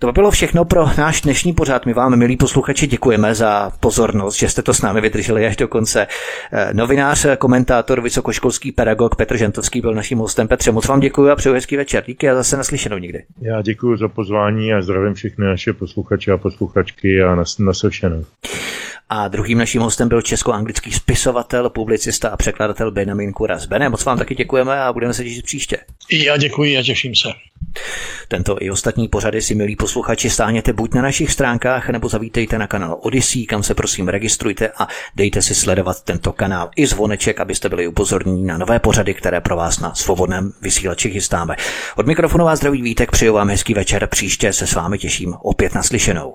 [0.00, 1.86] To by bylo všechno pro náš dnešní pořád.
[1.86, 5.68] My vám, milí posluchači, děkujeme za pozornost, že jste to s námi vydrželi až do
[5.68, 6.06] konce.
[6.52, 10.48] Eh, novinář, komentátor, vysokoškolský pedagog Petr Žentovský byl naším hostem.
[10.48, 12.04] Petře, moc vám děkuji a přeju hezký večer.
[12.06, 13.24] Díky a zase naslyšenou někdy.
[13.42, 18.24] Já děkuji za pozvání a zdravím všechny naše posluchače a posluchačky a nas, naslyšenou.
[19.10, 23.66] A druhým naším hostem byl česko-anglický spisovatel, publicista a překladatel Benjamin Kuras.
[23.66, 25.78] Bene, moc vám taky děkujeme a budeme se těšit příště.
[26.12, 27.28] Já děkuji a těším se.
[28.28, 32.66] Tento i ostatní pořady si, milí posluchači, stáhněte buď na našich stránkách, nebo zavítejte na
[32.66, 37.68] kanál Odyssey, kam se prosím registrujte a dejte si sledovat tento kanál i zvoneček, abyste
[37.68, 41.56] byli upozorněni na nové pořady, které pro vás na svobodném vysílači chystáme.
[41.96, 45.74] Od mikrofonu vás zdraví Vítek, přeju vám hezký večer, příště se s vámi těším opět
[45.74, 46.34] naslyšenou.